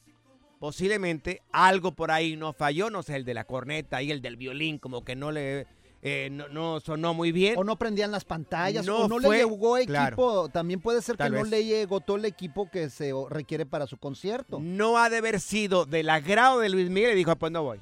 posiblemente 0.59 1.41
algo 1.51 1.93
por 1.93 2.11
ahí 2.11 2.35
no 2.35 2.53
falló, 2.53 2.89
no 2.89 3.03
sé, 3.03 3.15
el 3.15 3.25
de 3.25 3.33
la 3.33 3.45
corneta 3.45 4.01
y 4.01 4.11
el 4.11 4.21
del 4.21 4.37
violín, 4.37 4.77
como 4.77 5.03
que 5.03 5.15
no 5.15 5.31
le 5.31 5.67
eh, 6.07 6.29
no, 6.31 6.47
no 6.49 6.79
sonó 6.81 7.15
muy 7.15 7.31
bien. 7.31 7.55
O 7.57 7.63
no 7.63 7.77
prendían 7.77 8.11
las 8.11 8.23
pantallas, 8.25 8.85
No 8.85 8.99
o 8.99 9.07
no 9.07 9.19
fue- 9.19 9.37
le 9.37 9.43
llegó 9.43 9.77
equipo. 9.77 9.91
claro. 9.91 10.49
También 10.49 10.79
puede 10.79 11.01
ser 11.01 11.17
que 11.17 11.29
no 11.31 11.37
vez. 11.41 11.49
le 11.49 11.65
llegó 11.65 11.99
todo 11.99 12.17
el 12.17 12.25
equipo 12.25 12.69
que 12.69 12.89
se 12.91 13.11
requiere 13.29 13.65
para 13.65 13.87
su 13.87 13.97
concierto. 13.97 14.59
No 14.61 14.99
ha 14.99 15.09
de 15.09 15.17
haber 15.17 15.39
sido 15.39 15.85
del 15.85 16.09
agrado 16.11 16.59
de 16.59 16.69
Luis 16.69 16.89
Miguel 16.91 17.13
y 17.13 17.15
dijo, 17.15 17.35
pues 17.35 17.51
no 17.51 17.63
voy. 17.63 17.81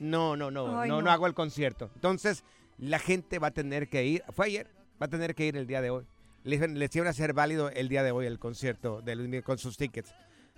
No, 0.00 0.36
no, 0.36 0.50
no, 0.50 0.80
Ay, 0.80 0.88
no, 0.88 0.96
no. 0.96 1.02
no 1.02 1.10
hago 1.10 1.26
el 1.28 1.34
concierto. 1.34 1.90
Entonces, 1.94 2.42
la 2.76 2.98
gente 2.98 3.38
va 3.38 3.48
a 3.48 3.52
tener 3.52 3.88
que 3.88 4.04
ir, 4.04 4.24
fue 4.32 4.46
ayer, 4.46 4.66
va 5.00 5.06
a 5.06 5.08
tener 5.08 5.34
que 5.34 5.46
ir 5.46 5.56
el 5.56 5.66
día 5.66 5.80
de 5.80 5.90
hoy. 5.90 6.04
Les, 6.44 6.60
les 6.70 6.94
iban 6.96 7.06
a 7.06 7.10
hacer 7.10 7.34
válido 7.34 7.68
el 7.70 7.88
día 7.88 8.02
de 8.02 8.10
hoy 8.12 8.26
el 8.26 8.38
concierto 8.38 9.00
de 9.02 9.16
Luis 9.16 9.28
Miguel 9.28 9.44
con 9.44 9.58
sus 9.58 9.76
tickets. 9.76 10.12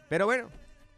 Pero 0.08 0.26
bueno, 0.26 0.48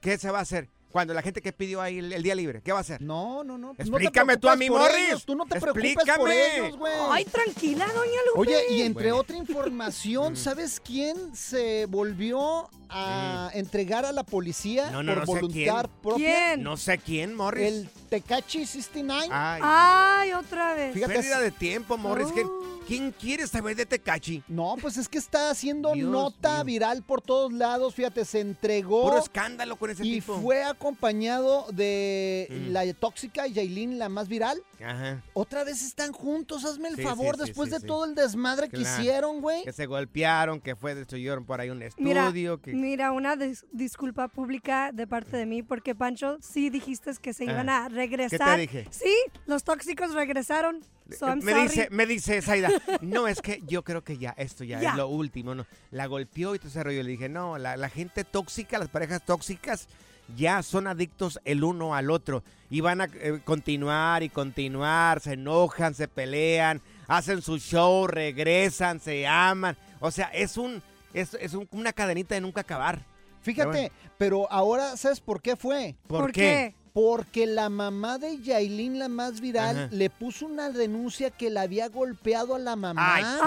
¿qué 0.01 0.19
se 0.19 0.31
va 0.31 0.39
a 0.39 0.43
hacer? 0.43 0.69
Cuando 0.93 1.15
la 1.15 1.23
gente 1.23 1.41
que 1.43 1.53
pidió 1.53 1.81
ahí 1.81 1.99
el, 1.99 2.13
el 2.13 2.23
día 2.23 2.35
libre, 2.35 2.61
¿qué 2.63 2.71
va 2.73 2.79
a 2.79 2.81
hacer? 2.83 3.01
No, 3.01 3.43
no, 3.43 3.57
no. 3.59 3.73
Explícame 3.79 4.37
tú 4.37 4.49
a 4.49 4.57
mí, 4.57 4.69
Morris. 4.71 4.97
ellos, 5.09 5.25
Tú 5.25 5.35
no 5.35 5.45
te 5.47 5.59
preocupes 5.61 5.95
por 5.95 6.31
Explícame. 6.31 6.57
ellos, 6.67 6.77
güey. 6.79 6.93
Ay, 7.11 7.25
tranquila, 7.25 7.87
doña 7.87 8.21
Lupe. 8.29 8.41
Oye, 8.41 8.65
y 8.71 8.83
entre 8.83 9.05
Bueno. 9.05 9.17
otra 9.19 9.37
información, 9.37 10.37
¿sabes 10.37 10.81
quién 10.81 11.35
se 11.35 11.87
volvió 11.87 12.69
a 12.95 13.51
entregar 13.55 14.05
a 14.05 14.13
la 14.13 14.23
policía 14.25 14.91
No, 14.91 15.03
no, 15.03 15.13
por 15.15 15.21
no 15.21 15.27
voluntad 15.27 15.53
quién. 15.53 16.01
propia? 16.03 16.57
No 16.57 16.77
sé 16.77 16.99
quién, 16.99 17.35
Morris. 17.35 17.67
El 17.67 17.89
Tecachi 18.11 18.67
69. 18.67 19.29
Ay, 19.31 19.61
Ay, 19.65 20.33
otra 20.33 20.75
vez. 20.75 20.95
Fíjate, 20.95 21.15
pérdida 21.15 21.41
de 21.41 21.51
tiempo, 21.51 21.97
Morris. 21.97 22.29
¿Quién, 22.33 22.49
quién 22.87 23.13
quiere 23.13 23.47
saber 23.47 23.75
de 23.77 23.87
Tecachi? 23.87 24.43
No, 24.49 24.77
pues 24.81 24.97
es 24.97 25.09
que 25.09 25.19
está 25.19 25.51
haciendo 25.51 25.93
Dios 25.93 26.11
nota 26.11 26.63
viral 26.63 27.03
por 27.03 27.23
todos 27.23 27.53
lados. 27.53 27.95
Fíjate, 27.95 28.25
se 28.25 28.41
entregó. 28.41 29.03
Puro 29.05 29.19
escándalo 29.19 29.77
con 29.77 29.91
ese 29.91 30.05
y 30.07 30.13
tipo. 30.21 30.39
fue 30.41 30.63
acompañado 30.65 31.67
de 31.73 32.47
Mm. 32.51 32.73
la 32.73 32.93
tóxica 32.95 33.47
Yailin, 33.47 33.99
la 33.99 34.09
más 34.09 34.29
viral. 34.29 34.63
Ajá. 34.85 35.23
Otra 35.33 35.65
vez 35.65 35.83
están 35.83 36.13
juntos, 36.13 36.65
hazme 36.65 36.89
el 36.89 36.97
Sí, 36.97 37.03
favor, 37.03 37.37
sí, 37.37 37.43
después 37.47 37.69
sí, 37.69 37.75
de 37.75 37.81
sí. 37.81 37.87
todo 37.87 38.05
el 38.05 38.15
desmadre 38.15 38.69
que 38.69 38.81
hicieron, 38.81 39.41
güey. 39.41 39.63
Que 39.65 39.73
se 39.73 39.87
golpearon, 39.87 40.61
que 40.61 40.75
fue 40.77 40.95
destruyeron 40.95 41.45
por 41.45 41.61
ahí 41.61 41.71
un 41.71 41.83
Mira, 41.99 42.23
estudio. 42.27 42.61
que... 42.61 42.73
mira, 42.83 43.13
una 43.13 43.37
dis- 43.37 43.65
disculpa 43.73 44.29
pública 44.29 44.91
de 44.93 45.07
parte 45.07 45.37
de 45.37 45.47
mí, 45.47 45.63
porque 45.63 45.95
Pancho, 45.95 46.37
sí 46.41 46.69
dijiste 46.69 47.11
que 47.23 47.33
se 47.33 47.45
iban 47.45 47.69
Ah, 47.69 47.87
a 47.87 47.89
regresar. 47.89 48.59
dije? 48.59 48.87
Sí, 48.91 49.15
los 49.47 49.65
tóxicos 49.65 50.13
regresaron. 50.15 50.81
So 51.19 51.27
I'm 51.27 51.39
me 51.45 51.53
sorry. 51.53 51.63
dice, 51.69 51.89
me 51.91 52.07
dice 52.07 52.43
Zaida, 52.43 52.69
no, 53.03 53.29
es 53.29 53.41
que 53.41 53.63
yo 53.67 53.83
creo 53.83 54.03
que 54.03 54.19
ya, 54.19 54.31
esto 54.37 54.65
ya, 54.65 54.81
Ya. 54.81 54.91
es 54.91 54.97
lo 54.97 55.09
último, 55.09 55.55
¿no? 55.55 55.67
La 55.91 56.07
golpeó 56.07 56.55
y 56.55 56.59
todo 56.59 56.69
ese 56.69 56.83
rollo. 56.83 57.03
Le 57.03 57.11
dije, 57.11 57.29
no, 57.29 57.57
la, 57.59 57.77
la 57.77 57.89
gente 57.89 58.25
tóxica, 58.25 58.79
las 58.79 58.89
parejas 58.89 59.25
tóxicas, 59.25 59.89
ya 60.37 60.63
son 60.63 60.87
adictos 60.87 61.39
el 61.45 61.65
uno 61.65 61.95
al 61.95 62.11
otro. 62.11 62.43
Y 62.71 62.81
van 62.81 63.01
a 63.03 63.05
eh, 63.15 63.41
continuar 63.45 64.23
y 64.23 64.29
continuar, 64.31 65.21
se 65.21 65.35
enojan, 65.35 65.95
se 65.95 66.09
pelean, 66.09 66.81
hacen 67.09 67.43
su 67.43 67.59
show, 67.59 68.07
regresan, 68.07 68.99
se 69.01 69.27
aman. 69.27 69.77
O 70.01 70.11
sea, 70.11 70.27
es 70.33 70.57
un 70.57 70.83
es, 71.15 71.35
es 71.35 71.55
un- 71.55 71.69
una 71.73 71.93
cadenita 71.93 72.35
de 72.35 72.41
nunca 72.41 72.61
acabar. 72.63 73.05
Fíjate, 73.41 73.91
pero 74.19 74.51
ahora, 74.53 74.97
¿sabes 74.97 75.21
por 75.21 75.43
qué 75.43 75.57
fue? 75.57 75.97
¿Por 76.07 76.21
¿Por 76.21 76.33
qué? 76.33 76.75
Porque 76.93 77.47
la 77.47 77.71
mamá 77.71 78.19
de 78.19 78.39
Yailin, 78.41 78.99
la 78.99 79.09
más 79.09 79.41
viral, 79.41 79.77
Ajá. 79.77 79.89
le 79.91 80.11
puso 80.11 80.47
una 80.47 80.69
denuncia 80.71 81.31
que 81.31 81.49
la 81.51 81.63
había 81.63 81.89
golpeado 81.89 82.55
a 82.55 82.59
la 82.59 82.77
mamá. 82.77 83.15
Ay, 83.17 83.25
por 83.25 83.41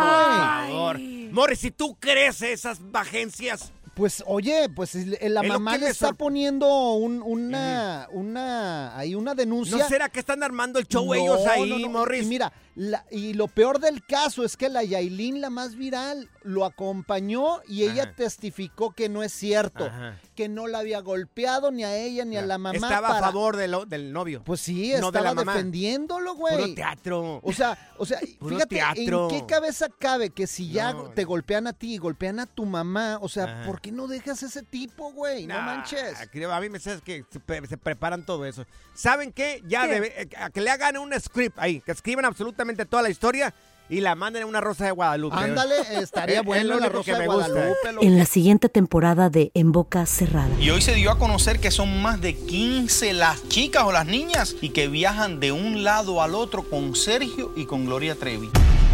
favor. 0.74 1.00
Morris, 1.32 1.60
si 1.60 1.72
tú 1.72 1.96
crees 2.00 2.42
esas 2.42 2.82
agencias. 2.94 3.72
Pues 3.94 4.22
oye, 4.28 4.68
pues 4.76 4.94
la 4.96 5.42
Es 5.42 5.48
mamá 5.48 5.78
le 5.78 5.88
está 5.88 6.08
sor- 6.08 6.18
poniendo 6.18 6.68
un- 6.96 7.22
una, 7.22 8.10
una, 8.12 8.98
ahí 8.98 9.16
una 9.16 9.34
denuncia. 9.36 9.78
¿No 9.78 9.88
será 9.88 10.10
que 10.10 10.20
están 10.20 10.44
armando 10.44 10.80
el 10.80 10.88
show 10.88 11.06
No, 11.06 11.14
ellos 11.14 11.40
ahí, 11.48 11.70
no, 11.70 11.80
no. 11.80 11.88
Morris? 11.90 12.24
Y 12.26 12.28
mira, 12.28 12.52
la- 12.76 13.06
y 13.10 13.34
lo 13.34 13.48
peor 13.48 13.80
del 13.80 14.06
caso 14.06 14.44
es 14.44 14.58
que 14.58 14.70
la 14.70 14.84
Yailin, 14.84 15.42
la 15.42 15.50
más 15.50 15.76
viral, 15.76 16.30
lo 16.44 16.66
acompañó 16.66 17.62
y 17.68 17.84
ella 17.84 18.04
Ajá. 18.04 18.14
testificó 18.16 18.92
que 18.92 19.10
no 19.10 19.24
es 19.24 19.32
cierto, 19.34 19.86
Ajá. 19.86 20.20
que 20.36 20.48
no 20.50 20.68
la 20.68 20.80
había 20.80 21.00
golpeado 21.00 21.72
ni 21.72 21.84
a 21.84 21.96
ella 21.98 22.24
ni 22.26 22.38
a 22.38 22.42
la 22.46 22.58
mamá. 22.58 22.76
Estaba 22.76 23.08
para- 23.08 23.20
a 23.20 23.22
favor 23.32 23.56
de 23.58 23.68
lo- 23.68 23.86
del 23.86 24.14
novio. 24.14 24.44
Pues 24.46 24.62
sí, 24.62 24.94
no 25.00 25.08
estaba 25.08 25.34
defendiéndolo, 25.34 26.36
güey. 26.36 26.56
Puro 26.56 26.74
teatro. 26.76 27.40
O 27.44 27.54
sea, 27.54 27.78
o 27.98 28.06
sea, 28.06 28.20
Puro 28.40 28.56
fíjate, 28.56 28.76
teatro. 28.76 29.30
¿en 29.32 29.40
qué 29.40 29.46
cabeza 29.48 29.88
cabe 29.98 30.30
que 30.30 30.46
si 30.46 30.70
ya 30.70 30.94
No. 30.94 31.04
te 31.12 31.24
golpean 31.24 31.68
a 31.68 31.74
ti 31.74 31.96
y 31.96 31.98
golpean 31.98 32.40
a 32.40 32.46
tu 32.46 32.66
mamá, 32.66 33.18
o 33.22 33.30
sea, 33.30 33.46
Ajá. 33.46 33.66
¿por 33.66 33.82
qué 33.82 33.92
no 33.92 34.08
dejas 34.08 34.44
ese 34.44 34.62
tipo, 34.64 35.12
güey? 35.14 35.48
No 35.48 35.56
Nah, 35.56 35.62
manches. 35.66 36.16
A 36.20 36.60
mí 36.62 36.70
me 36.70 36.80
sabes 36.80 37.02
que 37.02 37.26
se, 37.32 37.40
pre- 37.40 37.66
se 37.68 37.78
preparan 37.78 38.26
todo 38.26 38.46
eso. 38.46 38.66
¿Saben 38.94 39.32
qué? 39.32 39.64
Ya 39.68 39.88
¿Qué? 39.88 39.94
debe- 39.94 40.22
eh, 40.22 40.30
a 40.38 40.50
que 40.50 40.62
le 40.62 40.70
hagan 40.70 40.98
un 40.98 41.12
script 41.20 41.58
ahí, 41.60 41.82
que 41.82 41.92
escriban 41.92 42.26
absolutamente 42.26 42.65
toda 42.86 43.04
la 43.04 43.10
historia 43.10 43.54
y 43.88 44.02
la 44.02 44.16
manden 44.16 44.42
en 44.42 44.48
una 44.50 44.62
rosa 44.62 44.86
de 44.86 44.92
Guadalupe. 44.92 45.36
Ándale, 45.38 45.76
estaría 46.02 46.36
Es- 46.38 46.42
es 46.42 46.46
bueno 46.46 46.80
la 46.80 46.90
Rosa 46.90 47.12
que 47.14 47.20
de. 47.20 47.26
Guadalupe. 47.28 47.92
lo- 47.94 48.02
En 48.02 48.18
la 48.18 48.26
siguiente 48.26 48.68
temporada 48.68 49.30
de 49.30 49.52
En 49.54 49.72
Boca 49.72 50.06
Cerrada. 50.08 50.50
Y 50.60 50.72
hoy 50.72 50.82
se 50.82 50.96
dio 50.96 51.12
a 51.12 51.20
conocer 51.20 51.60
que 51.60 51.70
son 51.70 52.02
más 52.02 52.20
de 52.20 52.36
15 52.36 53.14
las 53.14 53.48
chicas 53.48 53.84
o 53.84 53.92
las 53.92 54.08
niñas 54.08 54.56
y 54.60 54.70
que 54.70 54.88
viajan 54.88 55.40
de 55.40 55.52
un 55.52 55.84
lado 55.84 56.24
al 56.24 56.34
otro 56.34 56.64
con 56.68 56.96
Sergio 56.96 57.54
y 57.56 57.66
con 57.66 57.86
Gloria 57.86 58.16
Trevi. 58.16 58.50